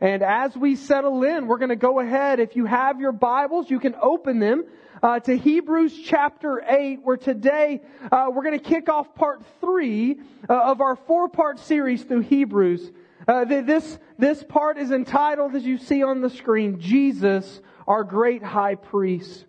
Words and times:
And 0.00 0.22
as 0.22 0.56
we 0.56 0.76
settle 0.76 1.22
in, 1.24 1.46
we're 1.46 1.58
going 1.58 1.70
to 1.70 1.76
go 1.76 2.00
ahead. 2.00 2.38
If 2.38 2.54
you 2.54 2.66
have 2.66 3.00
your 3.00 3.12
Bibles, 3.12 3.70
you 3.70 3.80
can 3.80 3.94
open 4.00 4.38
them 4.38 4.64
uh, 5.02 5.20
to 5.20 5.36
Hebrews 5.36 5.98
chapter 6.04 6.62
8, 6.66 7.00
where 7.02 7.16
today 7.16 7.80
uh, 8.12 8.26
we're 8.30 8.42
going 8.42 8.58
to 8.58 8.64
kick 8.64 8.88
off 8.88 9.14
part 9.14 9.42
3 9.60 10.20
uh, 10.48 10.52
of 10.52 10.80
our 10.80 10.96
four 10.96 11.28
part 11.28 11.58
series 11.58 12.02
through 12.04 12.20
Hebrews. 12.20 12.92
Uh, 13.26 13.44
this, 13.44 13.98
this 14.18 14.44
part 14.44 14.78
is 14.78 14.90
entitled, 14.90 15.54
as 15.54 15.64
you 15.64 15.78
see 15.78 16.02
on 16.02 16.20
the 16.20 16.30
screen, 16.30 16.78
Jesus, 16.78 17.60
our 17.88 18.04
great 18.04 18.42
high 18.42 18.74
priest. 18.74 19.46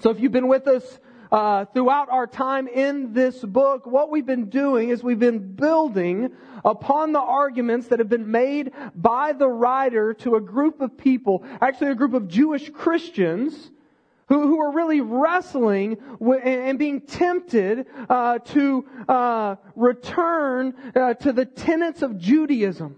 So 0.00 0.10
if 0.10 0.20
you've 0.20 0.32
been 0.32 0.48
with 0.48 0.66
us 0.66 0.98
uh, 1.32 1.64
throughout 1.66 2.08
our 2.10 2.26
time 2.26 2.66
in 2.66 3.12
this 3.12 3.38
book, 3.38 3.86
what 3.86 4.10
we've 4.10 4.26
been 4.26 4.48
doing 4.48 4.88
is 4.88 5.02
we've 5.02 5.18
been 5.18 5.54
building 5.54 6.30
upon 6.64 7.12
the 7.12 7.20
arguments 7.20 7.88
that 7.88 7.98
have 7.98 8.08
been 8.08 8.30
made 8.30 8.72
by 8.94 9.32
the 9.32 9.48
writer 9.48 10.12
to 10.14 10.34
a 10.34 10.40
group 10.40 10.80
of 10.80 10.96
people, 10.96 11.44
actually 11.60 11.90
a 11.90 11.94
group 11.94 12.14
of 12.14 12.28
Jewish 12.28 12.70
Christians, 12.70 13.70
who, 14.28 14.46
who 14.46 14.60
are 14.60 14.72
really 14.72 15.00
wrestling 15.00 15.98
and, 16.20 16.78
being 16.78 17.00
tempted 17.00 17.86
uh, 18.08 18.38
to 18.38 18.86
uh, 19.08 19.56
return 19.74 20.72
uh, 20.94 21.14
to 21.14 21.32
the 21.32 21.44
tenets 21.44 22.02
of 22.02 22.16
Judaism. 22.16 22.96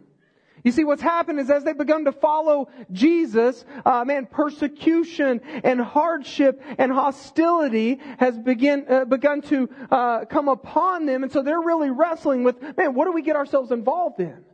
You 0.65 0.71
see, 0.71 0.84
what's 0.84 1.02
happened 1.02 1.41
is 1.41 1.51
as 1.51 1.65
they've 1.65 1.77
begun 1.77 2.05
to 2.05 2.12
follow 2.12 2.69
Jesus, 2.93 3.65
uh, 3.84 4.05
man, 4.05 4.27
persecution 4.27 5.41
and 5.65 5.80
hardship 5.80 6.62
and 6.79 6.93
hostility 6.93 7.98
has 8.19 8.39
begin, 8.39 8.87
uh, 8.89 9.05
begun 9.05 9.43
to 9.43 9.69
uh, 9.91 10.25
come 10.27 10.48
upon 10.48 11.06
them. 11.06 11.25
And 11.25 11.33
so 11.33 11.43
they're 11.43 11.61
really 11.61 11.91
wrestling 11.91 12.45
with, 12.45 12.61
man, 12.77 12.95
what 12.95 13.06
do 13.06 13.12
we 13.12 13.23
get 13.23 13.34
ourselves 13.34 13.73
involved 13.73 14.20
in? 14.20 14.45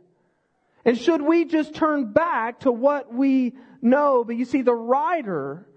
And 0.83 0.97
should 0.97 1.21
we 1.21 1.45
just 1.45 1.75
turn 1.75 2.11
back 2.11 2.61
to 2.61 2.71
what 2.71 3.13
we 3.13 3.55
know? 3.81 4.23
But 4.23 4.37
you 4.37 4.45
see, 4.45 4.63
the 4.63 4.73
writer 4.73 5.67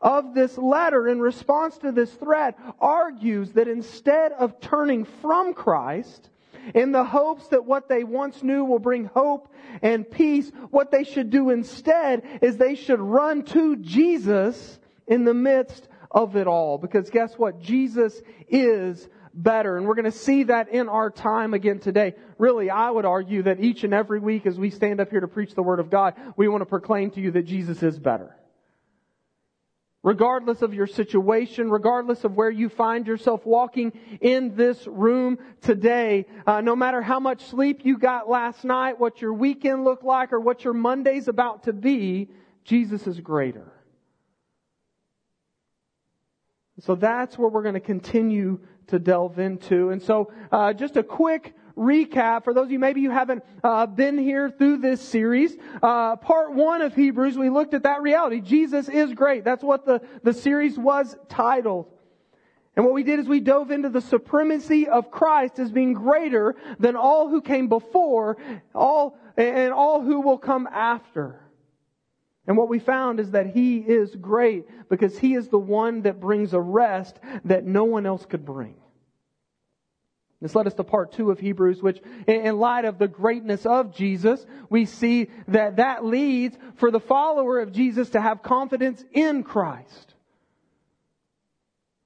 of 0.00 0.34
this 0.34 0.58
letter 0.58 1.06
in 1.06 1.20
response 1.20 1.78
to 1.78 1.92
this 1.92 2.12
threat 2.12 2.58
argues 2.80 3.52
that 3.52 3.68
instead 3.68 4.32
of 4.32 4.60
turning 4.60 5.04
from 5.04 5.54
Christ, 5.54 6.28
in 6.74 6.92
the 6.92 7.04
hopes 7.04 7.48
that 7.48 7.64
what 7.64 7.88
they 7.88 8.04
once 8.04 8.42
knew 8.42 8.64
will 8.64 8.78
bring 8.78 9.06
hope 9.06 9.52
and 9.82 10.08
peace, 10.10 10.50
what 10.70 10.90
they 10.90 11.04
should 11.04 11.30
do 11.30 11.50
instead 11.50 12.22
is 12.42 12.56
they 12.56 12.74
should 12.74 13.00
run 13.00 13.44
to 13.44 13.76
Jesus 13.76 14.78
in 15.06 15.24
the 15.24 15.34
midst 15.34 15.88
of 16.10 16.36
it 16.36 16.46
all. 16.46 16.78
Because 16.78 17.10
guess 17.10 17.34
what? 17.34 17.60
Jesus 17.60 18.20
is 18.48 19.08
better. 19.34 19.76
And 19.76 19.86
we're 19.86 19.94
going 19.94 20.06
to 20.06 20.10
see 20.10 20.44
that 20.44 20.68
in 20.70 20.88
our 20.88 21.10
time 21.10 21.54
again 21.54 21.78
today. 21.78 22.14
Really, 22.38 22.70
I 22.70 22.90
would 22.90 23.04
argue 23.04 23.42
that 23.44 23.60
each 23.60 23.84
and 23.84 23.92
every 23.92 24.18
week 24.18 24.46
as 24.46 24.58
we 24.58 24.70
stand 24.70 25.00
up 25.00 25.10
here 25.10 25.20
to 25.20 25.28
preach 25.28 25.54
the 25.54 25.62
Word 25.62 25.80
of 25.80 25.90
God, 25.90 26.14
we 26.36 26.48
want 26.48 26.62
to 26.62 26.66
proclaim 26.66 27.10
to 27.12 27.20
you 27.20 27.30
that 27.32 27.44
Jesus 27.44 27.82
is 27.82 27.98
better 27.98 28.34
regardless 30.06 30.62
of 30.62 30.72
your 30.72 30.86
situation, 30.86 31.68
regardless 31.68 32.22
of 32.22 32.36
where 32.36 32.48
you 32.48 32.68
find 32.68 33.08
yourself 33.08 33.44
walking 33.44 33.92
in 34.20 34.54
this 34.54 34.86
room 34.86 35.36
today, 35.60 36.24
uh, 36.46 36.60
no 36.60 36.76
matter 36.76 37.02
how 37.02 37.18
much 37.18 37.44
sleep 37.46 37.80
you 37.82 37.98
got 37.98 38.28
last 38.28 38.64
night, 38.64 39.00
what 39.00 39.20
your 39.20 39.32
weekend 39.32 39.82
looked 39.82 40.04
like, 40.04 40.32
or 40.32 40.38
what 40.38 40.62
your 40.62 40.74
Monday's 40.74 41.26
about 41.26 41.64
to 41.64 41.72
be, 41.72 42.30
Jesus 42.62 43.04
is 43.08 43.18
greater. 43.18 43.72
So 46.82 46.94
that's 46.94 47.36
what 47.36 47.50
we're 47.50 47.64
going 47.64 47.74
to 47.74 47.80
continue 47.80 48.60
to 48.86 49.00
delve 49.00 49.40
into. 49.40 49.90
And 49.90 50.00
so, 50.00 50.30
uh, 50.52 50.72
just 50.72 50.96
a 50.96 51.02
quick 51.02 51.52
recap 51.76 52.44
for 52.44 52.54
those 52.54 52.66
of 52.66 52.70
you 52.70 52.78
maybe 52.78 53.00
you 53.00 53.10
haven't 53.10 53.44
uh, 53.62 53.86
been 53.86 54.16
here 54.18 54.50
through 54.50 54.78
this 54.78 55.00
series. 55.00 55.56
Uh, 55.82 56.16
part 56.16 56.52
one 56.52 56.82
of 56.82 56.94
Hebrews, 56.94 57.36
we 57.36 57.50
looked 57.50 57.74
at 57.74 57.82
that 57.82 58.02
reality. 58.02 58.40
Jesus 58.40 58.88
is 58.88 59.12
great. 59.12 59.44
That's 59.44 59.62
what 59.62 59.84
the, 59.84 60.00
the 60.22 60.32
series 60.32 60.78
was 60.78 61.16
titled. 61.28 61.86
And 62.76 62.84
what 62.84 62.94
we 62.94 63.02
did 63.02 63.20
is 63.20 63.26
we 63.26 63.40
dove 63.40 63.70
into 63.70 63.88
the 63.88 64.02
supremacy 64.02 64.86
of 64.86 65.10
Christ 65.10 65.58
as 65.58 65.72
being 65.72 65.94
greater 65.94 66.56
than 66.78 66.94
all 66.94 67.28
who 67.28 67.40
came 67.40 67.68
before, 67.68 68.36
all, 68.74 69.18
and 69.36 69.72
all 69.72 70.02
who 70.02 70.20
will 70.20 70.36
come 70.36 70.68
after. 70.70 71.40
And 72.46 72.56
what 72.56 72.68
we 72.68 72.78
found 72.78 73.18
is 73.18 73.30
that 73.30 73.46
He 73.46 73.78
is 73.78 74.14
great 74.14 74.88
because 74.90 75.18
He 75.18 75.34
is 75.34 75.48
the 75.48 75.58
one 75.58 76.02
that 76.02 76.20
brings 76.20 76.52
a 76.52 76.60
rest 76.60 77.18
that 77.46 77.64
no 77.64 77.84
one 77.84 78.04
else 78.04 78.26
could 78.26 78.44
bring. 78.44 78.76
This 80.40 80.54
led 80.54 80.66
us 80.66 80.74
to 80.74 80.84
part 80.84 81.12
two 81.12 81.30
of 81.30 81.40
Hebrews, 81.40 81.82
which 81.82 82.00
in 82.26 82.58
light 82.58 82.84
of 82.84 82.98
the 82.98 83.08
greatness 83.08 83.64
of 83.64 83.94
Jesus, 83.94 84.44
we 84.68 84.84
see 84.84 85.28
that 85.48 85.76
that 85.76 86.04
leads 86.04 86.58
for 86.76 86.90
the 86.90 87.00
follower 87.00 87.60
of 87.60 87.72
Jesus 87.72 88.10
to 88.10 88.20
have 88.20 88.42
confidence 88.42 89.02
in 89.12 89.42
Christ. 89.42 90.14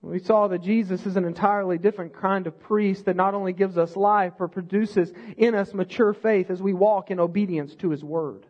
We 0.03 0.19
saw 0.19 0.49
that 0.49 0.63
Jesus 0.63 1.05
is 1.05 1.17
an 1.17 1.25
entirely 1.25 1.77
different 1.77 2.15
kind 2.15 2.47
of 2.47 2.59
priest 2.59 3.05
that 3.05 3.17
not 3.17 3.35
only 3.35 3.53
gives 3.53 3.77
us 3.77 3.97
life, 3.97 4.35
but 4.39 4.53
produces 4.53 5.13
in 5.37 5.55
us 5.55 5.75
mature 5.75 6.15
faith 6.15 6.51
as 6.51 6.63
we 6.63 6.73
walk 6.73 7.11
in 7.11 7.21
obedience 7.21 7.75
to 7.77 7.91
His 7.91 8.03
Word. 8.03 8.47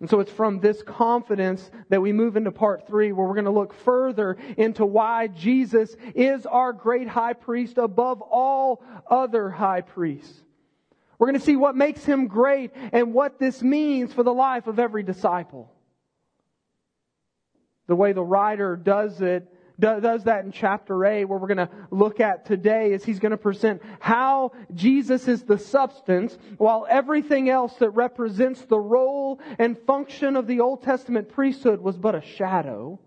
And 0.00 0.10
so 0.10 0.20
it's 0.20 0.30
from 0.30 0.60
this 0.60 0.82
confidence 0.82 1.70
that 1.88 2.02
we 2.02 2.12
move 2.12 2.36
into 2.36 2.50
part 2.50 2.86
three 2.86 3.12
where 3.12 3.26
we're 3.26 3.34
going 3.34 3.44
to 3.44 3.50
look 3.50 3.72
further 3.72 4.36
into 4.56 4.84
why 4.84 5.28
Jesus 5.28 5.96
is 6.14 6.46
our 6.46 6.72
great 6.72 7.08
high 7.08 7.32
priest 7.32 7.78
above 7.78 8.20
all 8.20 8.82
other 9.08 9.50
high 9.50 9.82
priests. 9.82 10.40
We're 11.18 11.28
going 11.28 11.38
to 11.38 11.46
see 11.46 11.56
what 11.56 11.76
makes 11.76 12.04
him 12.04 12.26
great 12.26 12.72
and 12.92 13.14
what 13.14 13.38
this 13.38 13.62
means 13.62 14.12
for 14.12 14.24
the 14.24 14.34
life 14.34 14.66
of 14.66 14.78
every 14.78 15.04
disciple. 15.04 15.72
The 17.86 17.94
way 17.96 18.12
the 18.12 18.24
writer 18.24 18.76
does 18.76 19.20
it 19.20 19.53
does 19.78 20.24
that 20.24 20.44
in 20.44 20.52
chapter 20.52 21.04
8, 21.04 21.24
where 21.24 21.38
we're 21.38 21.52
going 21.52 21.68
to 21.68 21.70
look 21.90 22.20
at 22.20 22.46
today, 22.46 22.92
is 22.92 23.04
he's 23.04 23.18
going 23.18 23.32
to 23.32 23.36
present 23.36 23.82
how 23.98 24.52
Jesus 24.74 25.26
is 25.26 25.42
the 25.42 25.58
substance, 25.58 26.38
while 26.58 26.86
everything 26.88 27.48
else 27.48 27.74
that 27.76 27.90
represents 27.90 28.62
the 28.62 28.78
role 28.78 29.40
and 29.58 29.78
function 29.86 30.36
of 30.36 30.46
the 30.46 30.60
Old 30.60 30.82
Testament 30.82 31.28
priesthood 31.28 31.80
was 31.80 31.96
but 31.96 32.14
a 32.14 32.22
shadow. 32.22 33.00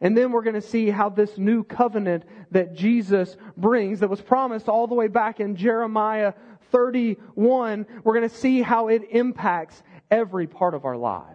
And 0.00 0.16
then 0.16 0.32
we're 0.32 0.42
going 0.42 0.54
to 0.54 0.60
see 0.60 0.90
how 0.90 1.08
this 1.08 1.38
new 1.38 1.64
covenant 1.64 2.24
that 2.50 2.74
Jesus 2.74 3.36
brings, 3.56 4.00
that 4.00 4.10
was 4.10 4.20
promised 4.20 4.68
all 4.68 4.86
the 4.86 4.94
way 4.94 5.08
back 5.08 5.40
in 5.40 5.56
Jeremiah 5.56 6.34
31, 6.70 7.86
we're 8.02 8.14
going 8.14 8.28
to 8.28 8.34
see 8.34 8.60
how 8.60 8.88
it 8.88 9.02
impacts 9.10 9.82
every 10.10 10.46
part 10.46 10.74
of 10.74 10.84
our 10.84 10.96
lives. 10.96 11.33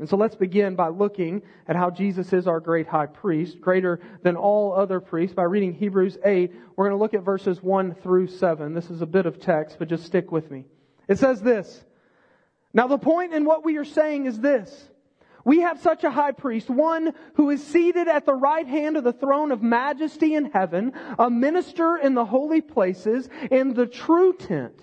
And 0.00 0.08
so 0.08 0.16
let's 0.16 0.34
begin 0.34 0.76
by 0.76 0.88
looking 0.88 1.42
at 1.68 1.76
how 1.76 1.90
Jesus 1.90 2.32
is 2.32 2.46
our 2.46 2.58
great 2.58 2.88
high 2.88 3.06
priest, 3.06 3.60
greater 3.60 4.00
than 4.22 4.34
all 4.34 4.72
other 4.72 4.98
priests, 4.98 5.34
by 5.34 5.42
reading 5.42 5.74
Hebrews 5.74 6.16
8. 6.24 6.52
We're 6.74 6.86
going 6.86 6.96
to 6.96 7.02
look 7.02 7.12
at 7.12 7.22
verses 7.22 7.62
1 7.62 7.96
through 7.96 8.28
7. 8.28 8.72
This 8.72 8.88
is 8.88 9.02
a 9.02 9.06
bit 9.06 9.26
of 9.26 9.38
text, 9.38 9.76
but 9.78 9.88
just 9.88 10.06
stick 10.06 10.32
with 10.32 10.50
me. 10.50 10.64
It 11.06 11.18
says 11.18 11.42
this. 11.42 11.84
Now 12.72 12.86
the 12.86 12.96
point 12.96 13.34
in 13.34 13.44
what 13.44 13.62
we 13.62 13.76
are 13.76 13.84
saying 13.84 14.24
is 14.24 14.40
this. 14.40 14.88
We 15.44 15.60
have 15.60 15.80
such 15.82 16.02
a 16.02 16.10
high 16.10 16.32
priest, 16.32 16.70
one 16.70 17.12
who 17.34 17.50
is 17.50 17.62
seated 17.62 18.08
at 18.08 18.24
the 18.24 18.34
right 18.34 18.66
hand 18.66 18.96
of 18.96 19.04
the 19.04 19.12
throne 19.12 19.52
of 19.52 19.62
majesty 19.62 20.34
in 20.34 20.46
heaven, 20.50 20.94
a 21.18 21.28
minister 21.28 21.98
in 21.98 22.14
the 22.14 22.24
holy 22.24 22.62
places, 22.62 23.28
in 23.50 23.74
the 23.74 23.86
true 23.86 24.32
tent 24.32 24.80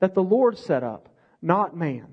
that 0.00 0.14
the 0.14 0.22
Lord 0.22 0.58
set 0.58 0.82
up, 0.82 1.08
not 1.40 1.74
man. 1.74 2.12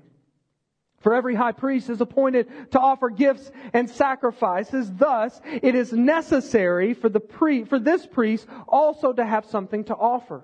For 1.06 1.14
every 1.14 1.36
high 1.36 1.52
priest 1.52 1.88
is 1.88 2.00
appointed 2.00 2.48
to 2.72 2.80
offer 2.80 3.10
gifts 3.10 3.52
and 3.72 3.88
sacrifices. 3.88 4.92
Thus, 4.92 5.40
it 5.44 5.76
is 5.76 5.92
necessary 5.92 6.94
for 6.94 7.08
the 7.08 7.20
pre, 7.20 7.62
for 7.62 7.78
this 7.78 8.04
priest 8.04 8.48
also 8.66 9.12
to 9.12 9.24
have 9.24 9.44
something 9.44 9.84
to 9.84 9.94
offer. 9.94 10.42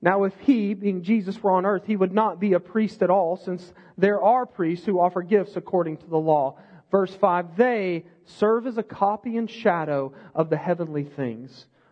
Now, 0.00 0.24
if 0.24 0.32
he, 0.40 0.72
being 0.72 1.02
Jesus, 1.02 1.42
were 1.42 1.50
on 1.50 1.66
earth, 1.66 1.82
he 1.84 1.94
would 1.94 2.14
not 2.14 2.40
be 2.40 2.54
a 2.54 2.58
priest 2.58 3.02
at 3.02 3.10
all, 3.10 3.36
since 3.36 3.74
there 3.98 4.22
are 4.22 4.46
priests 4.46 4.86
who 4.86 4.98
offer 4.98 5.20
gifts 5.20 5.56
according 5.56 5.98
to 5.98 6.06
the 6.06 6.16
law. 6.16 6.56
Verse 6.90 7.14
5, 7.14 7.54
they 7.54 8.06
serve 8.24 8.66
as 8.66 8.78
a 8.78 8.82
copy 8.82 9.36
and 9.36 9.50
shadow 9.50 10.14
of 10.34 10.48
the 10.48 10.56
heavenly 10.56 11.04
things. 11.04 11.66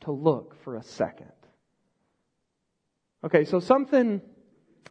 to 0.00 0.12
look 0.12 0.56
for 0.62 0.76
a 0.76 0.82
second. 0.82 1.32
Okay, 3.24 3.44
so 3.44 3.60
something 3.60 4.20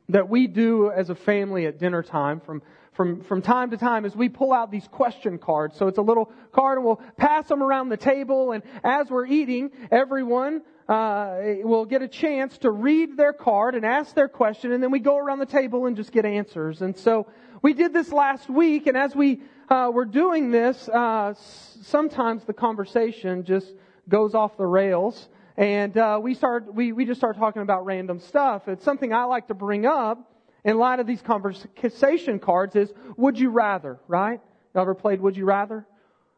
that 0.10 0.30
we 0.30 0.48
do 0.48 0.92
as 0.92 1.10
a 1.10 1.16
family 1.16 1.66
at 1.66 1.80
dinner 1.80 2.04
time 2.04 2.40
from 2.40 2.62
from, 2.96 3.22
from 3.22 3.42
time 3.42 3.72
to 3.72 3.78
time 3.78 4.06
is 4.06 4.16
we 4.16 4.30
pull 4.30 4.54
out 4.54 4.72
these 4.72 4.88
question 4.88 5.38
cards. 5.38 5.78
So 5.78 5.88
it's 5.88 5.98
a 5.98 6.02
little 6.02 6.32
card 6.54 6.78
and 6.78 6.86
we'll 6.86 7.02
pass 7.18 7.48
them 7.48 7.62
around 7.62 7.90
the 7.90 7.98
table 7.98 8.54
and 8.54 8.64
as 8.84 9.10
we're 9.10 9.26
eating, 9.26 9.72
everyone 9.92 10.62
uh, 10.88 11.38
will 11.64 11.86
get 11.86 12.02
a 12.02 12.08
chance 12.08 12.58
to 12.60 12.72
read 12.72 13.18
their 13.18 13.34
card 13.34 13.76
and 13.76 13.86
ask 13.86 14.16
their 14.16 14.30
question 14.30 14.72
and 14.72 14.82
then 14.82 14.92
we 14.92 15.00
go 15.00 15.18
around 15.18 15.40
the 15.40 15.46
table 15.46 15.86
and 15.86 15.98
just 15.98 16.12
get 16.12 16.26
answers. 16.26 16.82
And 16.82 16.98
so 16.98 17.28
we 17.62 17.74
did 17.74 17.92
this 17.92 18.12
last 18.12 18.50
week 18.50 18.88
and 18.88 18.96
as 18.96 19.14
we 19.14 19.42
uh, 19.68 19.92
were 19.94 20.06
doing 20.06 20.52
this, 20.52 20.88
uh, 20.88 21.34
sometimes 21.82 22.46
the 22.46 22.54
conversation 22.54 23.44
just 23.44 23.74
goes 24.10 24.34
off 24.36 24.58
the 24.58 24.66
rails 24.66 25.30
and 25.58 25.98
uh, 25.98 26.20
we 26.22 26.34
start 26.34 26.74
we, 26.74 26.92
we 26.92 27.06
just 27.06 27.20
start 27.20 27.38
talking 27.38 27.62
about 27.62 27.86
random 27.86 28.20
stuff. 28.20 28.68
It's 28.68 28.84
something 28.84 29.14
I 29.14 29.24
like 29.24 29.48
to 29.48 29.54
bring 29.54 29.86
up 29.86 30.32
in 30.66 30.78
light 30.78 31.00
of 31.00 31.08
these 31.08 31.22
conversation 31.22 32.40
cards 32.40 32.76
is 32.76 32.92
would 33.16 33.40
you 33.40 33.50
rather, 33.50 34.00
right? 34.08 34.42
You 34.74 34.82
ever 34.82 34.96
played 34.96 35.22
would 35.22 35.38
you 35.38 35.46
rather? 35.46 35.86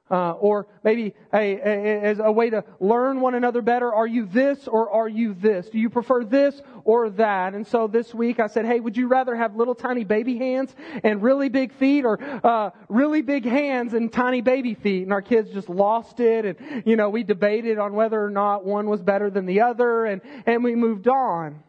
Uh, 0.09 0.31
or 0.31 0.67
maybe 0.85 1.13
a, 1.33 1.37
a, 1.37 2.01
as 2.01 2.19
a 2.19 2.31
way 2.31 2.49
to 2.49 2.63
learn 2.79 3.19
one 3.19 3.35
another 3.35 3.61
better, 3.61 3.93
are 3.93 4.07
you 4.07 4.25
this 4.25 4.65
or 4.65 4.89
are 4.89 5.09
you 5.09 5.33
this? 5.33 5.67
Do 5.67 5.79
you 5.79 5.89
prefer 5.89 6.23
this 6.23 6.61
or 6.85 7.09
that? 7.09 7.53
And 7.53 7.67
so 7.67 7.87
this 7.87 8.13
week 8.13 8.39
I 8.39 8.47
said, 8.47 8.65
hey, 8.65 8.79
would 8.79 8.95
you 8.95 9.07
rather 9.07 9.35
have 9.35 9.57
little 9.57 9.75
tiny 9.75 10.05
baby 10.05 10.37
hands 10.37 10.73
and 11.03 11.21
really 11.21 11.49
big 11.49 11.73
feet 11.73 12.05
or 12.05 12.23
uh, 12.23 12.69
really 12.87 13.21
big 13.21 13.43
hands 13.43 13.93
and 13.93 14.09
tiny 14.09 14.39
baby 14.39 14.75
feet? 14.75 15.03
And 15.03 15.11
our 15.11 15.21
kids 15.21 15.51
just 15.51 15.67
lost 15.67 16.21
it 16.21 16.45
and, 16.45 16.83
you 16.85 16.95
know, 16.95 17.09
we 17.09 17.23
debated 17.23 17.77
on 17.77 17.93
whether 17.93 18.23
or 18.23 18.29
not 18.29 18.63
one 18.63 18.87
was 18.87 19.01
better 19.01 19.29
than 19.29 19.45
the 19.45 19.59
other 19.59 20.05
and, 20.05 20.21
and 20.45 20.63
we 20.63 20.73
moved 20.73 21.09
on. 21.09 21.61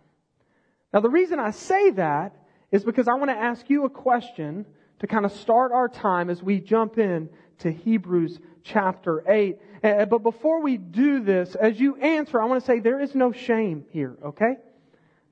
Now 0.92 1.00
the 1.00 1.10
reason 1.10 1.40
I 1.40 1.50
say 1.50 1.90
that 1.90 2.36
is 2.70 2.84
because 2.84 3.08
I 3.08 3.14
want 3.14 3.30
to 3.30 3.36
ask 3.36 3.68
you 3.68 3.84
a 3.84 3.90
question 3.90 4.64
to 5.00 5.06
kind 5.06 5.24
of 5.24 5.32
start 5.32 5.72
our 5.72 5.88
time 5.88 6.30
as 6.30 6.42
we 6.42 6.60
jump 6.60 6.98
in 6.98 7.28
to 7.58 7.72
Hebrews 7.72 8.38
chapter 8.64 9.22
8. 9.26 9.58
Uh, 9.82 10.04
but 10.06 10.22
before 10.22 10.62
we 10.62 10.76
do 10.76 11.20
this, 11.20 11.54
as 11.54 11.78
you 11.78 11.96
answer, 11.96 12.40
I 12.40 12.44
want 12.46 12.60
to 12.60 12.66
say 12.66 12.80
there 12.80 13.00
is 13.00 13.14
no 13.14 13.32
shame 13.32 13.84
here, 13.90 14.16
okay? 14.24 14.56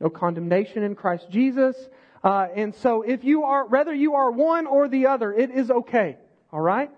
No 0.00 0.08
condemnation 0.08 0.82
in 0.82 0.94
Christ 0.94 1.28
Jesus. 1.30 1.76
Uh, 2.22 2.48
and 2.54 2.74
so 2.74 3.02
if 3.02 3.24
you 3.24 3.44
are, 3.44 3.66
whether 3.66 3.94
you 3.94 4.14
are 4.14 4.30
one 4.30 4.66
or 4.66 4.88
the 4.88 5.06
other, 5.06 5.32
it 5.32 5.50
is 5.50 5.70
okay, 5.70 6.16
alright? 6.52 6.90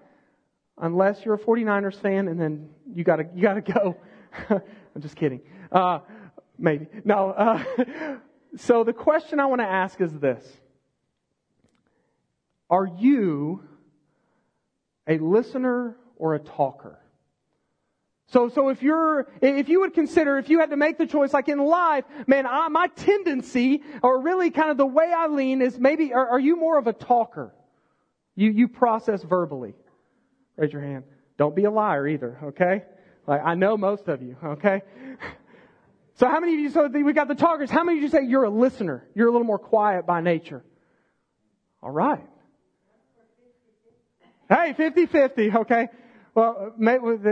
Unless 0.76 1.24
you're 1.24 1.34
a 1.34 1.38
49ers 1.38 2.00
fan 2.00 2.28
and 2.28 2.40
then 2.40 2.70
you 2.94 3.04
gotta, 3.04 3.26
you 3.34 3.42
gotta 3.42 3.60
go. 3.60 3.96
I'm 4.50 5.02
just 5.02 5.16
kidding. 5.16 5.40
Uh, 5.70 6.00
maybe. 6.58 6.86
No, 7.04 7.30
uh, 7.30 8.16
So 8.56 8.82
the 8.84 8.92
question 8.92 9.40
I 9.40 9.46
want 9.46 9.60
to 9.60 9.66
ask 9.66 10.00
is 10.00 10.12
this 10.12 10.44
Are 12.70 12.86
you 12.86 13.62
a 15.08 15.18
listener 15.18 15.96
or 16.16 16.34
a 16.34 16.38
talker? 16.38 17.00
So, 18.30 18.50
so 18.50 18.68
if 18.68 18.82
you're, 18.82 19.26
if 19.40 19.70
you 19.70 19.80
would 19.80 19.94
consider, 19.94 20.36
if 20.36 20.50
you 20.50 20.60
had 20.60 20.70
to 20.70 20.76
make 20.76 20.98
the 20.98 21.06
choice, 21.06 21.32
like 21.32 21.48
in 21.48 21.58
life, 21.58 22.04
man, 22.26 22.46
I, 22.46 22.68
my 22.68 22.88
tendency, 22.88 23.82
or 24.02 24.20
really 24.20 24.50
kind 24.50 24.70
of 24.70 24.76
the 24.76 24.86
way 24.86 25.10
I 25.16 25.28
lean 25.28 25.62
is 25.62 25.78
maybe, 25.78 26.12
are, 26.12 26.28
are 26.28 26.38
you 26.38 26.56
more 26.56 26.78
of 26.78 26.86
a 26.86 26.92
talker? 26.92 27.54
You, 28.36 28.50
you 28.50 28.68
process 28.68 29.22
verbally. 29.22 29.74
Raise 30.56 30.72
your 30.72 30.82
hand. 30.82 31.04
Don't 31.38 31.56
be 31.56 31.64
a 31.64 31.70
liar 31.70 32.06
either, 32.06 32.38
okay? 32.44 32.82
Like, 33.26 33.40
I 33.42 33.54
know 33.54 33.78
most 33.78 34.08
of 34.08 34.22
you, 34.22 34.36
okay? 34.44 34.82
So 36.16 36.26
how 36.26 36.40
many 36.40 36.54
of 36.54 36.60
you, 36.60 36.70
so 36.70 36.88
we 36.88 37.12
got 37.12 37.28
the 37.28 37.36
talkers, 37.36 37.70
how 37.70 37.84
many 37.84 37.98
of 37.98 38.02
you 38.02 38.10
say 38.10 38.24
you're 38.26 38.44
a 38.44 38.50
listener? 38.50 39.06
You're 39.14 39.28
a 39.28 39.30
little 39.30 39.46
more 39.46 39.58
quiet 39.58 40.04
by 40.04 40.20
nature. 40.20 40.64
All 41.80 41.92
right. 41.92 42.26
Hey, 44.48 44.74
50-50, 44.78 45.56
okay. 45.56 45.88
Well, 46.34 46.72
uh, 46.84 47.30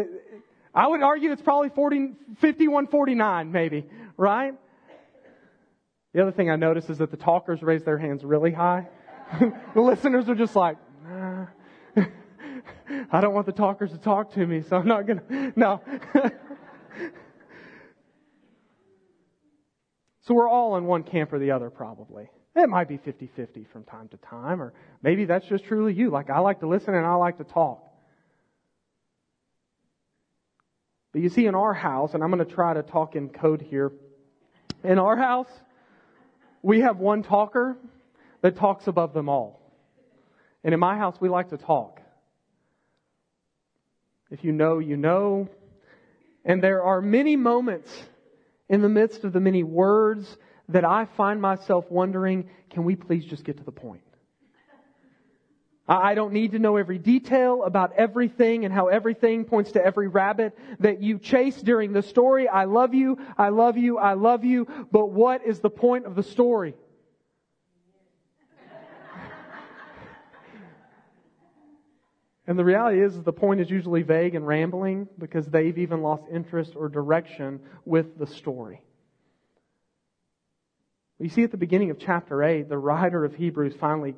I 0.75 0.87
would 0.87 1.03
argue 1.03 1.33
it's 1.33 1.43
probably 1.43 1.71
40, 1.71 2.13
51-49 2.43 3.51
maybe, 3.51 3.87
right? 4.17 4.55
The 6.13 6.23
other 6.23 6.33
thing 6.33 6.51
I 6.51 6.57
notice 6.57 6.89
is 6.91 6.99
that 6.99 7.11
the 7.11 7.17
talkers 7.17 7.63
raise 7.63 7.85
their 7.85 7.99
hands 7.99 8.25
really 8.25 8.53
high. 8.53 8.89
the 9.75 9.81
listeners 9.81 10.29
are 10.29 10.35
just 10.35 10.55
like, 10.55 10.77
nah. 11.07 11.47
I 13.13 13.21
don't 13.21 13.35
want 13.35 13.47
the 13.47 13.53
talkers 13.53 13.93
to 13.93 13.99
talk 13.99 14.33
to 14.35 14.47
me, 14.47 14.63
so 14.69 14.77
I'm 14.77 14.87
not 14.87 15.07
gonna, 15.07 15.53
no. 15.57 15.81
So 20.27 20.35
we're 20.35 20.49
all 20.49 20.77
in 20.77 20.87
one 20.87 21.05
camp 21.05 21.33
or 21.33 21.39
the 21.39 21.53
other, 21.53 21.71
probably. 21.71 22.29
It 22.57 22.71
might 22.71 22.89
be 22.89 22.97
50 22.97 23.31
50 23.37 23.67
from 23.71 23.85
time 23.85 24.09
to 24.09 24.17
time, 24.17 24.63
or 24.63 24.73
maybe 25.03 25.27
that's 25.27 25.47
just 25.47 25.65
truly 25.65 25.93
you. 25.93 26.11
Like, 26.11 26.31
I 26.31 26.39
like 26.39 26.61
to 26.61 26.67
listen 26.67 26.95
and 26.95 27.05
I 27.05 27.15
like 27.15 27.37
to 27.37 27.45
talk. 27.45 27.83
But 31.13 31.21
you 31.21 31.29
see, 31.29 31.47
in 31.47 31.55
our 31.55 31.75
house, 31.75 32.15
and 32.15 32.25
I'm 32.25 32.31
going 32.31 32.47
to 32.47 32.55
try 32.55 32.73
to 32.75 32.83
talk 32.83 33.15
in 33.15 33.29
code 33.29 33.61
here, 33.61 33.93
in 34.83 34.99
our 34.99 35.17
house, 35.17 35.49
we 36.63 36.81
have 36.81 36.99
one 36.99 37.23
talker 37.23 37.77
that 38.41 38.57
talks 38.57 38.87
above 38.87 39.13
them 39.13 39.29
all. 39.29 39.61
And 40.65 40.73
in 40.73 40.81
my 40.81 40.97
house, 40.97 41.17
we 41.21 41.29
like 41.29 41.51
to 41.51 41.59
talk. 41.59 42.01
If 44.31 44.45
you 44.45 44.53
know, 44.53 44.79
you 44.79 44.97
know. 44.97 45.49
And 46.45 46.63
there 46.63 46.83
are 46.83 47.03
many 47.03 47.37
moments 47.37 47.91
in 48.69 48.81
the 48.81 48.89
midst 48.89 49.25
of 49.25 49.33
the 49.33 49.41
many 49.41 49.63
words 49.63 50.37
that 50.69 50.85
I 50.85 51.07
find 51.17 51.41
myself 51.41 51.91
wondering, 51.91 52.49
can 52.71 52.85
we 52.85 52.97
please 52.97 53.25
just 53.25 53.45
get 53.45 53.59
to 53.59 53.65
the 53.65 53.73
point? 53.73 54.03
I 55.89 56.15
don't 56.15 56.33
need 56.33 56.53
to 56.53 56.59
know 56.59 56.77
every 56.77 56.99
detail 56.99 57.63
about 57.63 57.93
everything 57.93 58.65
and 58.65 58.75
how 58.75 58.89
everything 58.89 59.45
points 59.45 59.73
to 59.73 59.85
every 59.85 60.09
rabbit 60.09 60.59
that 60.81 61.01
you 61.01 61.21
chase 61.21 61.57
during 61.63 61.93
the 61.93 62.03
story. 62.03 62.49
I 62.49 62.65
love 62.65 62.93
you, 62.93 63.19
I 63.39 63.51
love 63.51 63.77
you, 63.77 63.97
I 63.99 64.15
love 64.15 64.45
you, 64.45 64.67
but 64.91 65.11
what 65.11 65.47
is 65.47 65.61
the 65.61 65.71
point 65.71 66.07
of 66.07 66.17
the 66.17 66.25
story? 66.25 66.75
And 72.49 72.57
the 72.57 72.65
reality 72.65 73.03
is, 73.03 73.21
the 73.23 73.33
point 73.33 73.61
is 73.61 73.69
usually 73.69 74.03
vague 74.03 74.37
and 74.37 74.47
rambling 74.47 75.09
because 75.19 75.47
they've 75.47 75.77
even 75.79 76.01
lost 76.03 76.23
interest 76.33 76.75
or 76.77 76.89
direction 76.89 77.59
with 77.85 78.19
the 78.19 78.27
story. 78.29 78.83
You 81.19 81.31
see 81.31 81.43
at 81.43 81.51
the 81.51 81.57
beginning 81.57 81.91
of 81.91 81.99
chapter 81.99 82.43
8, 82.43 82.69
the 82.69 82.77
writer 82.77 83.25
of 83.25 83.35
Hebrews 83.35 83.75
finally 83.81 84.15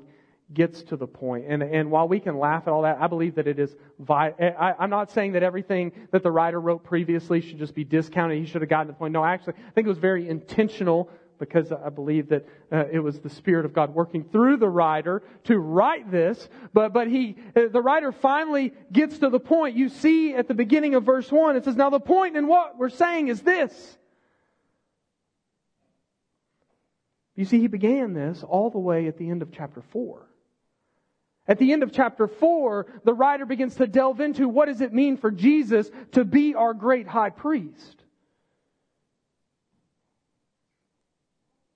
gets 0.53 0.83
to 0.85 0.97
the 0.97 1.07
point. 1.07 1.45
And, 1.47 1.63
and 1.63 1.91
while 1.91 2.09
we 2.09 2.19
can 2.19 2.39
laugh 2.39 2.65
at 2.67 2.73
all 2.73 2.83
that, 2.83 2.99
I 3.01 3.07
believe 3.07 3.37
that 3.37 3.47
it 3.47 3.59
is, 3.59 3.77
I, 4.09 4.75
I'm 4.79 4.91
not 4.91 5.11
saying 5.11 5.33
that 5.33 5.43
everything 5.43 5.93
that 6.11 6.23
the 6.23 6.31
writer 6.31 6.61
wrote 6.61 6.83
previously 6.83 7.41
should 7.41 7.59
just 7.59 7.75
be 7.75 7.85
discounted. 7.85 8.39
He 8.39 8.47
should 8.47 8.63
have 8.63 8.71
gotten 8.71 8.89
to 8.89 8.93
the 8.95 8.99
point. 8.99 9.13
No, 9.13 9.25
actually, 9.25 9.55
I 9.69 9.71
think 9.73 9.87
it 9.87 9.91
was 9.91 9.99
very 9.99 10.29
intentional 10.29 11.11
because 11.39 11.71
I 11.71 11.91
believe 11.91 12.31
that 12.31 12.49
uh, 12.73 12.87
it 12.91 12.99
was 12.99 13.21
the 13.21 13.31
Spirit 13.31 13.65
of 13.65 13.73
God 13.73 13.95
working 13.95 14.25
through 14.25 14.57
the 14.57 14.69
writer 14.69 15.23
to 15.45 15.59
write 15.59 16.11
this. 16.11 16.49
But, 16.73 16.93
but 16.93 17.07
he, 17.07 17.37
uh, 17.55 17.69
the 17.71 17.81
writer 17.81 18.11
finally 18.11 18.73
gets 18.91 19.19
to 19.19 19.31
the 19.31 19.39
point. 19.39 19.77
You 19.77 19.89
see 19.89 20.35
at 20.35 20.49
the 20.49 20.55
beginning 20.55 20.97
of 20.97 21.05
verse 21.05 21.31
1, 21.31 21.55
it 21.55 21.65
says, 21.65 21.77
Now 21.77 21.91
the 21.91 22.01
point 22.01 22.37
in 22.37 22.49
what 22.49 22.77
we're 22.77 22.89
saying 22.89 23.29
is 23.29 23.43
this. 23.43 23.99
You 27.39 27.45
see, 27.45 27.61
he 27.61 27.69
began 27.69 28.15
this 28.15 28.43
all 28.43 28.69
the 28.69 28.81
way 28.81 29.07
at 29.07 29.17
the 29.17 29.31
end 29.31 29.43
of 29.43 29.53
chapter 29.53 29.81
4. 29.81 30.29
At 31.47 31.59
the 31.59 31.73
end 31.73 31.85
of 31.85 31.93
chapter 31.93 32.27
4, 32.27 33.01
the 33.05 33.15
writer 33.15 33.47
begins 33.47 33.77
to 33.77 33.87
delve 33.87 34.21
into 34.21 34.49
what 34.49 34.67
does 34.67 34.81
it 34.81 34.93
mean 34.93 35.17
for 35.17 35.31
Jesus 35.31 35.89
to 36.13 36.25
be 36.25 36.57
our 36.57 36.75
great 36.75 37.07
high 37.07 37.31
priest. 37.31 38.03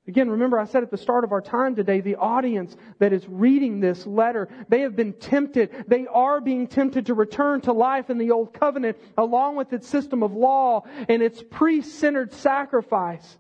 Again, 0.09 0.31
remember 0.31 0.59
I 0.59 0.64
said 0.64 0.83
at 0.83 0.90
the 0.90 0.97
start 0.97 1.23
of 1.23 1.31
our 1.31 1.40
time 1.40 1.76
today, 1.76 2.00
the 2.00 2.16
audience 2.16 2.76
that 2.99 3.12
is 3.12 3.25
reading 3.28 3.78
this 3.78 4.04
letter, 4.04 4.49
they 4.69 4.81
have 4.81 4.97
been 4.97 5.12
tempted. 5.12 5.85
They 5.87 6.09
are 6.09 6.40
being 6.40 6.66
tempted 6.66 7.07
to 7.07 7.14
return 7.14 7.61
to 7.62 7.73
life 7.73 8.11
in 8.11 8.19
the 8.19 8.33
old 8.33 8.52
covenant 8.52 8.99
along 9.16 9.54
with 9.54 9.73
its 9.73 9.87
system 9.87 10.25
of 10.25 10.33
law 10.33 10.83
and 11.09 11.23
its 11.23 11.40
priest-centered 11.40 12.33
sacrifice. 12.33 13.38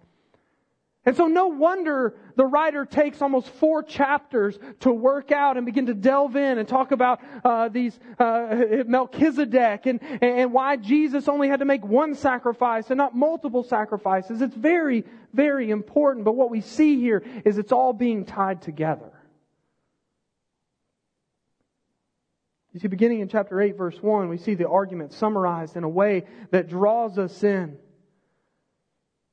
And 1.04 1.16
so 1.16 1.26
no 1.26 1.48
wonder 1.48 2.14
the 2.36 2.46
writer 2.46 2.84
takes 2.84 3.20
almost 3.20 3.48
four 3.48 3.82
chapters 3.82 4.56
to 4.80 4.92
work 4.92 5.32
out 5.32 5.56
and 5.56 5.66
begin 5.66 5.86
to 5.86 5.94
delve 5.94 6.36
in 6.36 6.58
and 6.58 6.68
talk 6.68 6.92
about 6.92 7.20
uh, 7.44 7.68
these 7.68 7.98
uh, 8.20 8.84
Melchizedek 8.86 9.86
and, 9.86 10.00
and 10.22 10.52
why 10.52 10.76
Jesus 10.76 11.26
only 11.26 11.48
had 11.48 11.58
to 11.58 11.64
make 11.64 11.84
one 11.84 12.14
sacrifice 12.14 12.90
and 12.90 12.98
not 12.98 13.16
multiple 13.16 13.64
sacrifices. 13.64 14.42
It's 14.42 14.54
very, 14.54 15.04
very 15.34 15.70
important. 15.70 16.24
But 16.24 16.36
what 16.36 16.50
we 16.50 16.60
see 16.60 17.00
here 17.00 17.24
is 17.44 17.58
it's 17.58 17.72
all 17.72 17.92
being 17.92 18.24
tied 18.24 18.62
together. 18.62 19.10
You 22.72 22.80
see, 22.80 22.88
beginning 22.88 23.20
in 23.20 23.28
chapter 23.28 23.60
8, 23.60 23.76
verse 23.76 24.00
1, 24.00 24.28
we 24.28 24.38
see 24.38 24.54
the 24.54 24.68
argument 24.68 25.12
summarized 25.12 25.76
in 25.76 25.82
a 25.82 25.88
way 25.88 26.24
that 26.52 26.68
draws 26.68 27.18
us 27.18 27.42
in. 27.42 27.76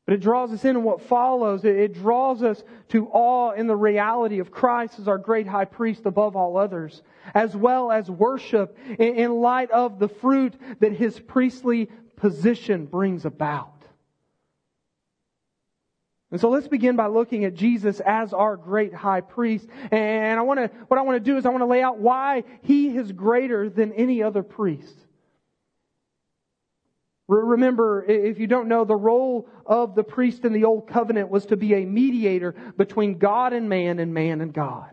But 0.09 0.15
it 0.15 0.21
draws 0.21 0.51
us 0.51 0.65
in 0.65 0.75
and 0.75 0.83
what 0.83 1.03
follows. 1.03 1.63
It 1.63 1.93
draws 1.93 2.41
us 2.41 2.63
to 2.87 3.07
awe 3.09 3.51
in 3.51 3.67
the 3.67 3.75
reality 3.75 4.39
of 4.39 4.49
Christ 4.49 4.97
as 4.97 5.07
our 5.07 5.19
great 5.19 5.45
high 5.45 5.65
priest 5.65 6.07
above 6.07 6.35
all 6.35 6.57
others, 6.57 7.03
as 7.35 7.55
well 7.55 7.91
as 7.91 8.09
worship 8.09 8.75
in 8.97 9.35
light 9.35 9.69
of 9.69 9.99
the 9.99 10.07
fruit 10.07 10.55
that 10.79 10.93
his 10.93 11.19
priestly 11.19 11.91
position 12.15 12.87
brings 12.87 13.23
about. 13.25 13.83
And 16.31 16.41
so 16.41 16.49
let's 16.49 16.67
begin 16.67 16.95
by 16.95 17.05
looking 17.05 17.45
at 17.45 17.53
Jesus 17.53 17.99
as 17.99 18.33
our 18.33 18.57
great 18.57 18.95
high 18.95 19.21
priest. 19.21 19.67
And 19.91 20.39
I 20.39 20.41
want 20.41 20.59
to, 20.59 20.71
what 20.87 20.97
I 20.97 21.03
want 21.03 21.23
to 21.23 21.31
do 21.31 21.37
is 21.37 21.45
I 21.45 21.49
want 21.49 21.61
to 21.61 21.67
lay 21.67 21.83
out 21.83 21.99
why 21.99 22.45
he 22.63 22.97
is 22.97 23.11
greater 23.11 23.69
than 23.69 23.93
any 23.93 24.23
other 24.23 24.41
priest. 24.41 25.05
Remember, 27.29 28.03
if 28.03 28.39
you 28.39 28.47
don't 28.47 28.67
know, 28.67 28.85
the 28.85 28.95
role 28.95 29.47
of 29.63 29.93
the 29.93 30.03
priest 30.03 30.45
in 30.45 30.51
the 30.51 30.63
Old 30.63 30.87
Covenant 30.87 31.29
was 31.29 31.45
to 31.47 31.57
be 31.57 31.75
a 31.75 31.85
mediator 31.85 32.55
between 32.75 33.19
God 33.19 33.53
and 33.53 33.69
man 33.69 33.99
and 33.99 34.11
man 34.11 34.41
and 34.41 34.51
God. 34.51 34.89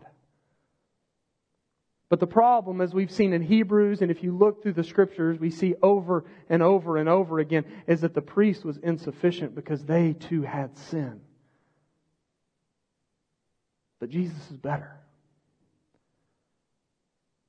But 2.09 2.19
the 2.19 2.27
problem, 2.27 2.79
as 2.79 2.93
we've 2.93 3.11
seen 3.11 3.33
in 3.33 3.41
Hebrews, 3.41 4.03
and 4.03 4.11
if 4.11 4.21
you 4.21 4.37
look 4.37 4.61
through 4.61 4.73
the 4.73 4.83
scriptures, 4.83 5.39
we 5.39 5.49
see 5.49 5.73
over 5.81 6.25
and 6.47 6.61
over 6.61 6.97
and 6.97 7.09
over 7.09 7.39
again, 7.39 7.65
is 7.87 8.01
that 8.01 8.13
the 8.13 8.21
priest 8.21 8.63
was 8.63 8.77
insufficient 8.77 9.55
because 9.55 9.83
they 9.83 10.13
too 10.13 10.43
had 10.43 10.77
sin. 10.77 11.19
But 13.99 14.09
Jesus 14.09 14.37
is 14.51 14.57
better. 14.57 14.95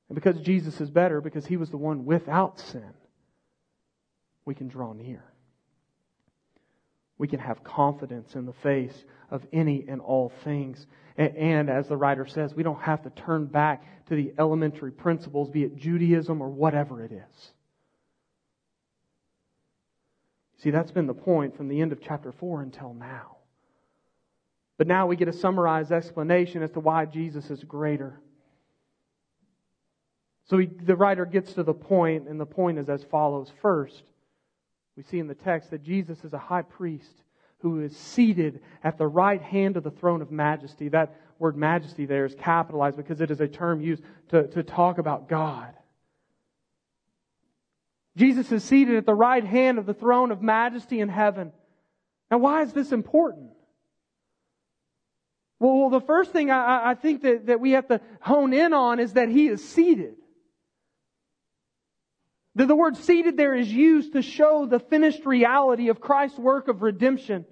And 0.09 0.15
because 0.15 0.41
Jesus 0.41 0.81
is 0.81 0.89
better, 0.89 1.21
because 1.21 1.45
he 1.45 1.57
was 1.57 1.69
the 1.69 1.77
one 1.77 2.05
without 2.05 2.59
sin, 2.59 2.91
we 4.49 4.55
can 4.55 4.67
draw 4.67 4.93
near. 4.93 5.23
We 7.19 7.27
can 7.27 7.39
have 7.39 7.63
confidence 7.63 8.33
in 8.33 8.47
the 8.47 8.53
face 8.53 9.05
of 9.29 9.45
any 9.53 9.85
and 9.87 10.01
all 10.01 10.33
things. 10.43 10.87
And 11.17 11.69
as 11.69 11.87
the 11.87 11.95
writer 11.95 12.25
says, 12.25 12.55
we 12.55 12.63
don't 12.63 12.81
have 12.81 13.03
to 13.03 13.11
turn 13.11 13.45
back 13.45 14.07
to 14.07 14.15
the 14.15 14.33
elementary 14.39 14.91
principles, 14.91 15.51
be 15.51 15.65
it 15.65 15.75
Judaism 15.77 16.41
or 16.41 16.49
whatever 16.49 17.03
it 17.03 17.11
is. 17.11 17.51
See, 20.63 20.71
that's 20.71 20.89
been 20.89 21.05
the 21.05 21.13
point 21.13 21.55
from 21.55 21.67
the 21.67 21.79
end 21.79 21.91
of 21.91 22.01
chapter 22.01 22.31
4 22.31 22.63
until 22.63 22.95
now. 22.95 23.37
But 24.79 24.87
now 24.87 25.05
we 25.05 25.15
get 25.15 25.27
a 25.27 25.33
summarized 25.33 25.91
explanation 25.91 26.63
as 26.63 26.71
to 26.71 26.79
why 26.79 27.05
Jesus 27.05 27.51
is 27.51 27.63
greater. 27.63 28.19
So 30.45 30.57
he, 30.57 30.65
the 30.65 30.95
writer 30.95 31.27
gets 31.27 31.53
to 31.53 31.61
the 31.61 31.75
point, 31.75 32.27
and 32.27 32.39
the 32.39 32.47
point 32.47 32.79
is 32.79 32.89
as 32.89 33.03
follows. 33.03 33.51
First, 33.61 34.01
we 34.95 35.03
see 35.03 35.19
in 35.19 35.27
the 35.27 35.35
text 35.35 35.71
that 35.71 35.83
Jesus 35.83 36.23
is 36.23 36.33
a 36.33 36.37
high 36.37 36.61
priest 36.61 37.23
who 37.59 37.81
is 37.81 37.95
seated 37.95 38.61
at 38.83 38.97
the 38.97 39.07
right 39.07 39.41
hand 39.41 39.77
of 39.77 39.83
the 39.83 39.91
throne 39.91 40.21
of 40.21 40.31
majesty. 40.31 40.89
That 40.89 41.15
word 41.39 41.57
majesty 41.57 42.05
there 42.05 42.25
is 42.25 42.35
capitalized 42.35 42.97
because 42.97 43.21
it 43.21 43.31
is 43.31 43.41
a 43.41 43.47
term 43.47 43.81
used 43.81 44.03
to, 44.29 44.47
to 44.47 44.63
talk 44.63 44.97
about 44.97 45.27
God. 45.29 45.73
Jesus 48.17 48.51
is 48.51 48.63
seated 48.63 48.95
at 48.97 49.05
the 49.05 49.13
right 49.13 49.43
hand 49.43 49.77
of 49.77 49.85
the 49.85 49.93
throne 49.93 50.31
of 50.31 50.41
majesty 50.41 50.99
in 50.99 51.09
heaven. 51.09 51.53
Now, 52.29 52.39
why 52.39 52.63
is 52.63 52.73
this 52.73 52.91
important? 52.91 53.51
Well, 55.59 55.89
the 55.89 56.01
first 56.01 56.31
thing 56.31 56.51
I, 56.51 56.91
I 56.91 56.95
think 56.95 57.21
that, 57.21 57.47
that 57.47 57.59
we 57.59 57.71
have 57.71 57.87
to 57.87 58.01
hone 58.21 58.53
in 58.53 58.73
on 58.73 58.99
is 58.99 59.13
that 59.13 59.29
he 59.29 59.47
is 59.47 59.67
seated. 59.67 60.15
The, 62.59 62.65
the 62.65 62.75
word 62.75 62.97
seated 62.97 63.37
there 63.37 63.55
is 63.55 63.71
used 63.71 64.11
to 64.11 64.21
show 64.21 64.65
the 64.65 64.79
finished 64.79 65.25
reality 65.25 65.87
of 65.87 66.01
Christ's 66.01 66.37
work 66.37 66.67
of 66.67 66.81
redemption. 66.81 67.45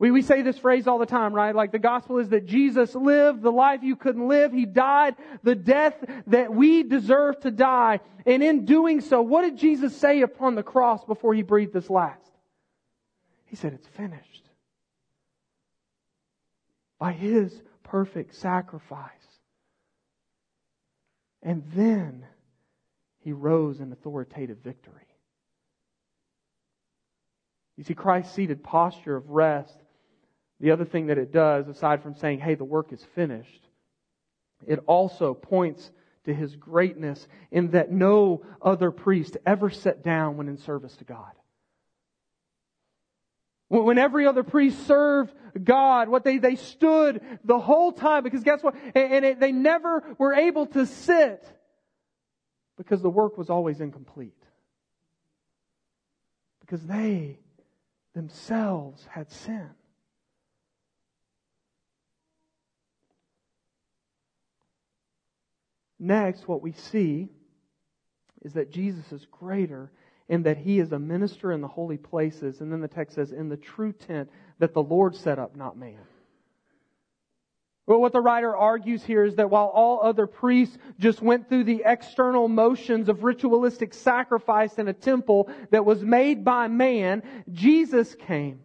We, 0.00 0.10
we 0.10 0.22
say 0.22 0.42
this 0.42 0.58
phrase 0.58 0.88
all 0.88 0.98
the 0.98 1.06
time, 1.06 1.32
right? 1.32 1.54
Like 1.54 1.70
the 1.70 1.78
gospel 1.78 2.18
is 2.18 2.30
that 2.30 2.46
Jesus 2.46 2.92
lived 2.96 3.42
the 3.42 3.52
life 3.52 3.84
you 3.84 3.94
couldn't 3.94 4.26
live. 4.26 4.52
He 4.52 4.66
died 4.66 5.14
the 5.44 5.54
death 5.54 5.94
that 6.26 6.52
we 6.52 6.82
deserve 6.82 7.38
to 7.42 7.52
die. 7.52 8.00
And 8.26 8.42
in 8.42 8.64
doing 8.64 9.02
so, 9.02 9.22
what 9.22 9.42
did 9.42 9.56
Jesus 9.56 9.96
say 9.96 10.22
upon 10.22 10.56
the 10.56 10.64
cross 10.64 11.04
before 11.04 11.32
he 11.32 11.42
breathed 11.42 11.74
his 11.74 11.88
last? 11.88 12.32
He 13.44 13.54
said, 13.54 13.72
it's 13.72 13.86
finished. 13.86 14.48
By 16.98 17.12
his 17.12 17.54
perfect 17.84 18.34
sacrifice. 18.34 19.12
And 21.40 21.62
then 21.72 22.26
he 23.20 23.32
rose 23.32 23.80
in 23.80 23.92
authoritative 23.92 24.58
victory. 24.58 25.06
You 27.76 27.84
see, 27.84 27.94
Christ's 27.94 28.34
seated 28.34 28.62
posture 28.62 29.16
of 29.16 29.30
rest, 29.30 29.76
the 30.60 30.72
other 30.72 30.84
thing 30.84 31.06
that 31.06 31.18
it 31.18 31.32
does, 31.32 31.68
aside 31.68 32.02
from 32.02 32.14
saying, 32.14 32.40
hey, 32.40 32.54
the 32.54 32.64
work 32.64 32.92
is 32.92 33.02
finished, 33.14 33.66
it 34.66 34.80
also 34.86 35.32
points 35.32 35.90
to 36.24 36.34
his 36.34 36.54
greatness 36.56 37.26
in 37.50 37.70
that 37.70 37.90
no 37.90 38.42
other 38.60 38.90
priest 38.90 39.38
ever 39.46 39.70
sat 39.70 40.02
down 40.02 40.36
when 40.36 40.48
in 40.48 40.58
service 40.58 40.94
to 40.96 41.04
God. 41.04 41.32
When 43.68 43.98
every 43.98 44.26
other 44.26 44.42
priest 44.42 44.86
served 44.86 45.32
God, 45.62 46.08
what 46.08 46.24
they, 46.24 46.38
they 46.38 46.56
stood 46.56 47.22
the 47.44 47.58
whole 47.58 47.92
time, 47.92 48.24
because 48.24 48.42
guess 48.42 48.62
what? 48.62 48.74
And, 48.94 49.24
it, 49.24 49.40
they 49.40 49.52
never 49.52 50.04
were 50.18 50.34
able 50.34 50.66
to 50.66 50.86
sit 50.86 51.42
because 52.80 53.02
the 53.02 53.10
work 53.10 53.36
was 53.36 53.50
always 53.50 53.78
incomplete. 53.82 54.42
Because 56.60 56.80
they 56.86 57.38
themselves 58.14 59.06
had 59.06 59.30
sin. 59.30 59.68
Next, 65.98 66.48
what 66.48 66.62
we 66.62 66.72
see 66.72 67.28
is 68.40 68.54
that 68.54 68.72
Jesus 68.72 69.12
is 69.12 69.26
greater 69.30 69.92
and 70.30 70.46
that 70.46 70.56
he 70.56 70.78
is 70.78 70.90
a 70.92 70.98
minister 70.98 71.52
in 71.52 71.60
the 71.60 71.68
holy 71.68 71.98
places. 71.98 72.62
And 72.62 72.72
then 72.72 72.80
the 72.80 72.88
text 72.88 73.14
says, 73.14 73.30
in 73.30 73.50
the 73.50 73.58
true 73.58 73.92
tent 73.92 74.30
that 74.58 74.72
the 74.72 74.82
Lord 74.82 75.14
set 75.14 75.38
up, 75.38 75.54
not 75.54 75.76
man. 75.76 75.98
But 77.90 77.98
what 77.98 78.12
the 78.12 78.20
writer 78.20 78.56
argues 78.56 79.02
here 79.02 79.24
is 79.24 79.34
that 79.34 79.50
while 79.50 79.66
all 79.66 79.98
other 80.00 80.28
priests 80.28 80.78
just 81.00 81.20
went 81.20 81.48
through 81.48 81.64
the 81.64 81.82
external 81.84 82.46
motions 82.46 83.08
of 83.08 83.24
ritualistic 83.24 83.94
sacrifice 83.94 84.74
in 84.78 84.86
a 84.86 84.92
temple 84.92 85.50
that 85.72 85.84
was 85.84 86.00
made 86.04 86.44
by 86.44 86.68
man, 86.68 87.24
Jesus 87.52 88.14
came. 88.14 88.60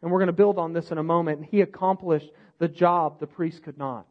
And 0.00 0.10
we're 0.10 0.20
going 0.20 0.28
to 0.28 0.32
build 0.32 0.56
on 0.56 0.72
this 0.72 0.90
in 0.90 0.96
a 0.96 1.02
moment. 1.02 1.40
And 1.40 1.48
he 1.50 1.60
accomplished 1.60 2.30
the 2.58 2.66
job 2.66 3.20
the 3.20 3.26
priest 3.26 3.62
could 3.62 3.76
not. 3.76 4.06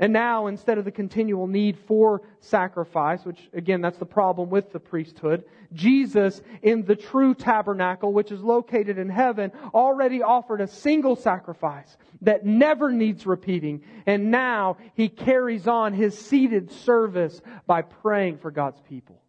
And 0.00 0.14
now, 0.14 0.46
instead 0.46 0.78
of 0.78 0.86
the 0.86 0.90
continual 0.90 1.46
need 1.46 1.78
for 1.86 2.22
sacrifice, 2.40 3.22
which 3.26 3.38
again, 3.52 3.82
that's 3.82 3.98
the 3.98 4.06
problem 4.06 4.48
with 4.48 4.72
the 4.72 4.80
priesthood, 4.80 5.44
Jesus 5.74 6.40
in 6.62 6.86
the 6.86 6.96
true 6.96 7.34
tabernacle, 7.34 8.10
which 8.10 8.32
is 8.32 8.40
located 8.40 8.96
in 8.96 9.10
heaven, 9.10 9.52
already 9.74 10.22
offered 10.22 10.62
a 10.62 10.66
single 10.66 11.16
sacrifice 11.16 11.98
that 12.22 12.46
never 12.46 12.90
needs 12.90 13.26
repeating. 13.26 13.82
And 14.06 14.30
now 14.30 14.78
he 14.94 15.10
carries 15.10 15.68
on 15.68 15.92
his 15.92 16.18
seated 16.18 16.72
service 16.72 17.38
by 17.66 17.82
praying 17.82 18.38
for 18.38 18.50
God's 18.50 18.80
people. 18.88 19.20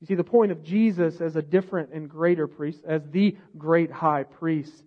You 0.00 0.06
see, 0.06 0.14
the 0.14 0.22
point 0.22 0.52
of 0.52 0.62
Jesus 0.62 1.20
as 1.20 1.34
a 1.34 1.42
different 1.42 1.90
and 1.92 2.08
greater 2.08 2.46
priest, 2.46 2.84
as 2.86 3.02
the 3.10 3.36
great 3.56 3.90
high 3.90 4.22
priest, 4.22 4.84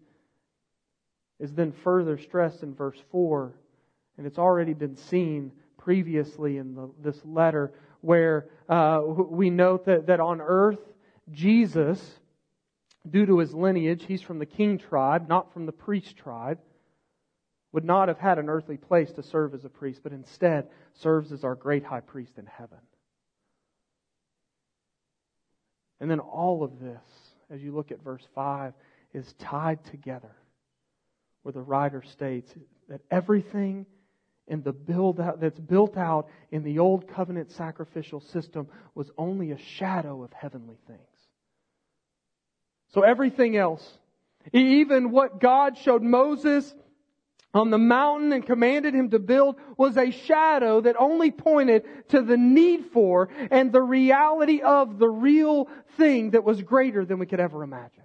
is 1.41 1.51
then 1.53 1.71
further 1.71 2.17
stressed 2.19 2.61
in 2.61 2.73
verse 2.75 2.99
4. 3.11 3.51
And 4.17 4.27
it's 4.27 4.37
already 4.37 4.73
been 4.73 4.95
seen 4.95 5.51
previously 5.77 6.57
in 6.57 6.75
the, 6.75 6.91
this 7.03 7.19
letter 7.25 7.73
where 8.01 8.45
uh, 8.69 9.01
we 9.03 9.49
note 9.49 9.85
that, 9.85 10.05
that 10.07 10.19
on 10.19 10.39
earth, 10.39 10.79
Jesus, 11.31 12.19
due 13.09 13.25
to 13.25 13.39
his 13.39 13.53
lineage, 13.53 14.05
he's 14.07 14.21
from 14.21 14.37
the 14.37 14.45
king 14.45 14.77
tribe, 14.77 15.27
not 15.27 15.51
from 15.51 15.65
the 15.65 15.71
priest 15.71 16.15
tribe, 16.15 16.59
would 17.71 17.85
not 17.85 18.07
have 18.07 18.19
had 18.19 18.37
an 18.37 18.47
earthly 18.47 18.77
place 18.77 19.11
to 19.13 19.23
serve 19.23 19.55
as 19.55 19.65
a 19.65 19.69
priest, 19.69 20.01
but 20.03 20.11
instead 20.11 20.67
serves 20.93 21.31
as 21.31 21.43
our 21.43 21.55
great 21.55 21.83
high 21.83 22.01
priest 22.01 22.37
in 22.37 22.45
heaven. 22.45 22.77
And 25.99 26.11
then 26.11 26.19
all 26.19 26.63
of 26.63 26.79
this, 26.79 27.01
as 27.49 27.63
you 27.63 27.73
look 27.73 27.91
at 27.91 28.03
verse 28.03 28.27
5, 28.35 28.73
is 29.13 29.33
tied 29.39 29.83
together 29.85 30.35
where 31.43 31.53
the 31.53 31.61
writer 31.61 32.03
states 32.03 32.53
that 32.89 33.01
everything 33.09 33.85
in 34.47 34.61
the 34.63 34.73
build 34.73 35.19
out 35.19 35.39
that's 35.39 35.59
built 35.59 35.97
out 35.97 36.27
in 36.51 36.63
the 36.63 36.79
old 36.79 37.07
covenant 37.07 37.51
sacrificial 37.51 38.19
system 38.19 38.67
was 38.95 39.09
only 39.17 39.51
a 39.51 39.57
shadow 39.57 40.23
of 40.23 40.33
heavenly 40.33 40.77
things. 40.87 40.99
So 42.89 43.01
everything 43.01 43.55
else, 43.55 43.97
even 44.51 45.11
what 45.11 45.39
God 45.39 45.77
showed 45.77 46.01
Moses 46.01 46.73
on 47.53 47.69
the 47.69 47.77
mountain 47.77 48.31
and 48.31 48.45
commanded 48.45 48.93
him 48.93 49.09
to 49.11 49.19
build 49.19 49.57
was 49.77 49.97
a 49.97 50.11
shadow 50.11 50.81
that 50.81 50.95
only 50.97 51.31
pointed 51.31 51.83
to 52.09 52.21
the 52.21 52.37
need 52.37 52.85
for 52.93 53.29
and 53.49 53.71
the 53.71 53.81
reality 53.81 54.61
of 54.61 54.99
the 54.99 55.09
real 55.09 55.69
thing 55.97 56.31
that 56.31 56.43
was 56.43 56.61
greater 56.61 57.05
than 57.05 57.19
we 57.19 57.25
could 57.25 57.39
ever 57.39 57.63
imagine. 57.63 58.03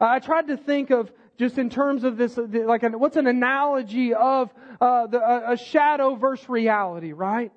I 0.00 0.18
tried 0.18 0.48
to 0.48 0.56
think 0.56 0.90
of 0.90 1.10
just 1.38 1.58
in 1.58 1.70
terms 1.70 2.04
of 2.04 2.16
this, 2.16 2.36
like, 2.36 2.82
what's 2.82 3.16
an 3.16 3.26
analogy 3.26 4.14
of 4.14 4.52
uh, 4.80 5.06
the, 5.06 5.50
a 5.52 5.56
shadow 5.56 6.14
versus 6.14 6.48
reality, 6.48 7.12
right? 7.12 7.52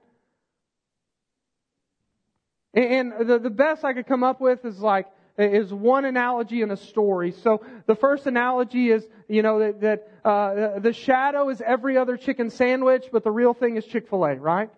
And 2.74 3.14
the, 3.28 3.40
the 3.40 3.50
best 3.50 3.84
I 3.84 3.94
could 3.94 4.08
come 4.08 4.24
up 4.24 4.40
with 4.40 4.64
is 4.66 4.80
like, 4.80 5.08
is 5.38 5.72
one 5.72 6.06
analogy 6.06 6.62
in 6.62 6.72
a 6.72 6.78
story. 6.78 7.32
So 7.32 7.64
the 7.86 7.96
first 7.96 8.26
analogy 8.26 8.90
is, 8.90 9.08
you 9.28 9.44
know, 9.44 9.60
that, 9.60 9.82
that 9.82 10.12
uh, 10.26 10.80
the 10.80 10.94
shadow 10.94 11.50
is 11.50 11.62
every 11.62 11.98
other 11.98 12.18
chicken 12.18 12.50
sandwich, 12.50 13.06
but 13.12 13.24
the 13.24 13.32
real 13.32 13.54
thing 13.54 13.78
is 13.78 13.86
Chick-fil-A, 13.86 14.36
right? 14.36 14.70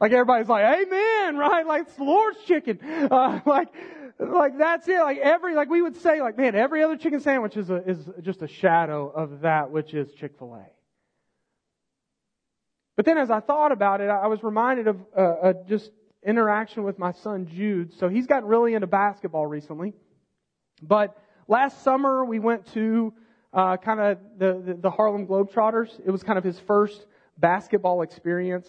Like 0.00 0.12
everybody's 0.12 0.48
like, 0.48 0.64
Amen, 0.64 1.36
right? 1.36 1.66
Like 1.66 1.88
it's 1.88 1.98
Lord's 1.98 2.38
chicken. 2.46 2.78
Uh, 3.10 3.40
like, 3.46 3.68
like 4.18 4.58
that's 4.58 4.88
it. 4.88 4.98
Like 4.98 5.18
every, 5.18 5.54
like 5.54 5.68
we 5.68 5.82
would 5.82 5.96
say, 5.96 6.20
like 6.20 6.36
man, 6.36 6.54
every 6.54 6.82
other 6.82 6.96
chicken 6.96 7.20
sandwich 7.20 7.56
is 7.56 7.70
a, 7.70 7.76
is 7.88 7.98
just 8.22 8.42
a 8.42 8.48
shadow 8.48 9.08
of 9.08 9.40
that 9.40 9.70
which 9.70 9.94
is 9.94 10.12
Chick-fil-A. 10.14 10.64
But 12.96 13.04
then 13.04 13.18
as 13.18 13.30
I 13.30 13.40
thought 13.40 13.72
about 13.72 14.00
it, 14.00 14.08
I 14.08 14.26
was 14.26 14.42
reminded 14.42 14.86
of 14.86 14.96
uh, 15.16 15.20
uh, 15.20 15.52
just 15.68 15.90
interaction 16.24 16.82
with 16.82 16.98
my 16.98 17.12
son 17.12 17.46
Jude. 17.46 17.92
So 17.98 18.08
he's 18.08 18.26
gotten 18.26 18.48
really 18.48 18.74
into 18.74 18.86
basketball 18.86 19.46
recently. 19.46 19.92
But 20.82 21.16
last 21.46 21.82
summer 21.82 22.24
we 22.24 22.38
went 22.38 22.72
to 22.72 23.12
uh, 23.52 23.76
kind 23.76 24.00
of 24.00 24.18
the, 24.38 24.62
the, 24.66 24.74
the, 24.74 24.90
Harlem 24.90 25.26
Globetrotters. 25.26 26.00
It 26.04 26.10
was 26.10 26.22
kind 26.22 26.38
of 26.38 26.44
his 26.44 26.58
first 26.60 27.06
basketball 27.38 28.02
experience, 28.02 28.66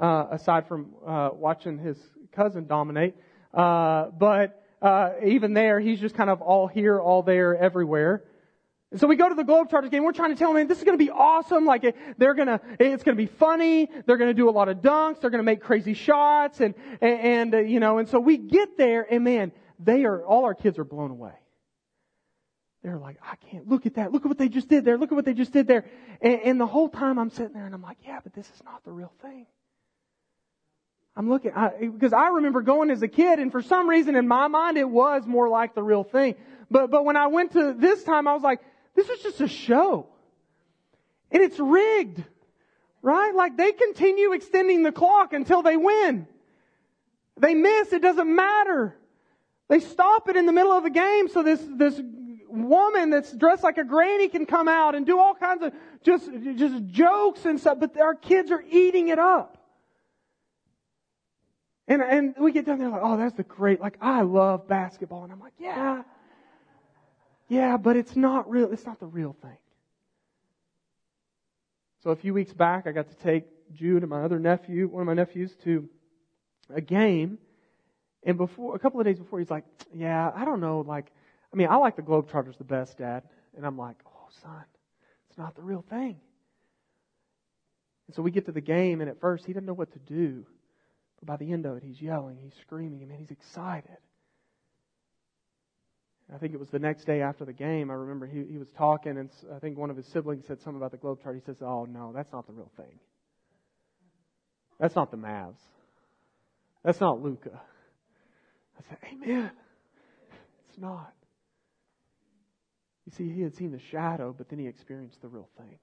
uh, 0.00 0.26
aside 0.30 0.66
from 0.66 0.94
uh, 1.06 1.30
watching 1.32 1.78
his 1.78 1.96
cousin 2.32 2.66
dominate. 2.66 3.14
Uh, 3.54 4.06
but 4.18 4.62
uh, 4.80 5.10
even 5.24 5.54
there, 5.54 5.80
he's 5.80 6.00
just 6.00 6.14
kind 6.14 6.30
of 6.30 6.40
all 6.40 6.66
here, 6.66 7.00
all 7.00 7.22
there, 7.22 7.56
everywhere. 7.56 8.22
So 8.96 9.06
we 9.06 9.16
go 9.16 9.28
to 9.28 9.34
the 9.34 9.44
Globetrotters 9.44 9.90
game. 9.90 10.02
We're 10.02 10.12
trying 10.12 10.32
to 10.32 10.38
tell 10.38 10.54
them, 10.54 10.66
this 10.66 10.78
is 10.78 10.84
going 10.84 10.98
to 10.98 11.04
be 11.04 11.10
awesome. 11.10 11.66
Like 11.66 11.94
they're 12.16 12.34
going 12.34 12.48
to, 12.48 12.58
it's 12.80 13.04
going 13.04 13.16
to 13.16 13.22
be 13.22 13.26
funny. 13.26 13.90
They're 14.06 14.16
going 14.16 14.30
to 14.30 14.34
do 14.34 14.48
a 14.48 14.52
lot 14.52 14.70
of 14.70 14.78
dunks. 14.78 15.20
They're 15.20 15.30
going 15.30 15.40
to 15.40 15.44
make 15.44 15.60
crazy 15.60 15.92
shots, 15.92 16.60
and 16.60 16.74
and, 17.02 17.20
and 17.20 17.54
uh, 17.54 17.58
you 17.58 17.80
know. 17.80 17.98
And 17.98 18.08
so 18.08 18.18
we 18.18 18.38
get 18.38 18.78
there, 18.78 19.06
and 19.10 19.24
man, 19.24 19.52
they 19.78 20.04
are 20.04 20.24
all 20.24 20.46
our 20.46 20.54
kids 20.54 20.78
are 20.78 20.84
blown 20.84 21.10
away. 21.10 21.34
They're 22.82 22.98
like, 22.98 23.18
I 23.22 23.36
can't 23.50 23.68
look 23.68 23.84
at 23.84 23.96
that. 23.96 24.12
Look 24.12 24.22
at 24.22 24.28
what 24.28 24.38
they 24.38 24.48
just 24.48 24.68
did 24.68 24.84
there. 24.86 24.96
Look 24.96 25.12
at 25.12 25.16
what 25.16 25.26
they 25.26 25.34
just 25.34 25.52
did 25.52 25.66
there. 25.66 25.84
And, 26.22 26.40
and 26.42 26.60
the 26.60 26.66
whole 26.66 26.88
time 26.88 27.18
I'm 27.18 27.30
sitting 27.30 27.52
there, 27.52 27.66
and 27.66 27.74
I'm 27.74 27.82
like, 27.82 27.98
yeah, 28.06 28.20
but 28.22 28.32
this 28.32 28.46
is 28.46 28.62
not 28.64 28.84
the 28.84 28.92
real 28.92 29.12
thing. 29.20 29.46
I'm 31.18 31.28
looking 31.28 31.52
I, 31.52 31.70
because 31.80 32.12
I 32.12 32.28
remember 32.28 32.62
going 32.62 32.92
as 32.92 33.02
a 33.02 33.08
kid, 33.08 33.40
and 33.40 33.50
for 33.50 33.60
some 33.60 33.90
reason 33.90 34.14
in 34.14 34.28
my 34.28 34.46
mind 34.46 34.78
it 34.78 34.88
was 34.88 35.26
more 35.26 35.48
like 35.48 35.74
the 35.74 35.82
real 35.82 36.04
thing. 36.04 36.36
But 36.70 36.92
but 36.92 37.04
when 37.04 37.16
I 37.16 37.26
went 37.26 37.52
to 37.52 37.74
this 37.76 38.04
time, 38.04 38.28
I 38.28 38.34
was 38.34 38.42
like 38.42 38.60
this 38.94 39.08
is 39.08 39.20
just 39.22 39.40
a 39.40 39.48
show. 39.48 40.06
And 41.32 41.42
it's 41.42 41.58
rigged. 41.58 42.22
Right? 43.02 43.34
Like 43.34 43.56
they 43.56 43.72
continue 43.72 44.32
extending 44.32 44.84
the 44.84 44.92
clock 44.92 45.32
until 45.32 45.62
they 45.62 45.76
win. 45.76 46.28
They 47.36 47.54
miss, 47.54 47.92
it 47.92 48.02
doesn't 48.02 48.32
matter. 48.32 48.96
They 49.68 49.80
stop 49.80 50.28
it 50.28 50.36
in 50.36 50.46
the 50.46 50.52
middle 50.52 50.72
of 50.72 50.82
the 50.82 50.90
game 50.90 51.28
so 51.28 51.42
this, 51.42 51.60
this 51.76 52.00
woman 52.48 53.10
that's 53.10 53.32
dressed 53.32 53.62
like 53.62 53.78
a 53.78 53.84
granny 53.84 54.28
can 54.28 54.46
come 54.46 54.66
out 54.66 54.94
and 54.94 55.04
do 55.04 55.18
all 55.18 55.34
kinds 55.34 55.62
of 55.62 55.72
just, 56.02 56.28
just 56.56 56.86
jokes 56.86 57.44
and 57.44 57.60
stuff, 57.60 57.78
but 57.78 58.00
our 58.00 58.14
kids 58.14 58.50
are 58.50 58.64
eating 58.70 59.08
it 59.08 59.18
up. 59.18 59.57
And, 61.88 62.02
and 62.02 62.34
we 62.38 62.52
get 62.52 62.66
down 62.66 62.78
there 62.78 62.90
like, 62.90 63.00
oh, 63.02 63.16
that's 63.16 63.34
the 63.34 63.42
great, 63.42 63.80
like, 63.80 63.96
I 64.00 64.20
love 64.20 64.68
basketball. 64.68 65.24
And 65.24 65.32
I'm 65.32 65.40
like, 65.40 65.54
yeah, 65.58 66.02
yeah, 67.48 67.78
but 67.78 67.96
it's 67.96 68.14
not 68.14 68.48
real. 68.50 68.70
It's 68.70 68.84
not 68.84 69.00
the 69.00 69.06
real 69.06 69.34
thing. 69.40 69.56
So 72.04 72.10
a 72.10 72.16
few 72.16 72.34
weeks 72.34 72.52
back, 72.52 72.86
I 72.86 72.92
got 72.92 73.08
to 73.08 73.16
take 73.16 73.46
Jude 73.72 74.02
and 74.02 74.10
my 74.10 74.22
other 74.22 74.38
nephew, 74.38 74.86
one 74.86 75.00
of 75.00 75.06
my 75.06 75.14
nephews, 75.14 75.56
to 75.64 75.88
a 76.72 76.82
game. 76.82 77.38
And 78.22 78.36
before, 78.36 78.76
a 78.76 78.78
couple 78.78 79.00
of 79.00 79.06
days 79.06 79.18
before, 79.18 79.38
he's 79.38 79.50
like, 79.50 79.64
yeah, 79.94 80.30
I 80.34 80.44
don't 80.44 80.60
know, 80.60 80.84
like, 80.86 81.10
I 81.52 81.56
mean, 81.56 81.68
I 81.68 81.76
like 81.76 81.96
the 81.96 82.02
Globetrotters 82.02 82.58
the 82.58 82.64
best, 82.64 82.98
Dad. 82.98 83.22
And 83.56 83.64
I'm 83.66 83.78
like, 83.78 83.96
oh, 84.06 84.28
son, 84.42 84.64
it's 85.30 85.38
not 85.38 85.56
the 85.56 85.62
real 85.62 85.82
thing. 85.88 86.16
And 88.06 88.14
so 88.14 88.20
we 88.20 88.30
get 88.30 88.44
to 88.46 88.52
the 88.52 88.60
game, 88.60 89.00
and 89.00 89.08
at 89.08 89.20
first, 89.20 89.46
he 89.46 89.54
doesn't 89.54 89.64
know 89.64 89.72
what 89.72 89.92
to 89.92 89.98
do. 89.98 90.44
But 91.18 91.26
by 91.26 91.36
the 91.36 91.52
end 91.52 91.66
of 91.66 91.76
it, 91.76 91.82
he's 91.82 92.00
yelling, 92.00 92.38
he's 92.40 92.54
screaming, 92.62 93.00
and 93.00 93.10
man, 93.10 93.18
he's 93.18 93.30
excited. 93.30 93.98
I 96.32 96.36
think 96.36 96.52
it 96.52 96.60
was 96.60 96.68
the 96.68 96.78
next 96.78 97.04
day 97.04 97.22
after 97.22 97.44
the 97.44 97.54
game. 97.54 97.90
I 97.90 97.94
remember 97.94 98.26
he, 98.26 98.44
he 98.50 98.58
was 98.58 98.68
talking, 98.76 99.16
and 99.16 99.30
I 99.54 99.58
think 99.60 99.78
one 99.78 99.90
of 99.90 99.96
his 99.96 100.06
siblings 100.08 100.46
said 100.46 100.60
something 100.60 100.76
about 100.76 100.90
the 100.90 100.98
globe 100.98 101.22
chart. 101.22 101.34
He 101.36 101.42
says, 101.46 101.56
Oh, 101.62 101.86
no, 101.86 102.12
that's 102.14 102.30
not 102.32 102.46
the 102.46 102.52
real 102.52 102.70
thing. 102.76 102.98
That's 104.78 104.94
not 104.94 105.10
the 105.10 105.16
Mavs. 105.16 105.58
That's 106.84 107.00
not 107.00 107.22
Luka. 107.22 107.60
I 108.78 108.88
said, 108.88 108.98
Amen. 109.12 109.50
It's 110.68 110.78
not. 110.78 111.14
You 113.06 113.12
see, 113.16 113.32
he 113.32 113.40
had 113.40 113.56
seen 113.56 113.72
the 113.72 113.80
shadow, 113.90 114.34
but 114.36 114.50
then 114.50 114.58
he 114.58 114.66
experienced 114.66 115.22
the 115.22 115.28
real 115.28 115.48
thing. 115.56 115.78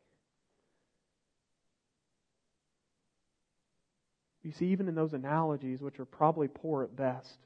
You 4.46 4.52
see, 4.52 4.68
even 4.68 4.88
in 4.88 4.94
those 4.94 5.14
analogies, 5.14 5.82
which 5.82 6.00
are 6.00 6.06
probably 6.06 6.48
poor 6.48 6.84
at 6.84 6.96
best, 6.96 7.40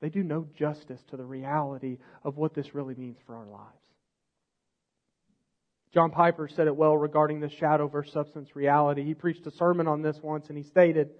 they 0.00 0.08
do 0.08 0.22
no 0.22 0.46
justice 0.56 1.02
to 1.10 1.16
the 1.16 1.24
reality 1.24 1.98
of 2.22 2.36
what 2.36 2.54
this 2.54 2.76
really 2.76 2.94
means 2.94 3.18
for 3.26 3.34
our 3.34 3.46
lives. 3.46 3.74
John 5.92 6.12
Piper 6.12 6.46
said 6.46 6.68
it 6.68 6.76
well 6.76 6.96
regarding 6.96 7.40
the 7.40 7.48
shadow 7.48 7.88
versus 7.88 8.12
substance 8.12 8.54
reality. 8.54 9.02
He 9.02 9.14
preached 9.14 9.44
a 9.48 9.50
sermon 9.50 9.88
on 9.88 10.00
this 10.00 10.22
once 10.22 10.48
and 10.48 10.56
he 10.56 10.62
stated, 10.62 11.10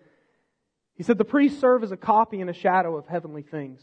he 0.94 1.02
said, 1.02 1.18
the 1.18 1.24
priests 1.24 1.60
serve 1.60 1.82
as 1.82 1.90
a 1.90 1.96
copy 1.96 2.40
and 2.40 2.48
a 2.48 2.54
shadow 2.54 2.96
of 2.96 3.08
heavenly 3.08 3.42
things. 3.42 3.80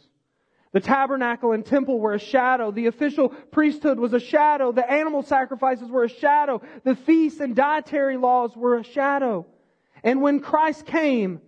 The 0.72 0.80
tabernacle 0.80 1.52
and 1.52 1.66
temple 1.66 2.00
were 2.00 2.14
a 2.14 2.20
shadow. 2.20 2.72
The 2.72 2.86
official 2.86 3.28
priesthood 3.28 4.00
was 4.00 4.14
a 4.14 4.22
shadow. 4.22 4.72
The 4.72 4.90
animal 4.90 5.24
sacrifices 5.24 5.90
were 5.90 6.06
a 6.06 6.10
shadow. 6.10 6.62
The 6.86 6.96
feasts 6.96 7.42
and 7.42 7.58
dietary 7.58 8.16
laws 8.16 8.56
were 8.56 8.78
a 8.78 8.84
shadow. 8.86 9.46
And 10.04 10.22
when 10.22 10.40
Christ 10.40 10.86
came, 10.86 11.42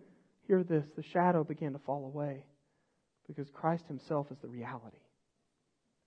hear 0.47 0.63
this, 0.63 0.85
the 0.95 1.03
shadow 1.03 1.43
began 1.43 1.73
to 1.73 1.79
fall 1.79 2.05
away 2.05 2.45
because 3.27 3.49
Christ 3.49 3.85
Himself 3.87 4.31
is 4.31 4.37
the 4.39 4.47
reality. 4.47 4.97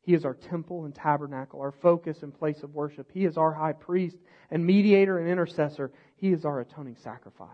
He 0.03 0.15
is 0.15 0.25
our 0.25 0.35
temple 0.35 0.85
and 0.85 0.95
tabernacle, 0.95 1.61
our 1.61 1.71
focus 1.71 2.23
and 2.23 2.37
place 2.37 2.63
of 2.65 2.75
worship. 2.75 3.09
He 3.13 3.25
is 3.25 3.37
our 3.37 3.53
high 3.53 3.73
priest 3.73 4.17
and 4.51 4.67
mediator 4.67 5.19
and 5.19 5.29
intercessor. 5.29 5.93
He 6.17 6.33
is 6.33 6.45
our 6.45 6.61
atoning 6.61 6.97
sacrifice. 6.97 7.49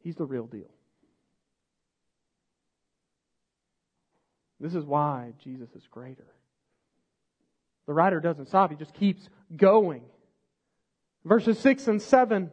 He's 0.00 0.16
the 0.16 0.26
real 0.26 0.46
deal. 0.46 0.70
This 4.60 4.74
is 4.74 4.84
why 4.84 5.32
Jesus 5.42 5.70
is 5.74 5.86
greater. 5.90 6.26
The 7.86 7.94
writer 7.94 8.20
doesn't 8.20 8.48
stop, 8.48 8.70
he 8.70 8.76
just 8.76 8.94
keeps 8.94 9.28
going. 9.56 10.02
Verses 11.24 11.58
6 11.58 11.88
and 11.88 12.02
7 12.02 12.50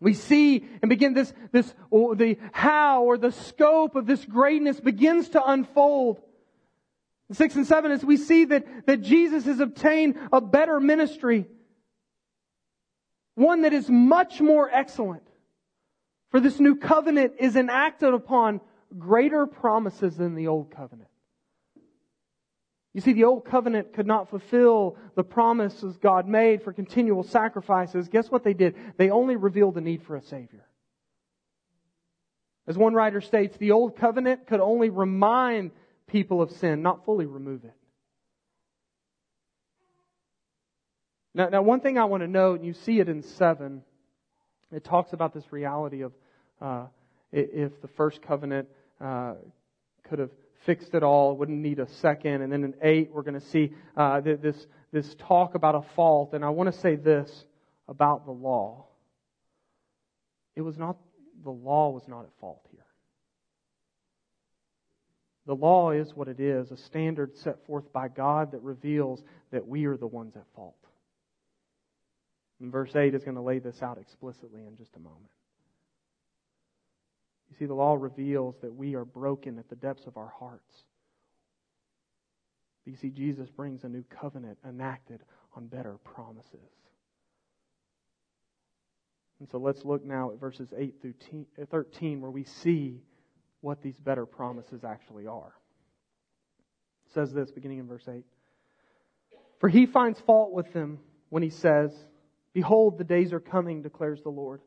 we 0.00 0.14
see 0.14 0.66
and 0.82 0.88
begin 0.88 1.14
this, 1.14 1.32
this, 1.52 1.72
the 1.90 2.36
how 2.52 3.04
or 3.04 3.16
the 3.16 3.32
scope 3.32 3.96
of 3.96 4.06
this 4.06 4.24
greatness 4.24 4.78
begins 4.78 5.30
to 5.30 5.44
unfold. 5.44 6.20
Six 7.32 7.56
and 7.56 7.66
seven 7.66 7.90
is 7.90 8.04
we 8.04 8.16
see 8.16 8.44
that, 8.46 8.86
that 8.86 9.02
Jesus 9.02 9.46
has 9.46 9.58
obtained 9.58 10.16
a 10.32 10.40
better 10.40 10.78
ministry. 10.78 11.46
One 13.34 13.62
that 13.62 13.72
is 13.72 13.88
much 13.88 14.40
more 14.40 14.70
excellent. 14.70 15.22
For 16.30 16.40
this 16.40 16.60
new 16.60 16.76
covenant 16.76 17.34
is 17.38 17.56
enacted 17.56 18.12
upon 18.12 18.60
greater 18.98 19.46
promises 19.46 20.16
than 20.16 20.34
the 20.34 20.48
old 20.48 20.70
covenant. 20.70 21.08
You 22.96 23.02
see, 23.02 23.12
the 23.12 23.24
old 23.24 23.44
covenant 23.44 23.92
could 23.92 24.06
not 24.06 24.30
fulfill 24.30 24.96
the 25.16 25.22
promises 25.22 25.98
God 25.98 26.26
made 26.26 26.62
for 26.62 26.72
continual 26.72 27.24
sacrifices. 27.24 28.08
Guess 28.08 28.30
what 28.30 28.42
they 28.42 28.54
did? 28.54 28.74
They 28.96 29.10
only 29.10 29.36
revealed 29.36 29.74
the 29.74 29.82
need 29.82 30.02
for 30.04 30.16
a 30.16 30.22
Savior. 30.22 30.64
As 32.66 32.78
one 32.78 32.94
writer 32.94 33.20
states, 33.20 33.54
the 33.58 33.72
old 33.72 33.98
covenant 33.98 34.46
could 34.46 34.60
only 34.60 34.88
remind 34.88 35.72
people 36.06 36.40
of 36.40 36.50
sin, 36.52 36.80
not 36.80 37.04
fully 37.04 37.26
remove 37.26 37.64
it. 37.64 37.74
Now, 41.34 41.50
now 41.50 41.60
one 41.60 41.80
thing 41.80 41.98
I 41.98 42.06
want 42.06 42.22
to 42.22 42.28
note, 42.28 42.60
and 42.60 42.66
you 42.66 42.72
see 42.72 42.98
it 42.98 43.10
in 43.10 43.20
7, 43.20 43.82
it 44.72 44.84
talks 44.84 45.12
about 45.12 45.34
this 45.34 45.52
reality 45.52 46.00
of 46.00 46.12
uh, 46.62 46.86
if 47.30 47.78
the 47.82 47.88
first 47.88 48.22
covenant 48.22 48.68
uh, 49.02 49.34
could 50.04 50.18
have 50.18 50.30
fixed 50.64 50.94
it 50.94 51.02
all. 51.02 51.36
Wouldn't 51.36 51.58
need 51.58 51.78
a 51.78 51.88
second. 52.00 52.42
And 52.42 52.52
then 52.52 52.64
in 52.64 52.74
eight, 52.82 53.10
we're 53.12 53.22
going 53.22 53.40
to 53.40 53.46
see 53.48 53.72
uh, 53.96 54.20
this 54.20 54.66
this 54.96 55.14
talk 55.28 55.54
about 55.54 55.74
a 55.74 55.82
fault, 55.94 56.32
and 56.32 56.44
I 56.44 56.50
want 56.50 56.72
to 56.72 56.80
say 56.80 56.96
this 56.96 57.30
about 57.88 58.24
the 58.24 58.32
law. 58.32 58.86
It 60.54 60.62
was 60.62 60.78
not, 60.78 60.96
the 61.44 61.50
law 61.50 61.90
was 61.90 62.04
not 62.08 62.22
at 62.22 62.30
fault 62.40 62.66
here. 62.70 62.80
The 65.46 65.54
law 65.54 65.90
is 65.90 66.12
what 66.14 66.28
it 66.28 66.40
is, 66.40 66.70
a 66.70 66.76
standard 66.76 67.36
set 67.36 67.64
forth 67.66 67.92
by 67.92 68.08
God 68.08 68.52
that 68.52 68.62
reveals 68.62 69.22
that 69.52 69.68
we 69.68 69.84
are 69.84 69.96
the 69.96 70.06
ones 70.06 70.34
at 70.34 70.44
fault. 70.54 70.74
And 72.58 72.72
verse 72.72 72.96
8 72.96 73.14
is 73.14 73.22
going 73.22 73.36
to 73.36 73.42
lay 73.42 73.58
this 73.58 73.82
out 73.82 73.98
explicitly 73.98 74.62
in 74.66 74.76
just 74.76 74.96
a 74.96 74.98
moment. 74.98 75.30
You 77.50 77.56
see, 77.58 77.66
the 77.66 77.74
law 77.74 77.94
reveals 77.94 78.56
that 78.62 78.74
we 78.74 78.94
are 78.94 79.04
broken 79.04 79.58
at 79.58 79.68
the 79.68 79.76
depths 79.76 80.06
of 80.06 80.16
our 80.16 80.32
hearts. 80.38 80.84
But 82.84 82.92
you 82.92 82.96
see, 82.96 83.10
Jesus 83.10 83.50
brings 83.50 83.84
a 83.84 83.88
new 83.88 84.04
covenant 84.04 84.58
enacted 84.66 85.20
on 85.54 85.66
better 85.66 85.98
promises. 86.04 86.70
And 89.38 89.48
so 89.50 89.58
let's 89.58 89.84
look 89.84 90.04
now 90.04 90.30
at 90.30 90.40
verses 90.40 90.68
8 90.76 90.94
through 91.00 91.14
uh, 91.60 91.66
13, 91.66 92.20
where 92.20 92.30
we 92.30 92.44
see 92.44 93.02
what 93.60 93.82
these 93.82 93.98
better 93.98 94.24
promises 94.24 94.82
actually 94.84 95.26
are. 95.26 95.52
It 97.06 97.14
says 97.14 97.32
this, 97.32 97.50
beginning 97.50 97.78
in 97.78 97.86
verse 97.86 98.06
8 98.08 98.24
For 99.60 99.68
he 99.68 99.86
finds 99.86 100.20
fault 100.20 100.52
with 100.52 100.72
them 100.72 100.98
when 101.28 101.42
he 101.42 101.50
says, 101.50 101.92
Behold, 102.54 102.96
the 102.96 103.04
days 103.04 103.32
are 103.32 103.40
coming, 103.40 103.82
declares 103.82 104.22
the 104.22 104.30
Lord 104.30 104.62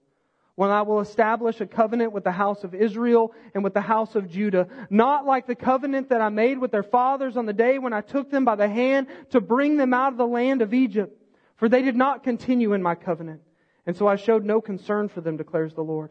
when 0.59 0.71
I 0.71 0.81
will 0.81 0.99
establish 0.99 1.61
a 1.61 1.65
covenant 1.65 2.11
with 2.11 2.25
the 2.25 2.33
house 2.33 2.65
of 2.65 2.75
Israel 2.75 3.33
and 3.53 3.63
with 3.63 3.73
the 3.73 3.79
house 3.79 4.15
of 4.15 4.29
Judah, 4.29 4.67
not 4.89 5.25
like 5.25 5.47
the 5.47 5.55
covenant 5.55 6.09
that 6.09 6.19
I 6.19 6.27
made 6.27 6.57
with 6.57 6.69
their 6.69 6.83
fathers 6.83 7.37
on 7.37 7.45
the 7.45 7.53
day 7.53 7.79
when 7.79 7.93
I 7.93 8.01
took 8.01 8.29
them 8.29 8.43
by 8.43 8.57
the 8.57 8.67
hand 8.67 9.07
to 9.29 9.39
bring 9.39 9.77
them 9.77 9.93
out 9.93 10.11
of 10.11 10.17
the 10.17 10.27
land 10.27 10.61
of 10.61 10.73
Egypt. 10.73 11.17
For 11.55 11.69
they 11.69 11.81
did 11.81 11.95
not 11.95 12.25
continue 12.25 12.73
in 12.73 12.83
my 12.83 12.95
covenant. 12.95 13.39
And 13.85 13.95
so 13.95 14.05
I 14.05 14.17
showed 14.17 14.43
no 14.43 14.59
concern 14.59 15.07
for 15.07 15.21
them, 15.21 15.37
declares 15.37 15.75
the 15.75 15.81
Lord. 15.81 16.09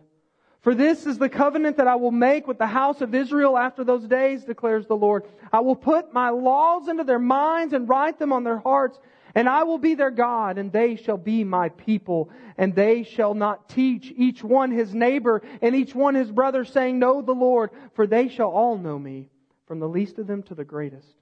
For 0.62 0.74
this 0.74 1.04
is 1.04 1.18
the 1.18 1.28
covenant 1.28 1.76
that 1.76 1.86
I 1.86 1.96
will 1.96 2.10
make 2.10 2.46
with 2.46 2.56
the 2.56 2.66
house 2.66 3.02
of 3.02 3.14
Israel 3.14 3.58
after 3.58 3.84
those 3.84 4.06
days, 4.06 4.44
declares 4.44 4.86
the 4.86 4.96
Lord. 4.96 5.24
I 5.52 5.60
will 5.60 5.76
put 5.76 6.14
my 6.14 6.30
laws 6.30 6.88
into 6.88 7.04
their 7.04 7.18
minds 7.18 7.74
and 7.74 7.86
write 7.86 8.18
them 8.18 8.32
on 8.32 8.44
their 8.44 8.60
hearts. 8.60 8.98
And 9.38 9.48
I 9.48 9.62
will 9.62 9.78
be 9.78 9.94
their 9.94 10.10
God, 10.10 10.58
and 10.58 10.72
they 10.72 10.96
shall 10.96 11.16
be 11.16 11.44
my 11.44 11.68
people. 11.68 12.28
And 12.56 12.74
they 12.74 13.04
shall 13.04 13.34
not 13.34 13.68
teach 13.68 14.12
each 14.16 14.42
one 14.42 14.72
his 14.72 14.92
neighbor 14.92 15.42
and 15.62 15.76
each 15.76 15.94
one 15.94 16.16
his 16.16 16.32
brother, 16.32 16.64
saying, 16.64 16.98
Know 16.98 17.22
the 17.22 17.36
Lord, 17.36 17.70
for 17.94 18.04
they 18.04 18.26
shall 18.26 18.48
all 18.48 18.76
know 18.76 18.98
me, 18.98 19.28
from 19.68 19.78
the 19.78 19.88
least 19.88 20.18
of 20.18 20.26
them 20.26 20.42
to 20.42 20.56
the 20.56 20.64
greatest. 20.64 21.14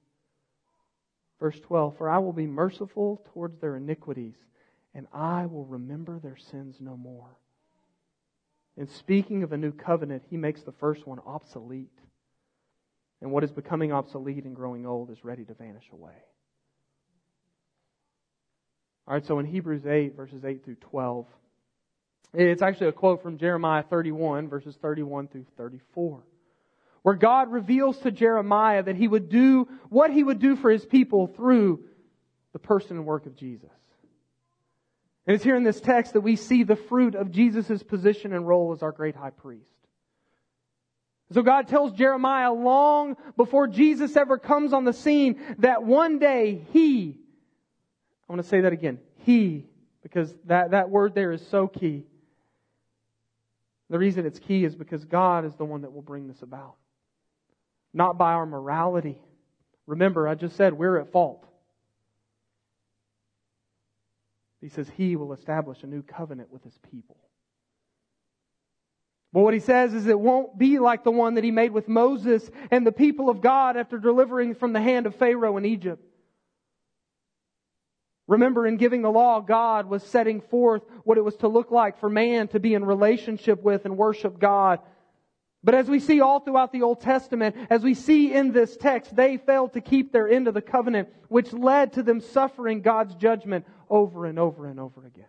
Verse 1.40 1.61
12 1.61 1.98
For 1.98 2.09
I 2.09 2.16
will 2.16 2.33
be 2.33 2.46
merciful 2.46 3.22
towards 3.35 3.59
their 3.59 3.76
iniquities, 3.76 4.37
and 4.94 5.07
I 5.12 5.44
will 5.44 5.66
remember 5.66 6.18
their 6.18 6.38
sins 6.38 6.76
no 6.81 6.96
more. 6.96 7.37
In 8.79 8.87
speaking 8.87 9.42
of 9.42 9.52
a 9.52 9.59
new 9.59 9.72
covenant, 9.72 10.22
he 10.31 10.38
makes 10.38 10.62
the 10.62 10.72
first 10.72 11.07
one 11.07 11.18
obsolete. 11.26 11.98
And 13.20 13.31
what 13.31 13.44
is 13.44 13.52
becoming 13.52 13.92
obsolete 13.92 14.46
and 14.46 14.57
growing 14.57 14.87
old 14.87 15.11
is 15.11 15.22
ready 15.22 15.44
to 15.44 15.52
vanish 15.52 15.90
away. 15.92 16.14
All 19.09 19.14
right, 19.14 19.25
so 19.25 19.38
in 19.38 19.47
Hebrews 19.47 19.87
8, 19.87 20.16
verses 20.16 20.45
8 20.45 20.64
through 20.64 20.77
12, 20.77 21.27
it's 22.35 22.62
actually 22.62 22.88
a 22.88 22.92
quote 22.92 23.23
from 23.23 23.38
Jeremiah 23.38 23.85
31, 23.85 24.49
verses 24.49 24.77
31 24.83 25.29
through 25.29 25.47
34, 25.57 26.23
where 27.03 27.14
God 27.14 27.53
reveals 27.53 27.99
to 27.99 28.11
Jeremiah 28.11 28.83
that 28.83 28.97
he 28.97 29.07
would 29.07 29.29
do 29.29 29.69
what 29.90 30.11
he 30.11 30.25
would 30.25 30.40
do 30.40 30.57
for 30.57 30.71
his 30.71 30.85
people 30.85 31.29
through 31.29 31.85
the 32.53 32.59
person 32.59 32.97
and 32.97 33.07
work 33.07 33.27
of 33.27 33.37
Jesus. 33.37 33.71
And 35.25 35.35
it's 35.35 35.45
here 35.45 35.57
in 35.57 35.62
this 35.62 35.81
text 35.81 36.14
that 36.14 36.21
we 36.21 36.35
see 36.35 36.64
the 36.64 36.77
fruit 36.77 37.14
of 37.14 37.31
Jesus' 37.31 37.83
position 37.85 38.33
and 38.33 38.47
role 38.47 38.73
as 38.73 38.83
our 38.83 38.92
great 38.92 39.14
high 39.14 39.31
priest. 39.31 39.64
So 41.33 41.42
God 41.42 41.69
tells 41.69 41.92
Jeremiah 41.92 42.53
long 42.53 43.16
before 43.37 43.66
Jesus 43.69 44.16
ever 44.16 44.38
comes 44.38 44.73
on 44.73 44.85
the 44.85 44.92
scene 44.92 45.40
that 45.59 45.85
one 45.85 46.19
day 46.19 46.64
he 46.73 47.19
I 48.28 48.32
want 48.32 48.42
to 48.42 48.48
say 48.48 48.62
that 48.62 48.72
again. 48.72 48.98
He, 49.24 49.66
because 50.02 50.34
that, 50.46 50.72
that 50.72 50.90
word 50.90 51.14
there 51.14 51.32
is 51.32 51.46
so 51.48 51.68
key. 51.68 52.04
The 53.88 53.98
reason 53.98 54.26
it's 54.26 54.40
key 54.40 54.64
is 54.64 54.74
because 54.74 55.04
God 55.04 55.44
is 55.44 55.54
the 55.54 55.64
one 55.64 55.82
that 55.82 55.92
will 55.92 56.02
bring 56.02 56.26
this 56.26 56.42
about. 56.42 56.74
Not 57.94 58.18
by 58.18 58.32
our 58.32 58.46
morality. 58.46 59.20
Remember, 59.86 60.26
I 60.26 60.34
just 60.34 60.56
said 60.56 60.72
we're 60.74 60.98
at 60.98 61.12
fault. 61.12 61.46
He 64.60 64.68
says 64.68 64.90
he 64.96 65.14
will 65.14 65.32
establish 65.32 65.82
a 65.84 65.86
new 65.86 66.02
covenant 66.02 66.50
with 66.50 66.64
his 66.64 66.76
people. 66.90 67.16
But 69.32 69.42
what 69.42 69.54
he 69.54 69.60
says 69.60 69.94
is 69.94 70.06
it 70.06 70.18
won't 70.18 70.58
be 70.58 70.78
like 70.78 71.04
the 71.04 71.10
one 71.10 71.34
that 71.34 71.44
he 71.44 71.50
made 71.50 71.70
with 71.70 71.88
Moses 71.88 72.50
and 72.70 72.86
the 72.86 72.92
people 72.92 73.28
of 73.28 73.40
God 73.40 73.76
after 73.76 73.98
delivering 73.98 74.54
from 74.54 74.72
the 74.72 74.80
hand 74.80 75.06
of 75.06 75.14
Pharaoh 75.14 75.56
in 75.56 75.64
Egypt. 75.64 76.02
Remember, 78.26 78.66
in 78.66 78.76
giving 78.76 79.02
the 79.02 79.10
law, 79.10 79.40
God 79.40 79.86
was 79.86 80.02
setting 80.02 80.40
forth 80.40 80.82
what 81.04 81.18
it 81.18 81.24
was 81.24 81.36
to 81.36 81.48
look 81.48 81.70
like 81.70 82.00
for 82.00 82.08
man 82.08 82.48
to 82.48 82.60
be 82.60 82.74
in 82.74 82.84
relationship 82.84 83.62
with 83.62 83.84
and 83.84 83.96
worship 83.96 84.38
God. 84.38 84.80
But 85.62 85.74
as 85.74 85.88
we 85.88 86.00
see 86.00 86.20
all 86.20 86.40
throughout 86.40 86.72
the 86.72 86.82
Old 86.82 87.00
Testament, 87.00 87.56
as 87.70 87.82
we 87.82 87.94
see 87.94 88.32
in 88.32 88.52
this 88.52 88.76
text, 88.76 89.14
they 89.14 89.36
failed 89.36 89.72
to 89.72 89.80
keep 89.80 90.12
their 90.12 90.28
end 90.28 90.48
of 90.48 90.54
the 90.54 90.62
covenant, 90.62 91.08
which 91.28 91.52
led 91.52 91.94
to 91.94 92.02
them 92.02 92.20
suffering 92.20 92.82
God's 92.82 93.14
judgment 93.14 93.64
over 93.88 94.26
and 94.26 94.38
over 94.38 94.66
and 94.66 94.80
over 94.80 95.04
again. 95.06 95.24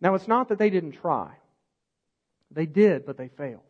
Now, 0.00 0.14
it's 0.14 0.28
not 0.28 0.48
that 0.48 0.58
they 0.58 0.70
didn't 0.70 0.92
try. 0.92 1.32
They 2.50 2.66
did, 2.66 3.04
but 3.04 3.16
they 3.16 3.28
failed. 3.28 3.62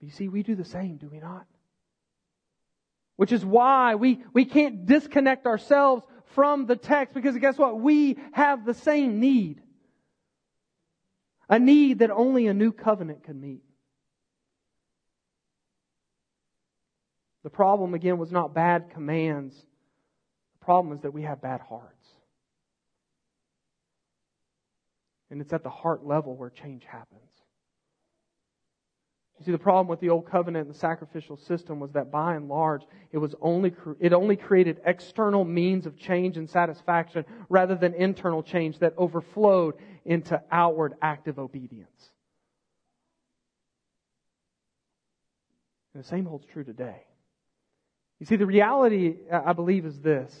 You 0.00 0.10
see, 0.10 0.28
we 0.28 0.42
do 0.42 0.54
the 0.54 0.64
same, 0.64 0.96
do 0.96 1.08
we 1.08 1.20
not? 1.20 1.46
Which 3.20 3.32
is 3.32 3.44
why 3.44 3.96
we, 3.96 4.24
we 4.32 4.46
can't 4.46 4.86
disconnect 4.86 5.44
ourselves 5.44 6.02
from 6.32 6.64
the 6.64 6.74
text 6.74 7.14
because 7.14 7.36
guess 7.36 7.58
what? 7.58 7.78
We 7.78 8.16
have 8.32 8.64
the 8.64 8.72
same 8.72 9.20
need. 9.20 9.60
A 11.46 11.58
need 11.58 11.98
that 11.98 12.10
only 12.10 12.46
a 12.46 12.54
new 12.54 12.72
covenant 12.72 13.24
can 13.24 13.38
meet. 13.38 13.62
The 17.44 17.50
problem, 17.50 17.92
again, 17.92 18.16
was 18.16 18.32
not 18.32 18.54
bad 18.54 18.88
commands. 18.88 19.54
The 19.54 20.64
problem 20.64 20.96
is 20.96 21.02
that 21.02 21.12
we 21.12 21.24
have 21.24 21.42
bad 21.42 21.60
hearts. 21.60 22.08
And 25.30 25.42
it's 25.42 25.52
at 25.52 25.62
the 25.62 25.68
heart 25.68 26.06
level 26.06 26.34
where 26.36 26.48
change 26.48 26.86
happens. 26.86 27.29
You 29.40 29.46
see, 29.46 29.52
the 29.52 29.58
problem 29.58 29.88
with 29.88 30.00
the 30.00 30.10
old 30.10 30.26
covenant 30.26 30.66
and 30.66 30.74
the 30.74 30.78
sacrificial 30.78 31.38
system 31.38 31.80
was 31.80 31.92
that 31.92 32.10
by 32.10 32.34
and 32.34 32.46
large, 32.46 32.82
it 33.10 33.16
was 33.16 33.34
only, 33.40 33.72
it 33.98 34.12
only 34.12 34.36
created 34.36 34.82
external 34.84 35.46
means 35.46 35.86
of 35.86 35.96
change 35.96 36.36
and 36.36 36.48
satisfaction 36.48 37.24
rather 37.48 37.74
than 37.74 37.94
internal 37.94 38.42
change 38.42 38.78
that 38.80 38.92
overflowed 38.98 39.76
into 40.04 40.38
outward 40.52 40.92
active 41.00 41.38
obedience. 41.38 42.10
And 45.94 46.04
the 46.04 46.08
same 46.08 46.26
holds 46.26 46.44
true 46.44 46.62
today. 46.62 47.06
You 48.18 48.26
see, 48.26 48.36
the 48.36 48.44
reality, 48.44 49.16
I 49.32 49.54
believe, 49.54 49.86
is 49.86 49.98
this. 50.00 50.38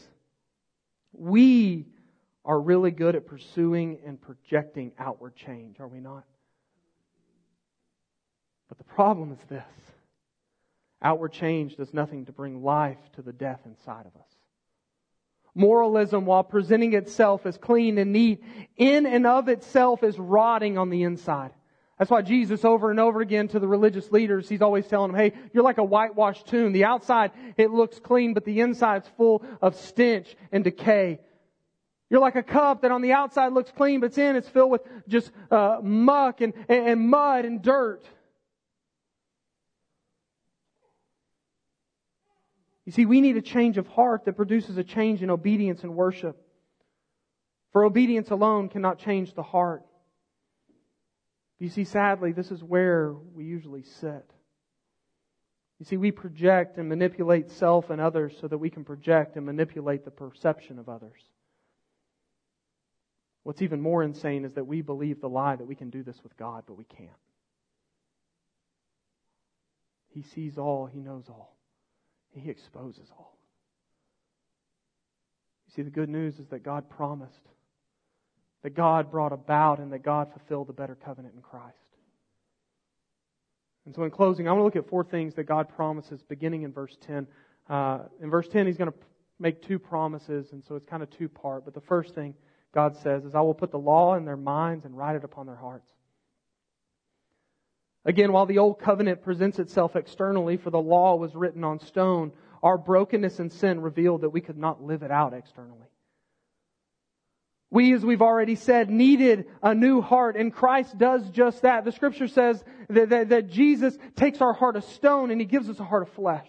We 1.14 1.86
are 2.44 2.60
really 2.60 2.90
good 2.90 3.16
at 3.16 3.26
pursuing 3.26 4.00
and 4.06 4.20
projecting 4.20 4.92
outward 4.98 5.36
change, 5.36 5.80
are 5.80 5.88
we 5.88 6.00
not? 6.00 6.24
But 8.70 8.78
the 8.78 8.84
problem 8.84 9.32
is 9.32 9.38
this 9.48 9.64
outward 11.02 11.32
change 11.32 11.76
does 11.76 11.92
nothing 11.92 12.26
to 12.26 12.32
bring 12.32 12.62
life 12.62 12.98
to 13.16 13.22
the 13.22 13.32
death 13.32 13.60
inside 13.66 14.06
of 14.06 14.14
us. 14.16 14.28
Moralism, 15.56 16.24
while 16.24 16.44
presenting 16.44 16.94
itself 16.94 17.44
as 17.44 17.58
clean 17.58 17.98
and 17.98 18.12
neat, 18.12 18.44
in 18.76 19.06
and 19.06 19.26
of 19.26 19.48
itself 19.48 20.04
is 20.04 20.16
rotting 20.18 20.78
on 20.78 20.88
the 20.88 21.02
inside. 21.02 21.50
That's 21.98 22.12
why 22.12 22.22
Jesus 22.22 22.64
over 22.64 22.92
and 22.92 23.00
over 23.00 23.20
again 23.20 23.48
to 23.48 23.58
the 23.58 23.66
religious 23.66 24.12
leaders, 24.12 24.48
he's 24.48 24.62
always 24.62 24.86
telling 24.86 25.10
them, 25.10 25.20
hey, 25.20 25.32
you're 25.52 25.64
like 25.64 25.78
a 25.78 25.84
whitewashed 25.84 26.46
tomb. 26.46 26.72
The 26.72 26.84
outside, 26.84 27.32
it 27.56 27.72
looks 27.72 27.98
clean, 27.98 28.32
but 28.32 28.44
the 28.44 28.60
inside's 28.60 29.08
full 29.16 29.44
of 29.60 29.74
stench 29.74 30.34
and 30.52 30.62
decay. 30.62 31.18
You're 32.08 32.20
like 32.20 32.36
a 32.36 32.42
cup 32.42 32.82
that 32.82 32.92
on 32.92 33.02
the 33.02 33.12
outside 33.12 33.52
looks 33.52 33.72
clean, 33.72 34.00
but 34.00 34.06
it's 34.06 34.18
in, 34.18 34.36
it's 34.36 34.48
filled 34.48 34.70
with 34.70 34.82
just 35.08 35.32
uh, 35.50 35.78
muck 35.82 36.40
and, 36.40 36.54
and, 36.68 36.88
and 36.88 37.08
mud 37.08 37.44
and 37.44 37.60
dirt. 37.60 38.04
You 42.90 42.92
see, 42.92 43.06
we 43.06 43.20
need 43.20 43.36
a 43.36 43.40
change 43.40 43.78
of 43.78 43.86
heart 43.86 44.24
that 44.24 44.32
produces 44.32 44.76
a 44.76 44.82
change 44.82 45.22
in 45.22 45.30
obedience 45.30 45.84
and 45.84 45.94
worship. 45.94 46.36
For 47.70 47.84
obedience 47.84 48.32
alone 48.32 48.68
cannot 48.68 48.98
change 48.98 49.32
the 49.32 49.44
heart. 49.44 49.84
You 51.60 51.68
see, 51.68 51.84
sadly, 51.84 52.32
this 52.32 52.50
is 52.50 52.64
where 52.64 53.12
we 53.12 53.44
usually 53.44 53.84
sit. 53.84 54.28
You 55.78 55.86
see, 55.86 55.98
we 55.98 56.10
project 56.10 56.78
and 56.78 56.88
manipulate 56.88 57.52
self 57.52 57.90
and 57.90 58.00
others 58.00 58.36
so 58.40 58.48
that 58.48 58.58
we 58.58 58.70
can 58.70 58.82
project 58.84 59.36
and 59.36 59.46
manipulate 59.46 60.04
the 60.04 60.10
perception 60.10 60.80
of 60.80 60.88
others. 60.88 61.20
What's 63.44 63.62
even 63.62 63.80
more 63.80 64.02
insane 64.02 64.44
is 64.44 64.54
that 64.54 64.66
we 64.66 64.82
believe 64.82 65.20
the 65.20 65.28
lie 65.28 65.54
that 65.54 65.64
we 65.64 65.76
can 65.76 65.90
do 65.90 66.02
this 66.02 66.20
with 66.24 66.36
God, 66.36 66.64
but 66.66 66.76
we 66.76 66.86
can't. 66.86 67.08
He 70.08 70.22
sees 70.22 70.58
all, 70.58 70.86
He 70.86 70.98
knows 70.98 71.26
all, 71.28 71.59
He 72.32 72.50
exposes 72.50 73.08
all. 73.16 73.36
You 75.66 75.74
see, 75.74 75.82
the 75.82 75.90
good 75.90 76.08
news 76.08 76.38
is 76.38 76.48
that 76.48 76.62
God 76.62 76.88
promised, 76.88 77.48
that 78.62 78.74
God 78.74 79.10
brought 79.10 79.32
about, 79.32 79.78
and 79.78 79.92
that 79.92 80.02
God 80.02 80.30
fulfilled 80.32 80.68
the 80.68 80.72
better 80.72 80.96
covenant 80.96 81.34
in 81.34 81.42
Christ. 81.42 81.76
And 83.86 83.94
so, 83.94 84.02
in 84.04 84.10
closing, 84.10 84.46
I 84.46 84.52
want 84.52 84.60
to 84.60 84.64
look 84.64 84.76
at 84.76 84.90
four 84.90 85.04
things 85.04 85.34
that 85.34 85.44
God 85.44 85.68
promises 85.68 86.22
beginning 86.22 86.62
in 86.62 86.72
verse 86.72 86.96
10. 87.06 87.26
Uh, 87.68 88.00
in 88.22 88.30
verse 88.30 88.48
10, 88.48 88.66
He's 88.66 88.76
going 88.76 88.90
to 88.90 88.98
make 89.38 89.62
two 89.62 89.78
promises, 89.78 90.52
and 90.52 90.62
so 90.64 90.76
it's 90.76 90.84
kind 90.84 91.02
of 91.02 91.10
two 91.10 91.28
part. 91.28 91.64
But 91.64 91.74
the 91.74 91.80
first 91.80 92.14
thing 92.14 92.34
God 92.74 92.96
says 92.96 93.24
is, 93.24 93.34
I 93.34 93.40
will 93.40 93.54
put 93.54 93.70
the 93.70 93.78
law 93.78 94.14
in 94.14 94.24
their 94.24 94.36
minds 94.36 94.84
and 94.84 94.96
write 94.96 95.16
it 95.16 95.24
upon 95.24 95.46
their 95.46 95.56
hearts. 95.56 95.90
Again, 98.04 98.32
while 98.32 98.46
the 98.46 98.58
old 98.58 98.78
covenant 98.78 99.22
presents 99.22 99.58
itself 99.58 99.94
externally, 99.94 100.56
for 100.56 100.70
the 100.70 100.80
law 100.80 101.16
was 101.16 101.34
written 101.34 101.64
on 101.64 101.80
stone, 101.80 102.32
our 102.62 102.78
brokenness 102.78 103.38
and 103.38 103.52
sin 103.52 103.80
revealed 103.80 104.22
that 104.22 104.30
we 104.30 104.40
could 104.40 104.58
not 104.58 104.82
live 104.82 105.02
it 105.02 105.10
out 105.10 105.34
externally. 105.34 105.86
We, 107.70 107.92
as 107.94 108.04
we've 108.04 108.22
already 108.22 108.56
said, 108.56 108.90
needed 108.90 109.46
a 109.62 109.74
new 109.74 110.00
heart, 110.00 110.36
and 110.36 110.52
Christ 110.52 110.98
does 110.98 111.28
just 111.30 111.62
that. 111.62 111.84
The 111.84 111.92
scripture 111.92 112.26
says 112.26 112.64
that, 112.88 113.10
that, 113.10 113.28
that, 113.28 113.48
Jesus 113.48 113.96
takes 114.16 114.40
our 114.40 114.52
heart 114.52 114.76
of 114.76 114.84
stone 114.84 115.30
and 115.30 115.40
he 115.40 115.46
gives 115.46 115.68
us 115.68 115.78
a 115.78 115.84
heart 115.84 116.02
of 116.02 116.08
flesh. 116.10 116.48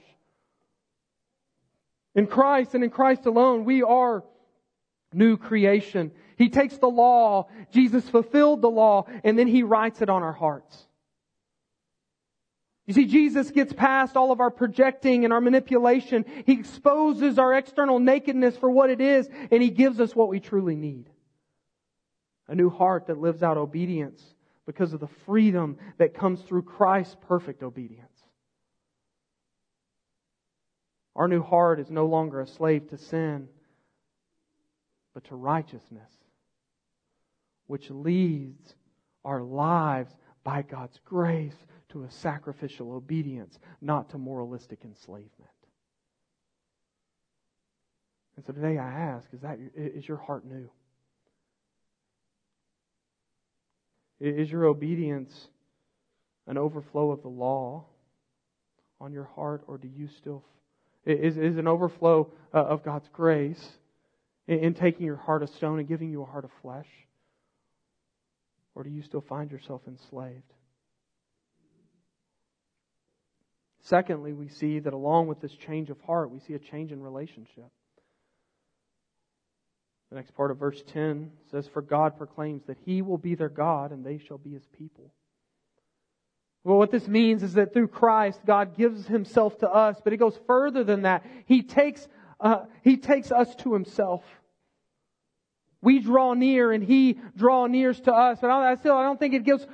In 2.15 2.25
Christ 2.25 2.73
and 2.73 2.83
in 2.83 2.89
Christ 2.89 3.27
alone, 3.27 3.65
we 3.65 3.83
are 3.83 4.23
new 5.13 5.37
creation. 5.37 6.11
He 6.37 6.49
takes 6.49 6.77
the 6.77 6.89
law, 6.89 7.49
Jesus 7.71 8.09
fulfilled 8.09 8.61
the 8.61 8.69
law, 8.69 9.05
and 9.23 9.37
then 9.37 9.47
he 9.47 9.61
writes 9.61 10.01
it 10.01 10.09
on 10.09 10.23
our 10.23 10.33
hearts. 10.33 10.87
You 12.91 12.95
see, 12.95 13.05
Jesus 13.05 13.51
gets 13.51 13.71
past 13.71 14.17
all 14.17 14.33
of 14.33 14.41
our 14.41 14.51
projecting 14.51 15.23
and 15.23 15.31
our 15.31 15.39
manipulation. 15.39 16.25
He 16.45 16.51
exposes 16.51 17.39
our 17.39 17.53
external 17.53 17.99
nakedness 17.99 18.57
for 18.57 18.69
what 18.69 18.89
it 18.89 18.99
is, 18.99 19.29
and 19.49 19.63
He 19.63 19.69
gives 19.69 20.01
us 20.01 20.13
what 20.13 20.27
we 20.27 20.41
truly 20.41 20.75
need. 20.75 21.09
A 22.49 22.53
new 22.53 22.69
heart 22.69 23.07
that 23.07 23.17
lives 23.17 23.43
out 23.43 23.55
obedience 23.55 24.21
because 24.65 24.91
of 24.91 24.99
the 24.99 25.07
freedom 25.25 25.77
that 25.99 26.13
comes 26.13 26.41
through 26.41 26.63
Christ's 26.63 27.15
perfect 27.29 27.63
obedience. 27.63 28.11
Our 31.15 31.29
new 31.29 31.41
heart 31.41 31.79
is 31.79 31.89
no 31.89 32.07
longer 32.07 32.41
a 32.41 32.47
slave 32.47 32.89
to 32.89 32.97
sin, 32.97 33.47
but 35.13 35.23
to 35.29 35.35
righteousness, 35.35 36.11
which 37.67 37.89
leads 37.89 38.75
our 39.23 39.41
lives 39.41 40.13
by 40.43 40.63
God's 40.63 40.99
grace 41.05 41.55
to 41.91 42.03
a 42.03 42.11
sacrificial 42.11 42.93
obedience, 42.93 43.59
not 43.81 44.09
to 44.09 44.17
moralistic 44.17 44.79
enslavement. 44.83 45.31
And 48.35 48.45
so 48.45 48.53
today 48.53 48.77
I 48.77 48.89
ask, 48.89 49.27
is 49.33 49.41
that 49.41 49.59
is 49.75 50.07
your 50.07 50.17
heart 50.17 50.45
new? 50.45 50.69
Is 54.19 54.51
your 54.51 54.65
obedience 54.65 55.47
an 56.47 56.57
overflow 56.57 57.11
of 57.11 57.21
the 57.21 57.27
law 57.27 57.85
on 58.99 59.11
your 59.11 59.29
heart, 59.35 59.63
or 59.67 59.77
do 59.77 59.87
you 59.87 60.07
still 60.07 60.43
is 61.05 61.37
is 61.37 61.57
an 61.57 61.67
overflow 61.67 62.31
uh, 62.53 62.57
of 62.57 62.83
God's 62.83 63.09
grace 63.11 63.71
in 64.47 64.73
taking 64.73 65.05
your 65.05 65.15
heart 65.15 65.43
of 65.43 65.49
stone 65.49 65.79
and 65.79 65.87
giving 65.87 66.11
you 66.11 66.21
a 66.21 66.25
heart 66.25 66.45
of 66.45 66.51
flesh, 66.61 66.87
or 68.75 68.83
do 68.83 68.89
you 68.89 69.01
still 69.01 69.21
find 69.21 69.51
yourself 69.51 69.81
enslaved? 69.87 70.53
Secondly, 73.83 74.33
we 74.33 74.47
see 74.47 74.79
that 74.79 74.93
along 74.93 75.27
with 75.27 75.41
this 75.41 75.53
change 75.53 75.89
of 75.89 75.99
heart, 76.01 76.29
we 76.29 76.39
see 76.39 76.53
a 76.53 76.59
change 76.59 76.91
in 76.91 77.01
relationship. 77.01 77.69
The 80.09 80.17
next 80.17 80.35
part 80.35 80.51
of 80.51 80.57
verse 80.57 80.83
10 80.87 81.31
says, 81.51 81.67
For 81.67 81.81
God 81.81 82.17
proclaims 82.17 82.63
that 82.67 82.77
He 82.85 83.01
will 83.01 83.17
be 83.17 83.33
their 83.33 83.49
God 83.49 83.91
and 83.91 84.05
they 84.05 84.17
shall 84.17 84.37
be 84.37 84.51
His 84.51 84.67
people. 84.77 85.13
Well, 86.63 86.77
what 86.77 86.91
this 86.91 87.07
means 87.07 87.41
is 87.41 87.53
that 87.53 87.73
through 87.73 87.87
Christ, 87.87 88.39
God 88.45 88.77
gives 88.77 89.07
Himself 89.07 89.57
to 89.59 89.69
us, 89.69 89.99
but 90.03 90.13
it 90.13 90.17
goes 90.17 90.37
further 90.45 90.83
than 90.83 91.03
that. 91.03 91.25
He 91.45 91.63
takes, 91.63 92.07
uh, 92.39 92.65
He 92.83 92.97
takes 92.97 93.31
us 93.31 93.55
to 93.57 93.73
Himself. 93.73 94.23
We 95.81 95.99
draw 95.99 96.33
near 96.33 96.71
and 96.71 96.83
He 96.83 97.17
draw 97.35 97.65
nears 97.65 97.99
to 98.01 98.13
us. 98.13 98.37
But 98.39 98.51
I 98.51 98.75
still, 98.75 98.95
I 98.95 99.03
don't 99.03 99.19
think 99.19 99.33
it 99.33 99.45
goes 99.45 99.65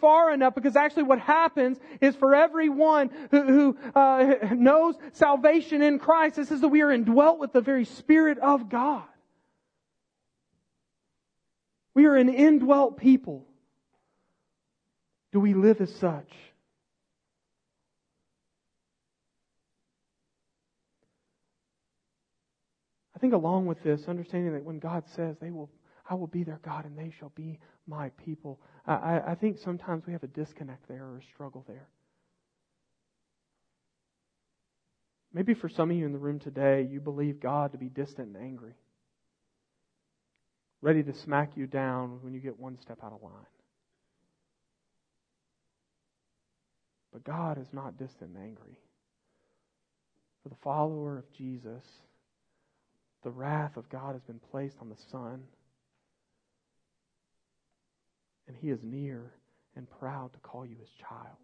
far 0.00 0.32
enough 0.32 0.54
because 0.54 0.74
actually 0.76 1.04
what 1.04 1.20
happens 1.20 1.78
is 2.00 2.16
for 2.16 2.34
everyone 2.34 3.10
who, 3.30 3.42
who 3.42 3.78
uh, 3.94 4.34
knows 4.54 4.96
salvation 5.12 5.82
in 5.82 5.98
Christ, 5.98 6.36
this 6.36 6.50
is 6.50 6.60
that 6.62 6.68
we 6.68 6.82
are 6.82 6.90
indwelt 6.90 7.38
with 7.38 7.52
the 7.52 7.60
very 7.60 7.84
Spirit 7.84 8.38
of 8.38 8.68
God. 8.68 9.04
We 11.94 12.06
are 12.06 12.16
an 12.16 12.28
indwelt 12.28 12.96
people. 12.96 13.46
Do 15.32 15.40
we 15.40 15.54
live 15.54 15.80
as 15.80 15.94
such? 15.94 16.30
Think 23.22 23.34
along 23.34 23.66
with 23.66 23.80
this, 23.84 24.08
understanding 24.08 24.52
that 24.52 24.64
when 24.64 24.80
God 24.80 25.04
says 25.14 25.36
they 25.40 25.52
will, 25.52 25.70
I 26.10 26.14
will 26.14 26.26
be 26.26 26.42
their 26.42 26.58
God 26.64 26.84
and 26.84 26.98
they 26.98 27.12
shall 27.16 27.30
be 27.36 27.60
my 27.86 28.10
people, 28.24 28.60
I, 28.84 29.20
I 29.28 29.36
think 29.36 29.58
sometimes 29.58 30.04
we 30.06 30.12
have 30.12 30.24
a 30.24 30.28
disconnect 30.28 30.88
there 30.88 31.04
or 31.04 31.18
a 31.18 31.32
struggle 31.32 31.64
there. 31.68 31.86
Maybe 35.32 35.54
for 35.54 35.68
some 35.68 35.92
of 35.92 35.96
you 35.96 36.04
in 36.04 36.12
the 36.12 36.18
room 36.18 36.40
today, 36.40 36.86
you 36.90 37.00
believe 37.00 37.38
God 37.38 37.70
to 37.72 37.78
be 37.78 37.88
distant 37.88 38.34
and 38.34 38.44
angry, 38.44 38.74
ready 40.80 41.04
to 41.04 41.14
smack 41.14 41.52
you 41.56 41.68
down 41.68 42.18
when 42.22 42.34
you 42.34 42.40
get 42.40 42.58
one 42.58 42.76
step 42.80 42.98
out 43.04 43.12
of 43.12 43.22
line. 43.22 43.32
But 47.12 47.22
God 47.22 47.56
is 47.60 47.68
not 47.72 47.96
distant 47.96 48.34
and 48.34 48.42
angry. 48.44 48.78
For 50.42 50.48
the 50.48 50.56
follower 50.56 51.18
of 51.18 51.32
Jesus, 51.32 51.84
the 53.22 53.30
wrath 53.30 53.76
of 53.76 53.88
God 53.88 54.14
has 54.14 54.22
been 54.22 54.40
placed 54.50 54.76
on 54.80 54.88
the 54.88 54.96
Son. 55.10 55.42
And 58.48 58.56
he 58.56 58.70
is 58.70 58.80
near 58.82 59.32
and 59.76 59.88
proud 59.88 60.32
to 60.32 60.38
call 60.40 60.66
you 60.66 60.76
his 60.78 60.90
child, 60.90 61.36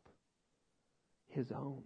his 1.29 1.53
own. 1.53 1.83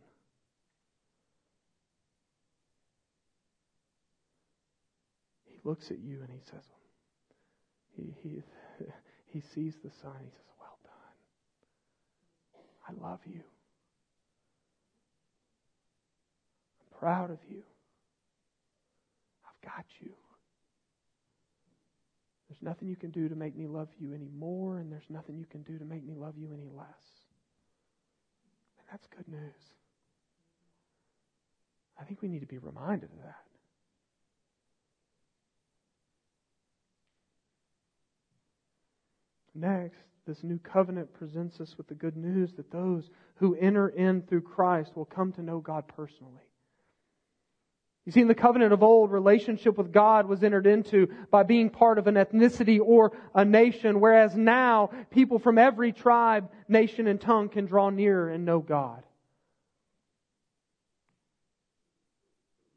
He 5.45 5.59
looks 5.65 5.91
at 5.91 5.99
you 5.99 6.21
and 6.23 6.31
he 6.31 6.41
says, 6.51 6.65
he, 7.95 8.15
he, 8.23 8.43
he 9.27 9.43
sees 9.55 9.75
the 9.85 9.91
Son. 10.03 10.15
He 10.25 10.31
says, 10.31 10.49
Well 10.59 10.79
done. 12.89 12.89
I 12.89 13.09
love 13.09 13.21
you. 13.27 13.43
I'm 16.81 16.99
proud 16.99 17.31
of 17.31 17.39
you 17.49 17.63
got 19.65 19.85
you. 20.01 20.13
There's 22.49 22.63
nothing 22.63 22.89
you 22.89 22.97
can 22.97 23.11
do 23.11 23.29
to 23.29 23.35
make 23.35 23.57
me 23.57 23.67
love 23.67 23.89
you 23.99 24.13
any 24.13 24.29
more, 24.39 24.79
and 24.79 24.93
there's 24.93 25.09
nothing 25.09 25.39
you 25.39 25.47
can 25.47 25.63
do 25.63 25.79
to 25.79 25.85
make 25.85 26.05
me 26.05 26.15
love 26.15 26.35
you 26.37 26.53
any 26.53 26.69
less. 26.69 27.27
And 28.79 28.87
that's 28.91 29.07
good 29.07 29.27
news. 29.27 29.55
I 31.99 32.05
think 32.05 32.21
we 32.21 32.29
need 32.29 32.41
to 32.41 32.47
be 32.47 32.59
reminded 32.59 33.11
of 33.11 33.23
that. 33.25 33.45
Next, 39.55 40.03
this 40.27 40.43
new 40.43 40.59
covenant 40.59 41.13
presents 41.15 41.61
us 41.61 41.75
with 41.77 41.87
the 41.87 41.95
good 41.95 42.17
news 42.17 42.53
that 42.57 42.71
those 42.71 43.11
who 43.37 43.55
enter 43.57 43.89
in 43.89 44.23
through 44.23 44.43
Christ 44.43 44.93
will 44.95 45.05
come 45.05 45.33
to 45.33 45.43
know 45.43 45.59
God 45.59 45.85
personally. 45.89 46.43
You 48.05 48.11
see, 48.11 48.21
in 48.21 48.29
the 48.29 48.35
covenant 48.35 48.73
of 48.73 48.83
old, 48.83 49.13
relationship 49.13 49.79
with 49.79 49.93
God 49.93 50.27
was 50.27 50.43
entered 50.43 50.67
into 50.67 51.09
by 51.31 51.45
being 51.45 51.71
part 51.71 51.99
of 51.99 52.09
an 52.09 52.17
ethnicity 52.17 52.81
or 52.83 53.13
a 53.33 53.45
nation, 53.45 54.01
whereas 54.01 54.35
now 54.35 54.91
people 55.11 55.39
from 55.39 55.57
every 55.57 55.93
tribe, 55.93 56.51
nation, 56.67 57.07
and 57.07 57.21
tongue 57.21 57.49
can 57.49 57.67
draw 57.67 57.91
near 57.91 58.29
and 58.29 58.45
know 58.45 58.59
God. 58.59 59.05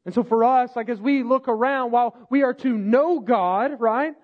And 0.04 0.14
so 0.14 0.22
for 0.22 0.44
us, 0.44 0.76
like 0.76 0.88
as 0.88 1.00
we 1.00 1.24
look 1.24 1.48
around, 1.48 1.90
while 1.90 2.16
we 2.30 2.44
are 2.44 2.54
to 2.54 2.78
know 2.78 3.18
God, 3.18 3.80
right? 3.80 4.14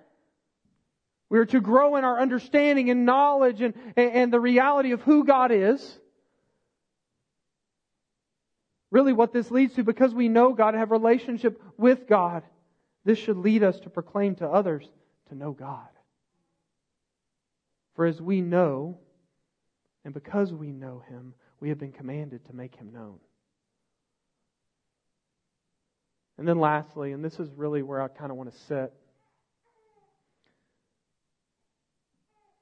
We 1.28 1.40
are 1.40 1.46
to 1.46 1.60
grow 1.60 1.96
in 1.96 2.04
our 2.04 2.20
understanding 2.20 2.90
and 2.90 3.04
knowledge 3.04 3.60
and, 3.60 3.74
and 3.96 4.32
the 4.32 4.38
reality 4.38 4.92
of 4.92 5.02
who 5.02 5.24
God 5.24 5.50
is. 5.50 5.98
Really, 8.92 9.14
what 9.14 9.32
this 9.32 9.50
leads 9.50 9.74
to, 9.74 9.84
because 9.84 10.14
we 10.14 10.28
know 10.28 10.52
God, 10.52 10.74
have 10.74 10.90
a 10.90 10.94
relationship 10.94 11.60
with 11.78 12.06
God, 12.06 12.42
this 13.06 13.18
should 13.18 13.38
lead 13.38 13.62
us 13.62 13.80
to 13.80 13.90
proclaim 13.90 14.34
to 14.36 14.46
others 14.46 14.86
to 15.30 15.34
know 15.34 15.52
God. 15.52 15.88
For 17.96 18.04
as 18.04 18.20
we 18.20 18.42
know, 18.42 18.98
and 20.04 20.12
because 20.12 20.52
we 20.52 20.72
know 20.72 21.02
Him, 21.08 21.32
we 21.58 21.70
have 21.70 21.78
been 21.78 21.90
commanded 21.90 22.44
to 22.46 22.52
make 22.52 22.74
Him 22.74 22.92
known. 22.92 23.18
And 26.36 26.46
then 26.46 26.58
lastly, 26.58 27.12
and 27.12 27.24
this 27.24 27.40
is 27.40 27.48
really 27.56 27.82
where 27.82 28.02
I 28.02 28.08
kind 28.08 28.30
of 28.30 28.36
want 28.36 28.52
to 28.52 28.58
sit, 28.58 28.92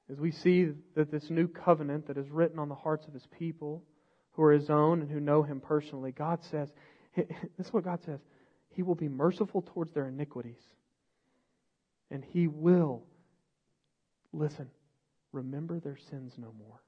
as 0.09 0.17
we 0.17 0.31
see 0.31 0.69
that 0.95 1.11
this 1.11 1.29
new 1.29 1.49
covenant 1.49 2.07
that 2.07 2.17
is 2.17 2.29
written 2.29 2.57
on 2.57 2.69
the 2.69 2.75
hearts 2.75 3.05
of 3.05 3.13
His 3.13 3.27
people, 3.37 3.83
who 4.33 4.43
are 4.43 4.53
his 4.53 4.69
own 4.69 5.01
and 5.01 5.11
who 5.11 5.19
know 5.19 5.43
him 5.43 5.59
personally, 5.59 6.11
God 6.11 6.39
says, 6.49 6.69
this 7.15 7.27
is 7.59 7.73
what 7.73 7.83
God 7.83 7.99
says, 8.05 8.19
he 8.69 8.83
will 8.83 8.95
be 8.95 9.09
merciful 9.09 9.61
towards 9.61 9.93
their 9.93 10.07
iniquities. 10.07 10.61
And 12.09 12.23
he 12.23 12.47
will, 12.47 13.03
listen, 14.33 14.69
remember 15.31 15.79
their 15.79 15.97
sins 16.09 16.33
no 16.37 16.53
more. 16.57 16.81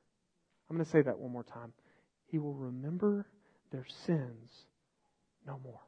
I'm 0.69 0.75
going 0.75 0.85
to 0.85 0.91
say 0.91 1.01
that 1.01 1.19
one 1.19 1.31
more 1.31 1.43
time. 1.43 1.73
He 2.27 2.39
will 2.39 2.55
remember 2.55 3.27
their 3.71 3.85
sins 4.05 4.51
no 5.45 5.59
more. 5.63 5.79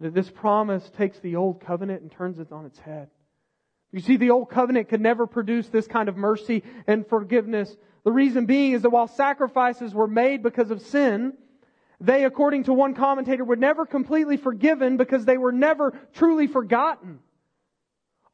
This 0.00 0.30
promise 0.30 0.88
takes 0.96 1.18
the 1.18 1.36
old 1.36 1.60
covenant 1.60 2.02
and 2.02 2.12
turns 2.12 2.38
it 2.38 2.52
on 2.52 2.66
its 2.66 2.78
head. 2.78 3.08
You 3.90 4.00
see, 4.00 4.16
the 4.16 4.30
old 4.30 4.50
covenant 4.50 4.88
could 4.88 5.00
never 5.00 5.26
produce 5.26 5.66
this 5.68 5.86
kind 5.86 6.08
of 6.08 6.16
mercy 6.16 6.62
and 6.86 7.06
forgiveness 7.06 7.74
the 8.04 8.12
reason 8.12 8.46
being 8.46 8.72
is 8.72 8.82
that 8.82 8.90
while 8.90 9.08
sacrifices 9.08 9.94
were 9.94 10.06
made 10.06 10.42
because 10.42 10.70
of 10.70 10.82
sin, 10.82 11.34
they, 12.00 12.24
according 12.24 12.64
to 12.64 12.72
one 12.72 12.94
commentator, 12.94 13.44
were 13.44 13.56
never 13.56 13.84
completely 13.84 14.36
forgiven 14.36 14.96
because 14.96 15.24
they 15.24 15.38
were 15.38 15.52
never 15.52 15.98
truly 16.14 16.46
forgotten. 16.46 17.18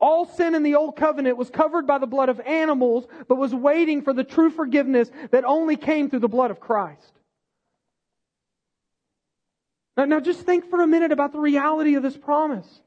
All 0.01 0.27
sin 0.27 0.55
in 0.55 0.63
the 0.63 0.75
Old 0.75 0.97
Covenant 0.97 1.39
was 1.39 1.49
covered 1.49 1.87
by 1.87 1.99
the 1.99 2.07
blood 2.07 2.29
of 2.29 2.41
animals, 2.41 3.07
but 3.27 3.37
was 3.37 3.55
waiting 3.55 4.03
for 4.03 4.13
the 4.13 4.25
true 4.25 4.51
forgiveness 4.51 5.11
that 5.31 5.45
only 5.45 5.77
came 5.77 6.11
through 6.11 6.21
the 6.21 6.29
blood 6.29 6.51
of 6.51 6.61
Christ. 6.61 7.13
Now, 9.97 10.05
now 10.05 10.21
just 10.21 10.41
think 10.41 10.69
for 10.69 10.83
a 10.83 10.87
minute 10.87 11.13
about 11.13 11.33
the 11.33 11.41
reality 11.41 11.95
of 11.95 12.03
this 12.03 12.17
promise. 12.17 12.83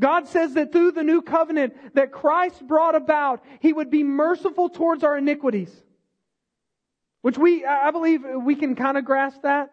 God 0.00 0.26
says 0.28 0.54
that 0.54 0.72
through 0.72 0.92
the 0.92 1.02
new 1.02 1.20
covenant 1.20 1.94
that 1.94 2.10
Christ 2.10 2.66
brought 2.66 2.94
about, 2.94 3.44
He 3.60 3.72
would 3.72 3.90
be 3.90 4.02
merciful 4.02 4.70
towards 4.70 5.04
our 5.04 5.16
iniquities. 5.16 5.70
Which 7.20 7.36
we, 7.36 7.66
I 7.66 7.90
believe 7.90 8.22
we 8.42 8.56
can 8.56 8.74
kind 8.74 8.96
of 8.96 9.04
grasp 9.04 9.42
that. 9.42 9.70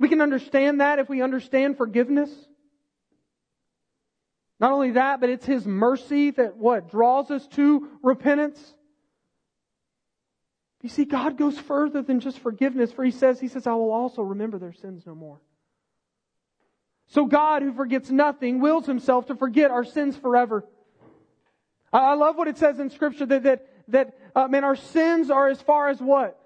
We 0.00 0.08
can 0.08 0.22
understand 0.22 0.80
that 0.80 0.98
if 0.98 1.10
we 1.10 1.20
understand 1.20 1.76
forgiveness. 1.76 2.30
Not 4.58 4.72
only 4.72 4.92
that, 4.92 5.20
but 5.20 5.28
it's 5.28 5.44
His 5.44 5.66
mercy 5.66 6.30
that 6.30 6.56
what? 6.56 6.90
Draws 6.90 7.30
us 7.30 7.46
to 7.48 7.88
repentance. 8.02 8.58
You 10.80 10.88
see, 10.88 11.04
God 11.04 11.36
goes 11.36 11.58
further 11.58 12.00
than 12.00 12.18
just 12.20 12.38
forgiveness, 12.38 12.90
for 12.90 13.04
He 13.04 13.10
says, 13.10 13.38
He 13.38 13.48
says, 13.48 13.66
I 13.66 13.74
will 13.74 13.92
also 13.92 14.22
remember 14.22 14.58
their 14.58 14.72
sins 14.72 15.04
no 15.06 15.14
more. 15.14 15.38
So 17.12 17.26
God, 17.26 17.60
who 17.60 17.74
forgets 17.74 18.10
nothing, 18.10 18.58
wills 18.58 18.86
himself 18.86 19.26
to 19.26 19.34
forget 19.34 19.70
our 19.70 19.84
sins 19.84 20.16
forever. 20.16 20.64
I 21.92 22.14
love 22.14 22.36
what 22.38 22.48
it 22.48 22.56
says 22.56 22.80
in 22.80 22.88
scripture 22.88 23.26
that, 23.26 23.42
that, 23.42 23.68
that, 23.88 24.18
uh, 24.34 24.48
man, 24.48 24.64
our 24.64 24.76
sins 24.76 25.30
are 25.30 25.48
as 25.48 25.60
far 25.60 25.90
as 25.90 26.00
what? 26.00 26.40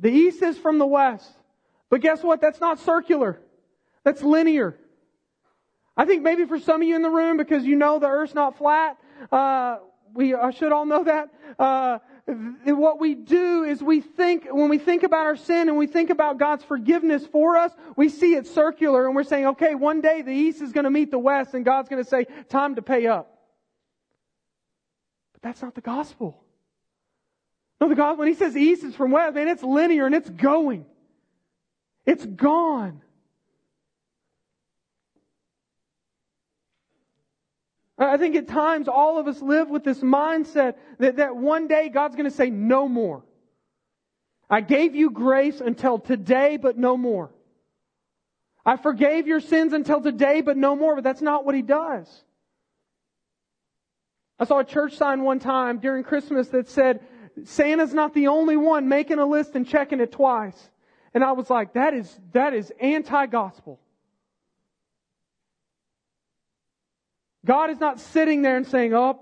The 0.00 0.10
east 0.10 0.42
is 0.42 0.58
from 0.58 0.78
the 0.78 0.86
west. 0.86 1.30
But 1.88 2.00
guess 2.00 2.20
what? 2.20 2.40
That's 2.40 2.60
not 2.60 2.80
circular. 2.80 3.40
That's 4.02 4.24
linear. 4.24 4.76
I 5.96 6.04
think 6.04 6.24
maybe 6.24 6.44
for 6.44 6.58
some 6.58 6.82
of 6.82 6.88
you 6.88 6.96
in 6.96 7.02
the 7.02 7.08
room, 7.08 7.36
because 7.36 7.64
you 7.64 7.76
know 7.76 8.00
the 8.00 8.08
earth's 8.08 8.34
not 8.34 8.58
flat, 8.58 8.98
uh, 9.30 9.76
we 10.14 10.34
I 10.34 10.50
should 10.50 10.72
all 10.72 10.84
know 10.84 11.04
that. 11.04 11.28
Uh, 11.56 11.98
what 12.26 12.98
we 12.98 13.14
do 13.14 13.62
is 13.64 13.82
we 13.82 14.00
think, 14.00 14.48
when 14.50 14.68
we 14.68 14.78
think 14.78 15.04
about 15.04 15.26
our 15.26 15.36
sin 15.36 15.68
and 15.68 15.78
we 15.78 15.86
think 15.86 16.10
about 16.10 16.38
God's 16.38 16.64
forgiveness 16.64 17.24
for 17.26 17.56
us, 17.56 17.72
we 17.96 18.08
see 18.08 18.34
it 18.34 18.48
circular 18.48 19.06
and 19.06 19.14
we're 19.14 19.22
saying, 19.22 19.46
okay, 19.46 19.76
one 19.76 20.00
day 20.00 20.22
the 20.22 20.32
East 20.32 20.60
is 20.60 20.72
going 20.72 20.84
to 20.84 20.90
meet 20.90 21.12
the 21.12 21.18
West 21.18 21.54
and 21.54 21.64
God's 21.64 21.88
going 21.88 22.02
to 22.02 22.08
say, 22.08 22.26
time 22.48 22.74
to 22.74 22.82
pay 22.82 23.06
up. 23.06 23.32
But 25.34 25.42
that's 25.42 25.62
not 25.62 25.76
the 25.76 25.80
gospel. 25.80 26.42
No, 27.80 27.88
the 27.88 27.94
God, 27.94 28.18
when 28.18 28.26
he 28.26 28.34
says 28.34 28.56
East 28.56 28.82
is 28.82 28.96
from 28.96 29.12
West, 29.12 29.34
man, 29.34 29.46
it's 29.46 29.62
linear 29.62 30.06
and 30.06 30.14
it's 30.14 30.30
going. 30.30 30.84
It's 32.04 32.26
gone. 32.26 33.02
I 37.98 38.18
think 38.18 38.36
at 38.36 38.46
times 38.46 38.88
all 38.88 39.18
of 39.18 39.26
us 39.26 39.40
live 39.40 39.70
with 39.70 39.82
this 39.82 40.00
mindset 40.00 40.74
that, 40.98 41.16
that 41.16 41.34
one 41.34 41.66
day 41.66 41.88
God's 41.88 42.14
going 42.14 42.28
to 42.28 42.36
say, 42.36 42.50
no 42.50 42.88
more. 42.88 43.24
I 44.50 44.60
gave 44.60 44.94
you 44.94 45.10
grace 45.10 45.60
until 45.60 45.98
today, 45.98 46.58
but 46.58 46.76
no 46.76 46.96
more. 46.96 47.30
I 48.66 48.76
forgave 48.76 49.26
your 49.26 49.40
sins 49.40 49.72
until 49.72 50.00
today, 50.00 50.40
but 50.42 50.56
no 50.56 50.76
more. 50.76 50.94
But 50.94 51.04
that's 51.04 51.22
not 51.22 51.46
what 51.46 51.54
He 51.54 51.62
does. 51.62 52.06
I 54.38 54.44
saw 54.44 54.58
a 54.58 54.64
church 54.64 54.96
sign 54.96 55.22
one 55.22 55.38
time 55.38 55.78
during 55.78 56.04
Christmas 56.04 56.48
that 56.48 56.68
said, 56.68 57.00
Santa's 57.44 57.94
not 57.94 58.12
the 58.12 58.28
only 58.28 58.56
one 58.56 58.88
making 58.88 59.18
a 59.18 59.26
list 59.26 59.54
and 59.54 59.66
checking 59.66 60.00
it 60.00 60.12
twice. 60.12 60.70
And 61.14 61.24
I 61.24 61.32
was 61.32 61.48
like, 61.48 61.72
that 61.74 61.94
is, 61.94 62.20
that 62.32 62.52
is 62.52 62.70
anti-gospel. 62.78 63.80
God 67.46 67.70
is 67.70 67.78
not 67.78 68.00
sitting 68.00 68.42
there 68.42 68.56
and 68.56 68.66
saying, 68.66 68.92
oh, 68.92 69.20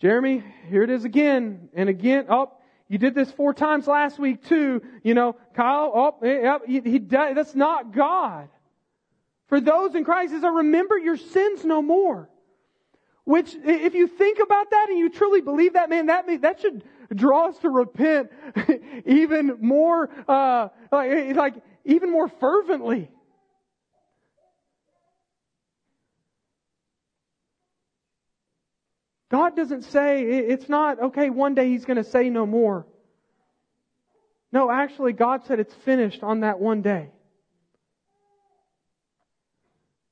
Jeremy, 0.00 0.42
here 0.68 0.82
it 0.82 0.90
is 0.90 1.04
again 1.04 1.68
and 1.74 1.88
again. 1.88 2.26
Oh, 2.28 2.52
you 2.88 2.98
did 2.98 3.14
this 3.14 3.30
four 3.30 3.54
times 3.54 3.86
last 3.86 4.18
week 4.18 4.44
too. 4.44 4.82
You 5.04 5.14
know, 5.14 5.36
Kyle, 5.54 5.92
oh, 5.94 6.26
yep, 6.26 6.62
he, 6.66 6.80
he 6.80 6.98
does. 6.98 7.36
That's 7.36 7.54
not 7.54 7.92
God. 7.92 8.48
For 9.46 9.60
those 9.60 9.94
in 9.94 10.04
Christ, 10.04 10.32
says, 10.32 10.44
I 10.44 10.48
remember 10.48 10.98
your 10.98 11.16
sins 11.16 11.64
no 11.64 11.80
more. 11.80 12.28
Which, 13.24 13.54
if 13.54 13.94
you 13.94 14.08
think 14.08 14.40
about 14.40 14.70
that 14.70 14.86
and 14.88 14.98
you 14.98 15.08
truly 15.08 15.40
believe 15.40 15.74
that, 15.74 15.88
man, 15.88 16.06
that, 16.06 16.26
that 16.40 16.60
should 16.60 16.82
draw 17.14 17.48
us 17.48 17.58
to 17.58 17.70
repent 17.70 18.30
even 19.06 19.58
more, 19.60 20.10
uh, 20.26 20.68
like, 20.90 21.10
eh, 21.10 21.32
like, 21.36 21.54
even 21.84 22.10
more 22.10 22.26
fervently. 22.26 23.08
God 29.32 29.56
doesn't 29.56 29.84
say, 29.84 30.24
it's 30.24 30.68
not, 30.68 31.00
okay, 31.04 31.30
one 31.30 31.54
day 31.54 31.70
He's 31.70 31.86
going 31.86 31.96
to 31.96 32.04
say 32.04 32.28
no 32.28 32.44
more. 32.44 32.86
No, 34.52 34.70
actually, 34.70 35.14
God 35.14 35.46
said 35.46 35.58
it's 35.58 35.72
finished 35.72 36.22
on 36.22 36.40
that 36.40 36.60
one 36.60 36.82
day. 36.82 37.08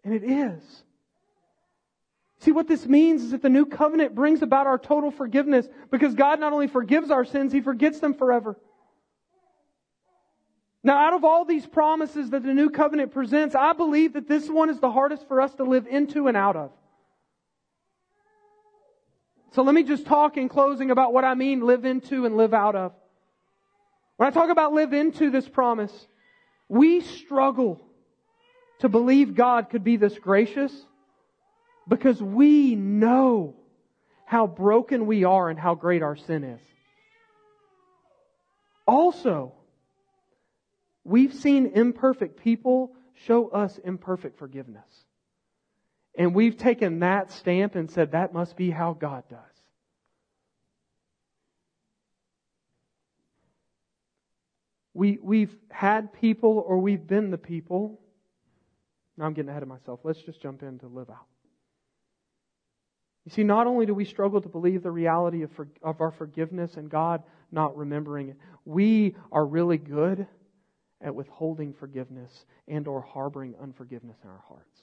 And 0.02 0.14
it 0.14 0.24
is. 0.24 0.62
See, 2.38 2.52
what 2.52 2.66
this 2.66 2.86
means 2.86 3.22
is 3.22 3.32
that 3.32 3.42
the 3.42 3.50
new 3.50 3.66
covenant 3.66 4.14
brings 4.14 4.40
about 4.40 4.66
our 4.66 4.78
total 4.78 5.10
forgiveness 5.10 5.68
because 5.90 6.14
God 6.14 6.40
not 6.40 6.54
only 6.54 6.66
forgives 6.66 7.10
our 7.10 7.26
sins, 7.26 7.52
He 7.52 7.60
forgets 7.60 8.00
them 8.00 8.14
forever. 8.14 8.58
Now, 10.82 10.96
out 10.96 11.12
of 11.12 11.24
all 11.24 11.44
these 11.44 11.66
promises 11.66 12.30
that 12.30 12.42
the 12.42 12.54
new 12.54 12.70
covenant 12.70 13.12
presents, 13.12 13.54
I 13.54 13.74
believe 13.74 14.14
that 14.14 14.26
this 14.26 14.48
one 14.48 14.70
is 14.70 14.80
the 14.80 14.90
hardest 14.90 15.28
for 15.28 15.42
us 15.42 15.54
to 15.56 15.64
live 15.64 15.86
into 15.86 16.26
and 16.26 16.38
out 16.38 16.56
of. 16.56 16.72
So 19.52 19.62
let 19.62 19.74
me 19.74 19.82
just 19.82 20.06
talk 20.06 20.36
in 20.36 20.48
closing 20.48 20.90
about 20.90 21.12
what 21.12 21.24
I 21.24 21.34
mean 21.34 21.66
live 21.66 21.84
into 21.84 22.24
and 22.24 22.36
live 22.36 22.54
out 22.54 22.76
of. 22.76 22.92
When 24.16 24.28
I 24.28 24.30
talk 24.30 24.50
about 24.50 24.72
live 24.72 24.92
into 24.92 25.30
this 25.30 25.48
promise, 25.48 25.92
we 26.68 27.00
struggle 27.00 27.80
to 28.80 28.88
believe 28.88 29.34
God 29.34 29.70
could 29.70 29.82
be 29.82 29.96
this 29.96 30.18
gracious 30.18 30.72
because 31.88 32.22
we 32.22 32.76
know 32.76 33.56
how 34.24 34.46
broken 34.46 35.06
we 35.06 35.24
are 35.24 35.50
and 35.50 35.58
how 35.58 35.74
great 35.74 36.02
our 36.02 36.16
sin 36.16 36.44
is. 36.44 36.60
Also, 38.86 39.52
we've 41.02 41.34
seen 41.34 41.72
imperfect 41.74 42.40
people 42.40 42.92
show 43.26 43.48
us 43.48 43.78
imperfect 43.78 44.38
forgiveness. 44.38 44.99
And 46.14 46.34
we've 46.34 46.56
taken 46.56 47.00
that 47.00 47.30
stamp 47.30 47.74
and 47.74 47.90
said 47.90 48.12
that 48.12 48.32
must 48.32 48.56
be 48.56 48.70
how 48.70 48.92
God 48.92 49.24
does. 49.28 49.38
We, 54.92 55.18
we've 55.22 55.54
had 55.70 56.12
people 56.12 56.62
or 56.66 56.78
we've 56.78 57.06
been 57.06 57.30
the 57.30 57.38
people. 57.38 58.00
Now 59.16 59.26
I'm 59.26 59.34
getting 59.34 59.48
ahead 59.48 59.62
of 59.62 59.68
myself. 59.68 60.00
Let's 60.02 60.20
just 60.20 60.42
jump 60.42 60.62
in 60.62 60.78
to 60.80 60.88
live 60.88 61.10
out. 61.10 61.26
You 63.24 63.32
see, 63.32 63.44
not 63.44 63.66
only 63.66 63.86
do 63.86 63.94
we 63.94 64.04
struggle 64.04 64.40
to 64.40 64.48
believe 64.48 64.82
the 64.82 64.90
reality 64.90 65.42
of, 65.42 65.52
for, 65.52 65.68
of 65.82 66.00
our 66.00 66.10
forgiveness 66.10 66.76
and 66.76 66.90
God 66.90 67.22
not 67.52 67.76
remembering 67.76 68.30
it, 68.30 68.36
we 68.64 69.14
are 69.30 69.46
really 69.46 69.78
good 69.78 70.26
at 71.00 71.14
withholding 71.14 71.72
forgiveness 71.72 72.44
and 72.66 72.88
or 72.88 73.00
harboring 73.00 73.54
unforgiveness 73.62 74.16
in 74.24 74.30
our 74.30 74.42
hearts. 74.48 74.80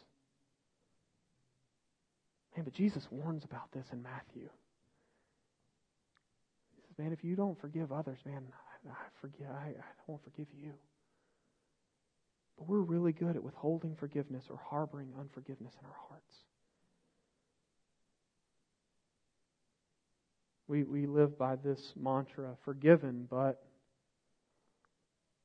Man, 2.57 2.63
but 2.63 2.73
Jesus 2.73 3.07
warns 3.11 3.45
about 3.45 3.71
this 3.71 3.85
in 3.93 4.01
Matthew. 4.01 4.49
He 6.75 6.81
says, 6.81 6.97
man, 6.97 7.13
if 7.13 7.23
you 7.23 7.35
don't 7.35 7.59
forgive 7.61 7.91
others, 7.91 8.17
man, 8.25 8.41
I, 8.87 8.89
I 8.89 8.95
forgive, 9.21 9.45
I, 9.47 9.67
I 9.67 9.83
won't 10.07 10.23
forgive 10.23 10.47
you. 10.59 10.71
But 12.57 12.67
we're 12.67 12.79
really 12.79 13.11
good 13.11 13.35
at 13.35 13.43
withholding 13.43 13.95
forgiveness 13.95 14.45
or 14.49 14.59
harboring 14.71 15.09
unforgiveness 15.19 15.75
in 15.79 15.85
our 15.85 15.95
hearts. 16.09 16.35
We, 20.67 20.83
we 20.83 21.05
live 21.05 21.37
by 21.37 21.57
this 21.57 21.93
mantra 21.95 22.55
forgiven, 22.65 23.27
but 23.29 23.61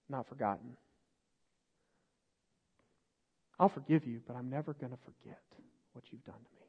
not 0.09 0.27
forgotten. 0.31 0.79
I'll 3.61 3.69
forgive 3.69 4.07
you, 4.07 4.23
but 4.27 4.35
I'm 4.35 4.49
never 4.49 4.73
going 4.73 4.93
to 4.93 4.99
forget 5.05 5.43
what 5.93 6.05
you've 6.11 6.25
done 6.25 6.35
to 6.37 6.41
me. 6.57 6.62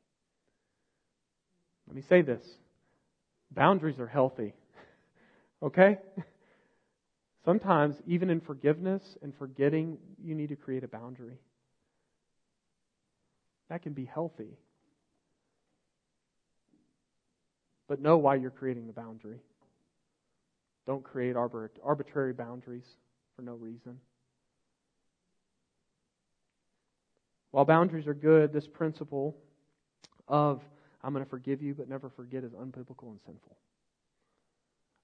Let 1.88 1.96
me 1.96 2.02
say 2.02 2.22
this 2.22 2.44
boundaries 3.52 4.00
are 4.00 4.08
healthy. 4.08 4.54
okay? 5.64 6.00
Sometimes, 7.46 7.98
even 8.08 8.30
in 8.30 8.40
forgiveness 8.40 9.18
and 9.22 9.36
forgetting, 9.36 9.98
you 10.24 10.34
need 10.34 10.50
to 10.50 10.56
create 10.56 10.84
a 10.84 10.88
boundary. 10.88 11.38
That 13.70 13.82
can 13.82 13.94
be 13.94 14.06
healthy. 14.06 14.58
But 17.88 18.00
know 18.00 18.18
why 18.18 18.36
you're 18.36 18.50
creating 18.50 18.88
the 18.88 18.94
boundary. 18.94 19.40
Don't 20.88 21.04
create 21.04 21.36
arbitrary 21.36 22.34
boundaries 22.34 22.86
for 23.36 23.42
no 23.42 23.54
reason. 23.54 24.00
While 27.52 27.66
boundaries 27.66 28.08
are 28.08 28.14
good, 28.14 28.52
this 28.52 28.68
principle 28.68 29.36
of 30.28 30.62
I'm 31.04 31.14
going 31.14 31.24
to 31.24 31.30
forgive 31.30 31.62
you 31.62 31.74
but 31.74 31.90
never 31.90 32.10
forget 32.10 32.44
is 32.44 32.54
unbiblical 32.54 33.10
and 33.10 33.20
sinful. 33.26 33.58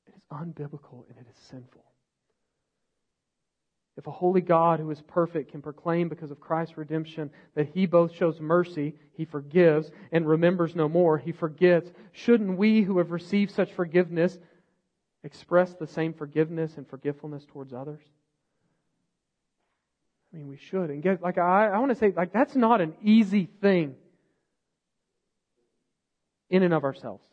It 0.07 0.15
is 0.15 0.21
unbiblical 0.31 1.03
and 1.09 1.17
it 1.17 1.27
is 1.29 1.37
sinful. 1.49 1.83
If 3.97 4.07
a 4.07 4.11
holy 4.11 4.39
God 4.39 4.79
who 4.79 4.89
is 4.91 5.01
perfect 5.01 5.51
can 5.51 5.61
proclaim 5.61 6.07
because 6.07 6.31
of 6.31 6.39
Christ's 6.39 6.77
redemption 6.77 7.29
that 7.55 7.67
he 7.73 7.85
both 7.85 8.15
shows 8.15 8.39
mercy, 8.39 8.95
he 9.11 9.25
forgives, 9.25 9.91
and 10.13 10.25
remembers 10.25 10.73
no 10.73 10.87
more, 10.87 11.17
he 11.17 11.33
forgets, 11.33 11.91
shouldn't 12.13 12.57
we 12.57 12.81
who 12.81 12.99
have 12.99 13.11
received 13.11 13.51
such 13.51 13.73
forgiveness 13.73 14.39
express 15.25 15.73
the 15.73 15.85
same 15.85 16.13
forgiveness 16.13 16.77
and 16.77 16.87
forgetfulness 16.87 17.43
towards 17.43 17.73
others? 17.73 17.99
I 20.33 20.37
mean, 20.37 20.47
we 20.47 20.55
should. 20.55 20.91
And 20.91 21.03
get, 21.03 21.21
like, 21.21 21.37
I, 21.37 21.67
I 21.67 21.79
want 21.79 21.91
to 21.91 21.95
say, 21.95 22.13
like, 22.15 22.31
that's 22.31 22.55
not 22.55 22.79
an 22.79 22.93
easy 23.03 23.49
thing 23.59 23.95
in 26.49 26.63
and 26.63 26.73
of 26.73 26.83
ourselves. 26.83 27.23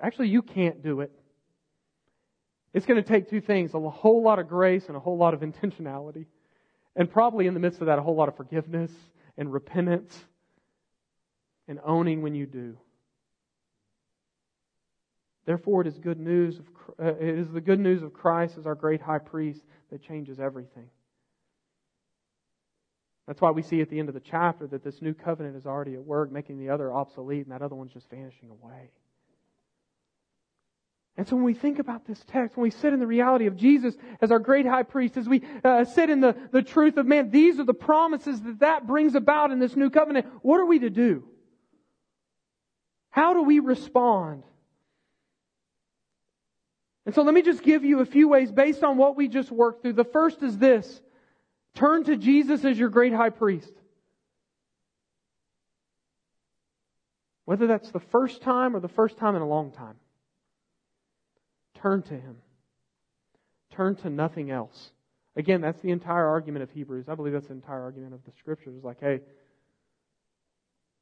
Actually, 0.00 0.28
you 0.28 0.42
can't 0.42 0.82
do 0.82 1.00
it. 1.00 1.12
It's 2.74 2.86
going 2.86 3.02
to 3.02 3.06
take 3.06 3.28
two 3.28 3.40
things 3.40 3.74
a 3.74 3.80
whole 3.90 4.22
lot 4.22 4.38
of 4.38 4.48
grace 4.48 4.86
and 4.88 4.96
a 4.96 5.00
whole 5.00 5.18
lot 5.18 5.34
of 5.34 5.40
intentionality. 5.48 6.26
And 6.96 7.10
probably 7.10 7.46
in 7.46 7.54
the 7.54 7.60
midst 7.60 7.80
of 7.80 7.86
that, 7.86 7.98
a 7.98 8.02
whole 8.02 8.16
lot 8.16 8.28
of 8.28 8.36
forgiveness 8.36 8.90
and 9.36 9.52
repentance 9.52 10.18
and 11.68 11.80
owning 11.84 12.22
when 12.22 12.34
you 12.34 12.46
do. 12.46 12.76
Therefore, 15.44 15.80
it 15.80 15.86
is 15.86 15.98
good 15.98 16.20
news. 16.20 16.58
Of, 16.58 16.66
uh, 17.00 17.14
it 17.14 17.38
is 17.38 17.50
the 17.50 17.60
good 17.60 17.80
news 17.80 18.02
of 18.02 18.12
Christ 18.12 18.58
as 18.58 18.66
our 18.66 18.74
great 18.74 19.00
high 19.00 19.18
priest 19.18 19.62
that 19.90 20.02
changes 20.02 20.38
everything. 20.38 20.88
That's 23.32 23.40
why 23.40 23.50
we 23.50 23.62
see 23.62 23.80
at 23.80 23.88
the 23.88 23.98
end 23.98 24.10
of 24.10 24.14
the 24.14 24.20
chapter 24.20 24.66
that 24.66 24.84
this 24.84 25.00
new 25.00 25.14
covenant 25.14 25.56
is 25.56 25.64
already 25.64 25.94
at 25.94 26.04
work, 26.04 26.30
making 26.30 26.58
the 26.58 26.68
other 26.68 26.92
obsolete, 26.92 27.46
and 27.46 27.52
that 27.52 27.62
other 27.62 27.74
one's 27.74 27.94
just 27.94 28.10
vanishing 28.10 28.50
away. 28.50 28.90
And 31.16 31.26
so 31.26 31.36
when 31.36 31.44
we 31.46 31.54
think 31.54 31.78
about 31.78 32.06
this 32.06 32.22
text, 32.26 32.58
when 32.58 32.64
we 32.64 32.70
sit 32.70 32.92
in 32.92 33.00
the 33.00 33.06
reality 33.06 33.46
of 33.46 33.56
Jesus 33.56 33.96
as 34.20 34.30
our 34.30 34.38
great 34.38 34.66
high 34.66 34.82
priest, 34.82 35.16
as 35.16 35.26
we 35.26 35.40
uh, 35.64 35.86
sit 35.86 36.10
in 36.10 36.20
the, 36.20 36.36
the 36.50 36.60
truth 36.60 36.98
of 36.98 37.06
man, 37.06 37.30
these 37.30 37.58
are 37.58 37.64
the 37.64 37.72
promises 37.72 38.38
that 38.42 38.58
that 38.58 38.86
brings 38.86 39.14
about 39.14 39.50
in 39.50 39.58
this 39.58 39.76
new 39.76 39.88
covenant. 39.88 40.26
What 40.42 40.60
are 40.60 40.66
we 40.66 40.80
to 40.80 40.90
do? 40.90 41.24
How 43.08 43.32
do 43.32 43.44
we 43.44 43.60
respond? 43.60 44.42
And 47.06 47.14
so 47.14 47.22
let 47.22 47.32
me 47.32 47.40
just 47.40 47.62
give 47.62 47.82
you 47.82 48.00
a 48.00 48.04
few 48.04 48.28
ways 48.28 48.52
based 48.52 48.84
on 48.84 48.98
what 48.98 49.16
we 49.16 49.26
just 49.26 49.50
worked 49.50 49.80
through. 49.80 49.94
The 49.94 50.04
first 50.04 50.42
is 50.42 50.58
this. 50.58 51.00
Turn 51.74 52.04
to 52.04 52.16
Jesus 52.16 52.64
as 52.64 52.78
your 52.78 52.90
great 52.90 53.12
high 53.12 53.30
priest. 53.30 53.72
Whether 57.44 57.66
that's 57.66 57.90
the 57.90 58.00
first 58.00 58.42
time 58.42 58.76
or 58.76 58.80
the 58.80 58.88
first 58.88 59.16
time 59.16 59.34
in 59.36 59.42
a 59.42 59.48
long 59.48 59.72
time. 59.72 59.96
Turn 61.74 62.02
to 62.02 62.14
Him. 62.14 62.36
Turn 63.72 63.96
to 63.96 64.10
nothing 64.10 64.50
else. 64.50 64.92
Again, 65.34 65.60
that's 65.62 65.80
the 65.80 65.90
entire 65.90 66.26
argument 66.26 66.62
of 66.62 66.70
Hebrews. 66.70 67.08
I 67.08 67.14
believe 67.14 67.32
that's 67.32 67.46
the 67.46 67.54
entire 67.54 67.82
argument 67.82 68.14
of 68.14 68.24
the 68.24 68.32
scriptures. 68.38 68.84
Like, 68.84 69.00
hey, 69.00 69.20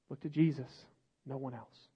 look 0.08 0.20
to 0.20 0.28
Jesus, 0.28 0.70
no 1.26 1.36
one 1.36 1.52
else. 1.52 1.88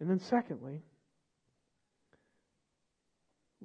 And 0.00 0.10
then, 0.10 0.18
secondly, 0.18 0.82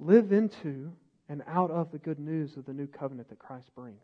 live 0.00 0.32
into 0.32 0.92
and 1.28 1.42
out 1.46 1.70
of 1.70 1.92
the 1.92 1.98
good 1.98 2.18
news 2.18 2.56
of 2.56 2.66
the 2.66 2.72
new 2.72 2.86
covenant 2.86 3.28
that 3.28 3.38
Christ 3.38 3.70
brings. 3.74 4.02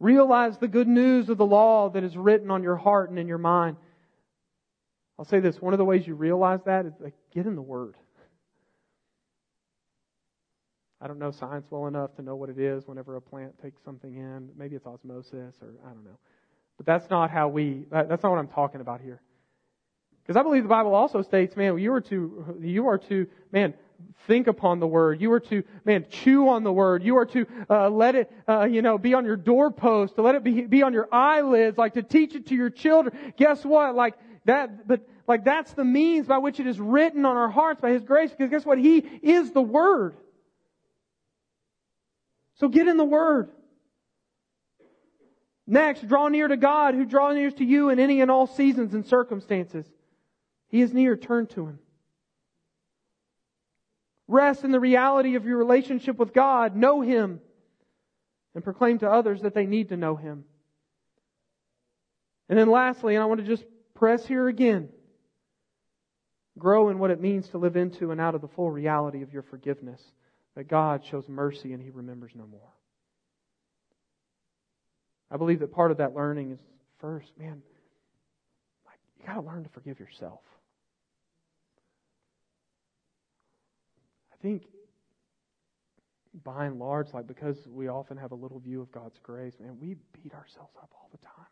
Realize 0.00 0.58
the 0.58 0.68
good 0.68 0.88
news 0.88 1.28
of 1.28 1.38
the 1.38 1.46
law 1.46 1.90
that 1.90 2.02
is 2.02 2.16
written 2.16 2.50
on 2.50 2.62
your 2.62 2.76
heart 2.76 3.10
and 3.10 3.18
in 3.18 3.28
your 3.28 3.38
mind. 3.38 3.76
I'll 5.18 5.26
say 5.26 5.40
this 5.40 5.60
one 5.60 5.74
of 5.74 5.78
the 5.78 5.84
ways 5.84 6.06
you 6.06 6.14
realize 6.14 6.60
that 6.64 6.86
is 6.86 6.94
like 6.98 7.14
get 7.32 7.46
in 7.46 7.54
the 7.54 7.62
Word. 7.62 7.94
I 11.02 11.06
don't 11.06 11.18
know 11.18 11.30
science 11.30 11.66
well 11.70 11.86
enough 11.86 12.14
to 12.16 12.22
know 12.22 12.36
what 12.36 12.50
it 12.50 12.58
is 12.58 12.86
whenever 12.86 13.16
a 13.16 13.20
plant 13.20 13.60
takes 13.62 13.82
something 13.84 14.14
in. 14.14 14.50
Maybe 14.56 14.76
it's 14.76 14.86
osmosis 14.86 15.54
or 15.62 15.74
I 15.86 15.90
don't 15.90 16.04
know. 16.04 16.18
But 16.76 16.86
that's 16.86 17.08
not 17.10 17.30
how 17.30 17.48
we, 17.48 17.84
that's 17.90 18.22
not 18.22 18.30
what 18.30 18.38
I'm 18.38 18.48
talking 18.48 18.80
about 18.80 19.00
here. 19.00 19.20
Because 20.22 20.38
I 20.38 20.42
believe 20.42 20.62
the 20.62 20.68
Bible 20.68 20.94
also 20.94 21.22
states, 21.22 21.56
man, 21.56 21.76
you 21.78 21.92
are 21.92 22.00
to, 22.02 22.56
you 22.60 22.86
are 22.86 22.98
to, 22.98 23.26
man, 23.52 23.74
think 24.26 24.46
upon 24.46 24.80
the 24.80 24.86
word. 24.86 25.20
You 25.20 25.32
are 25.32 25.40
to, 25.40 25.62
man, 25.84 26.06
chew 26.08 26.48
on 26.48 26.62
the 26.62 26.72
word. 26.72 27.02
You 27.02 27.16
are 27.16 27.26
to 27.26 27.46
uh, 27.68 27.88
let 27.90 28.14
it, 28.14 28.32
uh, 28.48 28.64
you 28.64 28.82
know, 28.82 28.98
be 28.98 29.14
on 29.14 29.24
your 29.24 29.36
doorpost, 29.36 30.16
to 30.16 30.22
let 30.22 30.34
it 30.34 30.44
be, 30.44 30.62
be 30.62 30.82
on 30.82 30.92
your 30.92 31.08
eyelids, 31.12 31.78
like 31.78 31.94
to 31.94 32.02
teach 32.02 32.34
it 32.34 32.46
to 32.48 32.54
your 32.54 32.70
children. 32.70 33.16
Guess 33.36 33.64
what? 33.64 33.94
Like, 33.94 34.14
that, 34.44 34.86
but 34.86 35.06
like 35.26 35.44
that's 35.44 35.72
the 35.74 35.84
means 35.84 36.26
by 36.26 36.38
which 36.38 36.60
it 36.60 36.66
is 36.66 36.80
written 36.80 37.24
on 37.24 37.36
our 37.36 37.50
hearts 37.50 37.80
by 37.80 37.90
His 37.90 38.02
grace, 38.02 38.30
because 38.30 38.50
guess 38.50 38.64
what? 38.64 38.78
He 38.78 38.98
is 38.98 39.52
the 39.52 39.62
Word. 39.62 40.16
So 42.56 42.68
get 42.68 42.88
in 42.88 42.96
the 42.96 43.04
Word. 43.04 43.50
Next, 45.66 46.06
draw 46.08 46.28
near 46.28 46.48
to 46.48 46.56
God 46.56 46.94
who 46.94 47.04
draws 47.04 47.34
near 47.34 47.50
to 47.50 47.64
you 47.64 47.90
in 47.90 48.00
any 48.00 48.20
and 48.20 48.30
all 48.30 48.46
seasons 48.46 48.92
and 48.92 49.06
circumstances. 49.06 49.86
He 50.68 50.80
is 50.80 50.92
near, 50.92 51.16
turn 51.16 51.46
to 51.48 51.66
Him. 51.66 51.78
Rest 54.30 54.62
in 54.62 54.70
the 54.70 54.78
reality 54.78 55.34
of 55.34 55.44
your 55.44 55.58
relationship 55.58 56.16
with 56.16 56.32
God. 56.32 56.76
Know 56.76 57.00
Him. 57.00 57.40
And 58.54 58.62
proclaim 58.62 59.00
to 59.00 59.10
others 59.10 59.42
that 59.42 59.54
they 59.54 59.66
need 59.66 59.88
to 59.88 59.96
know 59.96 60.14
Him. 60.14 60.44
And 62.48 62.58
then 62.58 62.70
lastly, 62.70 63.16
and 63.16 63.22
I 63.22 63.26
want 63.26 63.40
to 63.40 63.46
just 63.46 63.64
press 63.94 64.24
here 64.24 64.46
again. 64.46 64.88
Grow 66.58 66.90
in 66.90 66.98
what 67.00 67.10
it 67.10 67.20
means 67.20 67.48
to 67.48 67.58
live 67.58 67.76
into 67.76 68.12
and 68.12 68.20
out 68.20 68.36
of 68.36 68.40
the 68.40 68.48
full 68.48 68.70
reality 68.70 69.22
of 69.22 69.32
your 69.32 69.42
forgiveness. 69.42 70.00
That 70.54 70.68
God 70.68 71.04
shows 71.04 71.28
mercy 71.28 71.72
and 71.72 71.82
He 71.82 71.90
remembers 71.90 72.30
no 72.34 72.46
more. 72.46 72.72
I 75.28 75.38
believe 75.38 75.60
that 75.60 75.72
part 75.72 75.90
of 75.90 75.98
that 75.98 76.14
learning 76.14 76.52
is 76.52 76.60
first, 76.98 77.30
man, 77.38 77.62
you 79.18 79.26
got 79.26 79.34
to 79.34 79.40
learn 79.40 79.64
to 79.64 79.70
forgive 79.70 79.98
yourself. 79.98 80.40
I 84.40 84.42
think 84.42 84.66
by 86.44 86.66
and 86.66 86.78
large, 86.78 87.12
like 87.12 87.26
because 87.26 87.56
we 87.66 87.88
often 87.88 88.16
have 88.16 88.32
a 88.32 88.36
little 88.36 88.60
view 88.60 88.80
of 88.80 88.90
God's 88.92 89.18
grace, 89.22 89.54
man, 89.60 89.76
we 89.80 89.96
beat 90.12 90.32
ourselves 90.32 90.72
up 90.80 90.90
all 90.94 91.08
the 91.12 91.18
time 91.18 91.46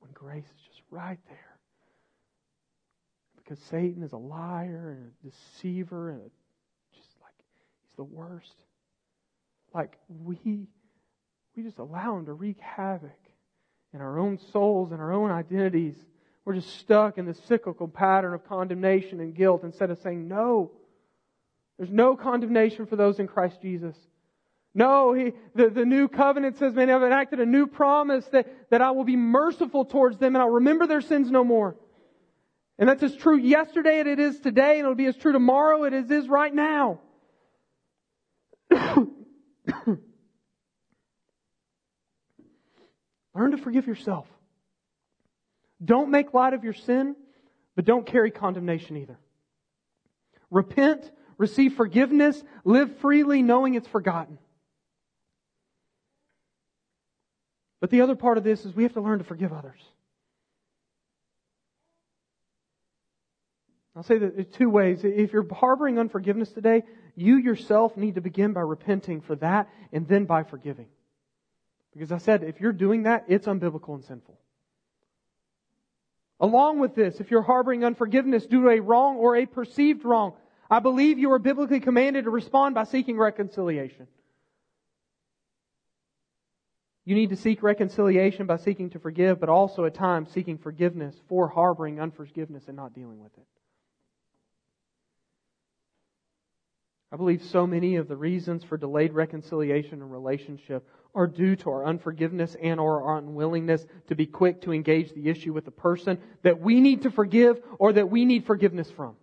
when 0.00 0.10
grace 0.12 0.44
is 0.44 0.62
just 0.66 0.82
right 0.90 1.18
there. 1.28 1.58
Because 3.36 3.58
Satan 3.70 4.02
is 4.02 4.12
a 4.12 4.18
liar 4.18 4.96
and 4.96 5.10
a 5.10 5.30
deceiver 5.30 6.10
and 6.10 6.20
a, 6.20 6.30
just 6.94 7.10
like 7.22 7.34
he's 7.82 7.96
the 7.96 8.04
worst. 8.04 8.56
Like 9.74 9.98
we 10.08 10.66
we 11.56 11.62
just 11.62 11.78
allow 11.78 12.16
him 12.16 12.26
to 12.26 12.32
wreak 12.32 12.58
havoc 12.58 13.10
in 13.92 14.00
our 14.00 14.18
own 14.18 14.38
souls 14.52 14.92
and 14.92 15.00
our 15.00 15.12
own 15.12 15.30
identities. 15.30 15.94
We're 16.44 16.54
just 16.54 16.78
stuck 16.78 17.18
in 17.18 17.26
this 17.26 17.40
cyclical 17.46 17.86
pattern 17.86 18.34
of 18.34 18.46
condemnation 18.48 19.20
and 19.20 19.34
guilt 19.34 19.62
instead 19.62 19.90
of 19.90 19.98
saying, 19.98 20.26
no, 20.26 20.72
there's 21.78 21.90
no 21.90 22.16
condemnation 22.16 22.86
for 22.86 22.96
those 22.96 23.18
in 23.18 23.26
Christ 23.26 23.60
Jesus. 23.60 23.96
No, 24.74 25.12
he, 25.12 25.32
the, 25.54 25.70
the 25.70 25.84
new 25.84 26.08
covenant 26.08 26.58
says, 26.58 26.74
man, 26.74 26.90
I've 26.90 27.02
enacted 27.02 27.38
a 27.40 27.46
new 27.46 27.66
promise 27.66 28.24
that, 28.32 28.70
that 28.70 28.82
I 28.82 28.90
will 28.90 29.04
be 29.04 29.16
merciful 29.16 29.84
towards 29.84 30.18
them 30.18 30.34
and 30.34 30.42
I'll 30.42 30.50
remember 30.50 30.86
their 30.86 31.00
sins 31.00 31.30
no 31.30 31.44
more. 31.44 31.76
And 32.78 32.88
that's 32.88 33.02
as 33.04 33.14
true 33.14 33.36
yesterday 33.36 34.00
as 34.00 34.06
it 34.08 34.18
is 34.18 34.40
today, 34.40 34.78
and 34.78 34.80
it'll 34.80 34.96
be 34.96 35.06
as 35.06 35.16
true 35.16 35.30
tomorrow 35.32 35.84
as 35.84 35.92
it 35.92 36.10
is 36.10 36.28
right 36.28 36.52
now. 36.52 37.00
Learn 43.34 43.52
to 43.52 43.58
forgive 43.58 43.86
yourself. 43.86 44.26
Don't 45.84 46.10
make 46.10 46.34
light 46.34 46.52
of 46.52 46.64
your 46.64 46.72
sin, 46.72 47.14
but 47.76 47.84
don't 47.84 48.06
carry 48.06 48.32
condemnation 48.32 48.96
either. 48.96 49.18
Repent, 50.50 51.08
receive 51.38 51.74
forgiveness, 51.74 52.42
live 52.64 52.96
freely 52.98 53.42
knowing 53.42 53.74
it's 53.74 53.88
forgotten. 53.88 54.38
But 57.80 57.90
the 57.90 58.00
other 58.00 58.16
part 58.16 58.38
of 58.38 58.44
this 58.44 58.64
is 58.64 58.74
we 58.74 58.84
have 58.84 58.94
to 58.94 59.00
learn 59.00 59.18
to 59.18 59.24
forgive 59.24 59.52
others. 59.52 59.80
I'll 63.96 64.02
say 64.02 64.18
that 64.18 64.52
two 64.54 64.70
ways. 64.70 65.04
If 65.04 65.32
you're 65.32 65.46
harboring 65.54 65.98
unforgiveness 65.98 66.50
today, 66.50 66.82
you 67.14 67.36
yourself 67.36 67.96
need 67.96 68.16
to 68.16 68.20
begin 68.20 68.52
by 68.52 68.62
repenting 68.62 69.20
for 69.20 69.36
that 69.36 69.68
and 69.92 70.08
then 70.08 70.24
by 70.24 70.42
forgiving. 70.42 70.86
Because 71.92 72.10
I 72.10 72.18
said, 72.18 72.42
if 72.42 72.60
you're 72.60 72.72
doing 72.72 73.04
that, 73.04 73.24
it's 73.28 73.46
unbiblical 73.46 73.94
and 73.94 74.04
sinful. 74.04 74.36
Along 76.40 76.80
with 76.80 76.96
this, 76.96 77.20
if 77.20 77.30
you're 77.30 77.42
harboring 77.42 77.84
unforgiveness 77.84 78.46
due 78.46 78.62
to 78.62 78.70
a 78.70 78.80
wrong 78.80 79.16
or 79.16 79.36
a 79.36 79.46
perceived 79.46 80.04
wrong, 80.04 80.32
I 80.70 80.80
believe 80.80 81.18
you 81.18 81.32
are 81.32 81.38
biblically 81.38 81.80
commanded 81.80 82.24
to 82.24 82.30
respond 82.30 82.74
by 82.74 82.84
seeking 82.84 83.18
reconciliation. 83.18 84.06
You 87.04 87.14
need 87.14 87.30
to 87.30 87.36
seek 87.36 87.62
reconciliation 87.62 88.46
by 88.46 88.56
seeking 88.56 88.90
to 88.90 88.98
forgive, 88.98 89.38
but 89.38 89.50
also 89.50 89.84
at 89.84 89.94
times 89.94 90.30
seeking 90.32 90.56
forgiveness 90.56 91.14
for 91.28 91.48
harboring 91.48 92.00
unforgiveness 92.00 92.64
and 92.66 92.76
not 92.76 92.94
dealing 92.94 93.22
with 93.22 93.36
it. 93.36 93.46
I 97.12 97.16
believe 97.16 97.44
so 97.44 97.66
many 97.66 97.96
of 97.96 98.08
the 98.08 98.16
reasons 98.16 98.64
for 98.64 98.76
delayed 98.76 99.12
reconciliation 99.12 100.02
in 100.02 100.08
relationship 100.08 100.88
are 101.14 101.28
due 101.28 101.54
to 101.56 101.70
our 101.70 101.86
unforgiveness 101.86 102.56
and 102.60 102.80
or 102.80 103.02
our 103.02 103.18
unwillingness 103.18 103.86
to 104.08 104.16
be 104.16 104.26
quick 104.26 104.62
to 104.62 104.72
engage 104.72 105.12
the 105.12 105.28
issue 105.28 105.52
with 105.52 105.64
the 105.64 105.70
person 105.70 106.18
that 106.42 106.60
we 106.60 106.80
need 106.80 107.02
to 107.02 107.10
forgive 107.10 107.60
or 107.78 107.92
that 107.92 108.10
we 108.10 108.24
need 108.24 108.46
forgiveness 108.46 108.90
from. 108.90 109.14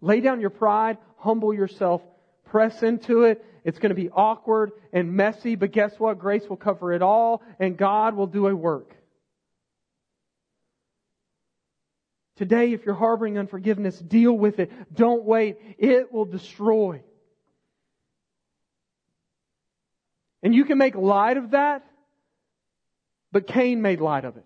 Lay 0.00 0.20
down 0.20 0.40
your 0.40 0.50
pride, 0.50 0.98
humble 1.16 1.54
yourself, 1.54 2.02
press 2.44 2.82
into 2.82 3.24
it. 3.24 3.44
It's 3.64 3.78
going 3.78 3.90
to 3.90 3.96
be 3.96 4.10
awkward 4.10 4.72
and 4.92 5.14
messy, 5.14 5.56
but 5.56 5.72
guess 5.72 5.98
what? 5.98 6.18
Grace 6.18 6.48
will 6.48 6.56
cover 6.56 6.92
it 6.92 7.02
all 7.02 7.42
and 7.58 7.76
God 7.76 8.14
will 8.14 8.26
do 8.26 8.46
a 8.46 8.54
work. 8.54 8.94
Today, 12.36 12.72
if 12.72 12.84
you're 12.84 12.94
harboring 12.94 13.38
unforgiveness, 13.38 13.98
deal 13.98 14.32
with 14.32 14.58
it. 14.58 14.70
Don't 14.94 15.24
wait. 15.24 15.56
It 15.78 16.12
will 16.12 16.26
destroy. 16.26 17.02
And 20.42 20.54
you 20.54 20.64
can 20.66 20.76
make 20.76 20.94
light 20.94 21.38
of 21.38 21.52
that, 21.52 21.84
but 23.32 23.46
Cain 23.46 23.80
made 23.80 24.00
light 24.00 24.26
of 24.26 24.36
it. 24.36 24.44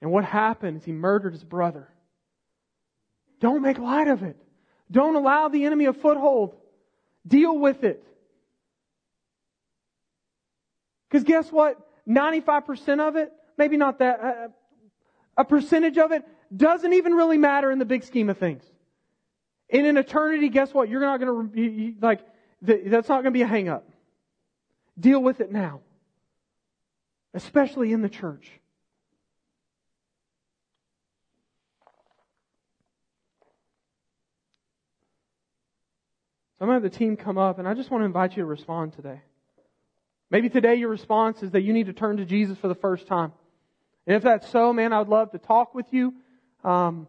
And 0.00 0.12
what 0.12 0.24
happened 0.24 0.78
is 0.78 0.84
he 0.84 0.92
murdered 0.92 1.32
his 1.32 1.44
brother. 1.44 1.88
Don't 3.40 3.62
make 3.62 3.78
light 3.78 4.08
of 4.08 4.22
it. 4.22 4.36
Don't 4.90 5.16
allow 5.16 5.48
the 5.48 5.64
enemy 5.64 5.86
a 5.86 5.92
foothold. 5.92 6.54
Deal 7.26 7.58
with 7.58 7.84
it. 7.84 8.04
Because 11.08 11.24
guess 11.24 11.50
what? 11.50 11.78
95% 12.08 13.00
of 13.00 13.16
it, 13.16 13.32
maybe 13.58 13.76
not 13.76 13.98
that, 13.98 14.20
uh, 14.20 14.48
a 15.36 15.44
percentage 15.44 15.98
of 15.98 16.12
it 16.12 16.24
doesn't 16.54 16.92
even 16.92 17.12
really 17.12 17.38
matter 17.38 17.70
in 17.70 17.78
the 17.78 17.84
big 17.84 18.04
scheme 18.04 18.30
of 18.30 18.38
things. 18.38 18.64
In 19.68 19.84
an 19.84 19.96
eternity, 19.96 20.48
guess 20.48 20.72
what? 20.72 20.88
You're 20.88 21.00
not 21.00 21.18
going 21.20 21.48
to, 21.48 21.52
be 21.52 21.96
like, 22.00 22.20
that's 22.62 23.08
not 23.08 23.22
going 23.22 23.24
to 23.24 23.30
be 23.32 23.42
a 23.42 23.46
hang 23.46 23.68
up. 23.68 23.88
Deal 24.98 25.22
with 25.22 25.40
it 25.40 25.50
now. 25.50 25.80
Especially 27.34 27.92
in 27.92 28.00
the 28.00 28.08
church. 28.08 28.50
So 36.58 36.64
I'm 36.64 36.68
going 36.68 36.80
to 36.80 36.84
have 36.86 36.92
the 36.92 36.98
team 36.98 37.16
come 37.16 37.36
up, 37.36 37.58
and 37.58 37.68
I 37.68 37.74
just 37.74 37.90
want 37.90 38.00
to 38.00 38.06
invite 38.06 38.30
you 38.30 38.42
to 38.42 38.46
respond 38.46 38.94
today. 38.94 39.20
Maybe 40.30 40.48
today 40.48 40.76
your 40.76 40.88
response 40.88 41.42
is 41.42 41.50
that 41.50 41.60
you 41.60 41.74
need 41.74 41.86
to 41.86 41.92
turn 41.92 42.16
to 42.16 42.24
Jesus 42.24 42.56
for 42.56 42.68
the 42.68 42.74
first 42.74 43.06
time. 43.06 43.32
And 44.06 44.16
if 44.16 44.22
that's 44.22 44.48
so, 44.50 44.72
man, 44.72 44.94
I 44.94 45.00
would 45.00 45.08
love 45.08 45.32
to 45.32 45.38
talk 45.38 45.74
with 45.74 45.86
you. 45.92 46.14
Um, 46.64 47.08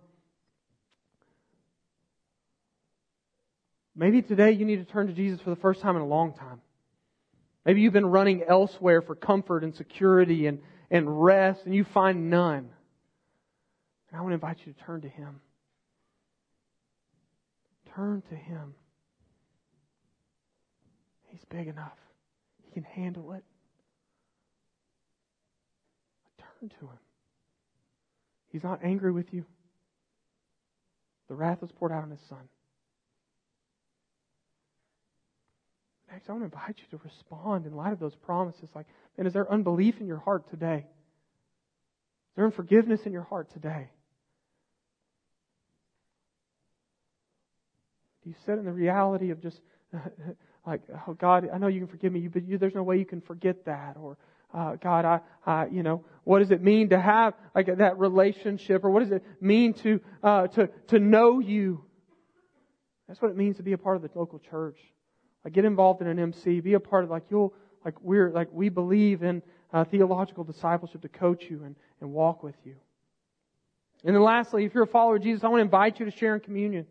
maybe 3.96 4.22
today 4.22 4.52
you 4.52 4.66
need 4.66 4.86
to 4.86 4.92
turn 4.92 5.08
to 5.08 5.14
Jesus 5.14 5.40
for 5.40 5.50
the 5.50 5.56
first 5.56 5.82
time 5.82 5.96
in 5.96 6.02
a 6.02 6.08
long 6.08 6.34
time. 6.34 6.60
Maybe 7.66 7.82
you've 7.82 7.94
been 7.94 8.08
running 8.08 8.44
elsewhere 8.44 9.02
for 9.02 9.16
comfort 9.16 9.64
and 9.64 9.74
security 9.74 10.48
and, 10.48 10.60
and 10.92 11.24
rest, 11.24 11.62
and 11.66 11.74
you 11.74 11.86
find 11.86 12.30
none. 12.30 12.70
And 14.10 14.18
I 14.18 14.22
want 14.22 14.32
to 14.32 14.36
invite 14.36 14.58
you 14.66 14.74
to 14.74 14.80
turn 14.80 15.02
to 15.02 15.10
Him. 15.10 15.40
Turn 17.96 18.22
to 18.30 18.36
Him. 18.36 18.76
He's 21.38 21.46
big 21.56 21.68
enough. 21.68 21.98
He 22.64 22.72
can 22.72 22.84
handle 22.84 23.34
it. 23.34 23.44
Turn 26.40 26.70
to 26.70 26.86
Him. 26.88 27.00
He's 28.52 28.64
not 28.64 28.80
angry 28.84 29.12
with 29.12 29.32
you. 29.32 29.46
The 31.28 31.36
wrath 31.36 31.62
was 31.62 31.70
poured 31.72 31.92
out 31.92 32.02
on 32.02 32.10
His 32.10 32.20
Son. 32.28 32.40
Next, 36.12 36.28
I 36.28 36.32
want 36.32 36.42
to 36.42 36.46
invite 36.46 36.78
you 36.78 36.98
to 36.98 37.04
respond 37.04 37.68
in 37.68 37.76
light 37.76 37.94
of 37.94 38.00
those 38.00 38.16
promises. 38.16 38.70
Like, 38.74 38.88
man, 39.16 39.28
is 39.28 39.34
there 39.34 39.52
unbelief 39.52 39.96
in 40.00 40.08
your 40.08 40.18
heart 40.18 40.50
today? 40.50 40.88
Is 40.88 42.36
there 42.36 42.46
unforgiveness 42.46 43.02
in 43.06 43.12
your 43.12 43.24
heart 43.24 43.54
today? 43.54 43.90
Do 48.24 48.30
you 48.32 48.36
sit 48.48 48.58
in 48.58 48.66
the 48.66 48.72
reality 48.72 49.30
of 49.30 49.40
just 49.44 49.60
like, 50.68 50.82
oh 51.08 51.14
God, 51.14 51.50
I 51.54 51.58
know 51.58 51.68
you 51.68 51.80
can 51.80 51.88
forgive 51.88 52.12
me, 52.12 52.28
but 52.28 52.48
you, 52.48 52.58
there's 52.58 52.76
no 52.76 52.84
way 52.84 52.98
you 52.98 53.06
can 53.06 53.22
forget 53.22 53.66
that, 53.66 53.98
or 54.00 54.18
uh, 54.54 54.76
God, 54.76 55.06
I, 55.06 55.20
I, 55.46 55.68
you 55.68 55.84
know, 55.84 56.04
what 56.24 56.40
does 56.40 56.52
it 56.52 56.62
mean 56.62 56.90
to 56.90 57.00
have 57.00 57.34
like 57.54 57.78
that 57.78 57.98
relationship, 57.98 58.84
or 58.84 58.90
what 58.90 59.04
does 59.04 59.12
it 59.12 59.24
mean 59.42 59.74
to 59.76 60.00
uh, 60.24 60.48
to 60.48 60.70
to 60.88 61.00
know 61.00 61.40
you? 61.40 61.84
That's 63.08 63.22
what 63.22 63.32
it 63.32 63.38
means 63.38 63.58
to 63.58 63.64
be 63.64 63.74
a 63.74 63.78
part 63.78 63.96
of 63.96 64.02
the 64.02 64.10
local 64.16 64.40
church. 64.40 64.78
Like, 65.44 65.54
get 65.54 65.66
involved 65.66 66.02
in 66.02 66.08
an 66.08 66.20
MC, 66.20 66.60
be 66.60 66.74
a 66.74 66.80
part 66.80 67.04
of 67.04 67.10
like 67.10 67.24
you'll 67.30 67.54
like 67.84 67.96
we're 68.02 68.32
like 68.32 68.50
we 68.52 68.70
believe 68.70 69.24
in 69.24 69.42
uh, 69.74 69.86
theological 69.86 70.44
discipleship 70.44 71.02
to 71.02 71.10
coach 71.10 71.44
you 71.50 71.64
and, 71.64 71.76
and 72.02 72.12
walk 72.12 72.44
with 72.44 72.56
you. 72.66 72.76
And 74.04 74.16
then 74.16 74.24
lastly, 74.24 74.66
if 74.66 74.74
you're 74.74 74.84
a 74.84 74.88
follower 74.88 75.18
of 75.18 75.24
Jesus, 75.24 75.44
I 75.44 75.48
want 75.48 75.60
to 75.60 75.66
invite 75.66 76.00
you 76.00 76.06
to 76.06 76.12
share 76.12 76.36
in 76.36 76.42
communion. 76.42 76.86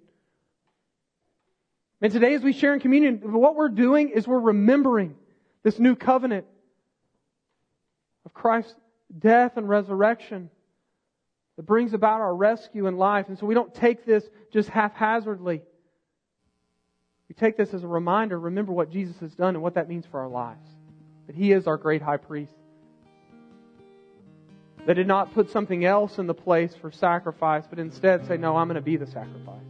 And 2.02 2.12
today 2.12 2.34
as 2.34 2.42
we 2.42 2.52
share 2.52 2.74
in 2.74 2.80
communion, 2.80 3.20
what 3.32 3.56
we're 3.56 3.68
doing 3.68 4.10
is 4.10 4.26
we're 4.26 4.38
remembering 4.38 5.14
this 5.62 5.78
new 5.78 5.96
covenant 5.96 6.46
of 8.24 8.34
Christ's 8.34 8.74
death 9.18 9.56
and 9.56 9.68
resurrection 9.68 10.50
that 11.56 11.62
brings 11.62 11.94
about 11.94 12.20
our 12.20 12.34
rescue 12.34 12.86
in 12.86 12.98
life. 12.98 13.28
And 13.28 13.38
so 13.38 13.46
we 13.46 13.54
don't 13.54 13.74
take 13.74 14.04
this 14.04 14.24
just 14.52 14.68
haphazardly. 14.68 15.62
We 17.28 17.34
take 17.34 17.56
this 17.56 17.72
as 17.72 17.82
a 17.82 17.88
reminder, 17.88 18.38
remember 18.38 18.72
what 18.72 18.90
Jesus 18.90 19.18
has 19.20 19.34
done 19.34 19.54
and 19.54 19.62
what 19.62 19.74
that 19.74 19.88
means 19.88 20.04
for 20.06 20.20
our 20.20 20.28
lives. 20.28 20.68
That 21.26 21.34
He 21.34 21.52
is 21.52 21.66
our 21.66 21.76
great 21.78 22.02
high 22.02 22.18
priest. 22.18 22.52
That 24.86 24.94
did 24.94 25.08
not 25.08 25.34
put 25.34 25.50
something 25.50 25.84
else 25.84 26.18
in 26.18 26.28
the 26.28 26.34
place 26.34 26.74
for 26.80 26.92
sacrifice, 26.92 27.64
but 27.68 27.80
instead 27.80 28.26
say, 28.26 28.36
no, 28.36 28.56
I'm 28.56 28.68
going 28.68 28.76
to 28.76 28.80
be 28.80 28.96
the 28.96 29.06
sacrifice. 29.06 29.64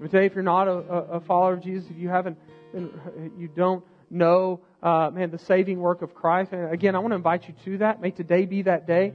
Today, 0.00 0.26
if 0.26 0.34
you're 0.34 0.42
not 0.42 0.68
a, 0.68 0.72
a 0.72 1.20
follower 1.20 1.54
of 1.54 1.62
Jesus, 1.62 1.88
if 1.90 1.96
you 1.96 2.08
haven't, 2.08 2.36
you 2.74 3.48
don't 3.54 3.84
know, 4.10 4.60
uh, 4.82 5.10
man, 5.12 5.30
the 5.30 5.38
saving 5.38 5.80
work 5.80 6.02
of 6.02 6.14
Christ. 6.14 6.52
And 6.52 6.72
again, 6.72 6.94
I 6.94 6.98
want 6.98 7.12
to 7.12 7.16
invite 7.16 7.48
you 7.48 7.54
to 7.64 7.78
that. 7.78 8.00
May 8.00 8.10
today 8.10 8.44
be 8.44 8.62
that 8.62 8.86
day. 8.86 9.12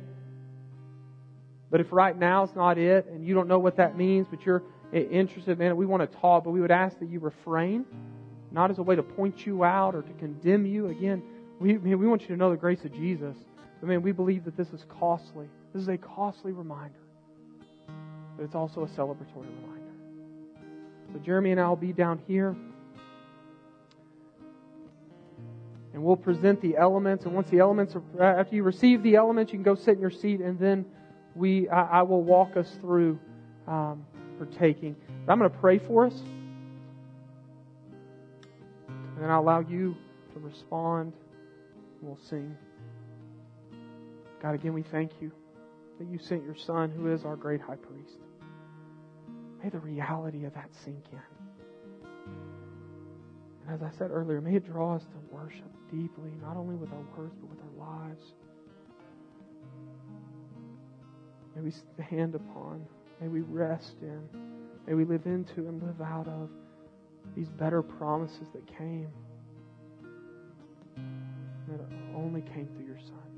But 1.69 1.81
if 1.81 1.91
right 1.91 2.17
now 2.17 2.43
it's 2.43 2.55
not 2.55 2.77
it, 2.77 3.05
and 3.07 3.25
you 3.25 3.35
don't 3.35 3.47
know 3.47 3.59
what 3.59 3.77
that 3.77 3.95
means, 3.95 4.27
but 4.29 4.43
you're 4.45 4.63
interested, 4.91 5.59
man, 5.59 5.77
we 5.77 5.85
want 5.85 6.09
to 6.09 6.17
talk, 6.17 6.43
but 6.43 6.51
we 6.51 6.61
would 6.61 6.71
ask 6.71 6.97
that 6.99 7.09
you 7.09 7.19
refrain, 7.19 7.85
not 8.51 8.71
as 8.71 8.79
a 8.79 8.83
way 8.83 8.95
to 8.95 9.03
point 9.03 9.45
you 9.45 9.63
out 9.63 9.93
or 9.93 10.01
to 10.01 10.13
condemn 10.13 10.65
you. 10.65 10.87
Again, 10.87 11.21
we, 11.59 11.77
man, 11.77 11.99
we 11.99 12.07
want 12.07 12.23
you 12.23 12.29
to 12.29 12.37
know 12.37 12.49
the 12.49 12.57
grace 12.57 12.83
of 12.85 12.93
Jesus. 12.93 13.35
But 13.79 13.89
man, 13.89 14.01
we 14.01 14.11
believe 14.11 14.45
that 14.45 14.57
this 14.57 14.69
is 14.69 14.83
costly. 14.99 15.47
This 15.73 15.83
is 15.83 15.89
a 15.89 15.97
costly 15.97 16.51
reminder. 16.53 16.99
But 18.35 18.45
it's 18.45 18.55
also 18.55 18.83
a 18.83 18.87
celebratory 18.87 19.45
reminder. 19.61 19.78
So 21.11 21.19
Jeremy 21.19 21.51
and 21.51 21.59
I 21.59 21.67
will 21.67 21.75
be 21.75 21.93
down 21.93 22.21
here. 22.27 22.55
And 25.93 26.03
we'll 26.03 26.17
present 26.17 26.61
the 26.61 26.77
elements. 26.77 27.25
And 27.25 27.33
once 27.33 27.49
the 27.49 27.59
elements 27.59 27.95
are, 27.95 28.23
after 28.23 28.55
you 28.55 28.63
receive 28.63 29.01
the 29.03 29.15
elements, 29.15 29.51
you 29.51 29.57
can 29.57 29.63
go 29.63 29.75
sit 29.75 29.95
in 29.95 30.01
your 30.01 30.11
seat. 30.11 30.39
And 30.39 30.59
then 30.59 30.85
we, 31.35 31.67
I, 31.69 31.99
I 31.99 32.01
will 32.03 32.21
walk 32.21 32.57
us 32.57 32.69
through 32.79 33.19
um, 33.67 34.05
partaking. 34.37 34.95
But 35.25 35.33
I'm 35.33 35.39
going 35.39 35.51
to 35.51 35.57
pray 35.57 35.79
for 35.79 36.05
us. 36.05 36.21
And 38.87 39.23
then 39.23 39.29
I'll 39.29 39.41
allow 39.41 39.59
you 39.61 39.95
to 40.33 40.39
respond. 40.39 41.13
We'll 42.01 42.19
sing. 42.29 42.55
God, 44.41 44.55
again, 44.55 44.73
we 44.73 44.83
thank 44.83 45.11
you 45.19 45.31
that 45.97 46.07
you 46.07 46.17
sent 46.17 46.45
your 46.45 46.55
Son, 46.55 46.91
who 46.91 47.11
is 47.11 47.25
our 47.25 47.35
great 47.35 47.59
high 47.59 47.75
priest. 47.75 48.19
May 49.61 49.69
the 49.69 49.79
reality 49.79 50.45
of 50.45 50.53
that 50.53 50.69
sink 50.83 51.03
in. 51.11 51.19
And 53.67 53.75
as 53.75 53.81
I 53.83 53.95
said 53.97 54.11
earlier, 54.11 54.41
may 54.41 54.55
it 54.55 54.65
draw 54.65 54.95
us 54.95 55.03
to 55.03 55.35
worship 55.35 55.71
deeply, 55.91 56.31
not 56.41 56.57
only 56.57 56.75
with 56.75 56.91
our 56.91 57.03
words, 57.17 57.35
but 57.39 57.49
with 57.49 57.59
our 57.59 57.87
lives. 57.87 58.33
May 61.55 61.61
we 61.61 61.71
stand 61.71 62.35
upon, 62.35 62.85
may 63.19 63.27
we 63.27 63.41
rest 63.41 63.95
in, 64.01 64.21
may 64.87 64.93
we 64.93 65.03
live 65.03 65.25
into 65.25 65.67
and 65.67 65.81
live 65.83 66.01
out 66.01 66.27
of 66.27 66.49
these 67.35 67.49
better 67.49 67.81
promises 67.81 68.47
that 68.53 68.65
came, 68.77 69.09
that 71.67 71.81
only 72.15 72.41
came 72.41 72.67
through 72.75 72.85
your 72.85 72.99
Son. 72.99 73.28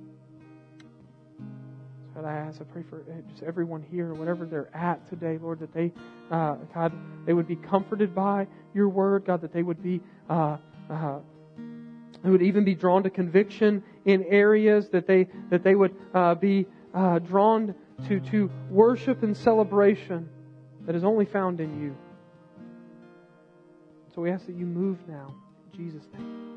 God, 2.16 2.26
I 2.26 2.34
ask, 2.34 2.60
I 2.60 2.66
pray 2.66 2.84
for 2.90 2.98
uh, 2.98 3.22
just 3.30 3.44
everyone 3.44 3.86
here, 3.90 4.14
whatever 4.14 4.46
they're 4.46 4.76
at 4.76 5.08
today, 5.10 5.38
Lord, 5.42 5.60
that 5.60 5.74
they, 5.74 5.94
uh, 6.30 6.56
God, 6.74 6.92
they 7.26 7.34
would 7.34 7.48
be 7.48 7.56
comforted 7.56 8.14
by 8.14 8.48
your 8.74 8.90
word, 8.90 9.26
God, 9.26 9.42
that 9.42 9.54
they 9.54 9.64
would 9.64 9.82
be, 9.82 10.02
uh, 10.30 10.58
uh, 10.90 11.20
would 12.24 12.42
even 12.42 12.66
be 12.66 12.76
drawn 12.76 13.04
to 13.04 13.10
conviction 13.10 13.84
in 14.06 14.24
areas 14.26 14.90
that 14.90 15.08
they 15.08 15.28
that 15.50 15.64
they 15.64 15.74
would 15.74 15.96
uh, 16.14 16.36
be 16.36 16.68
uh, 16.94 17.20
drawn 17.20 17.74
to 18.08 18.20
to 18.20 18.52
worship 18.70 19.24
and 19.24 19.36
celebration 19.36 20.30
that 20.86 20.96
is 20.96 21.04
only 21.04 21.26
found 21.26 21.60
in 21.60 21.82
you. 21.82 21.96
So 24.14 24.22
we 24.22 24.30
ask 24.32 24.46
that 24.46 24.56
you 24.56 24.66
move 24.66 24.98
now, 25.08 25.34
in 25.72 25.78
Jesus' 25.78 26.06
name. 26.14 26.51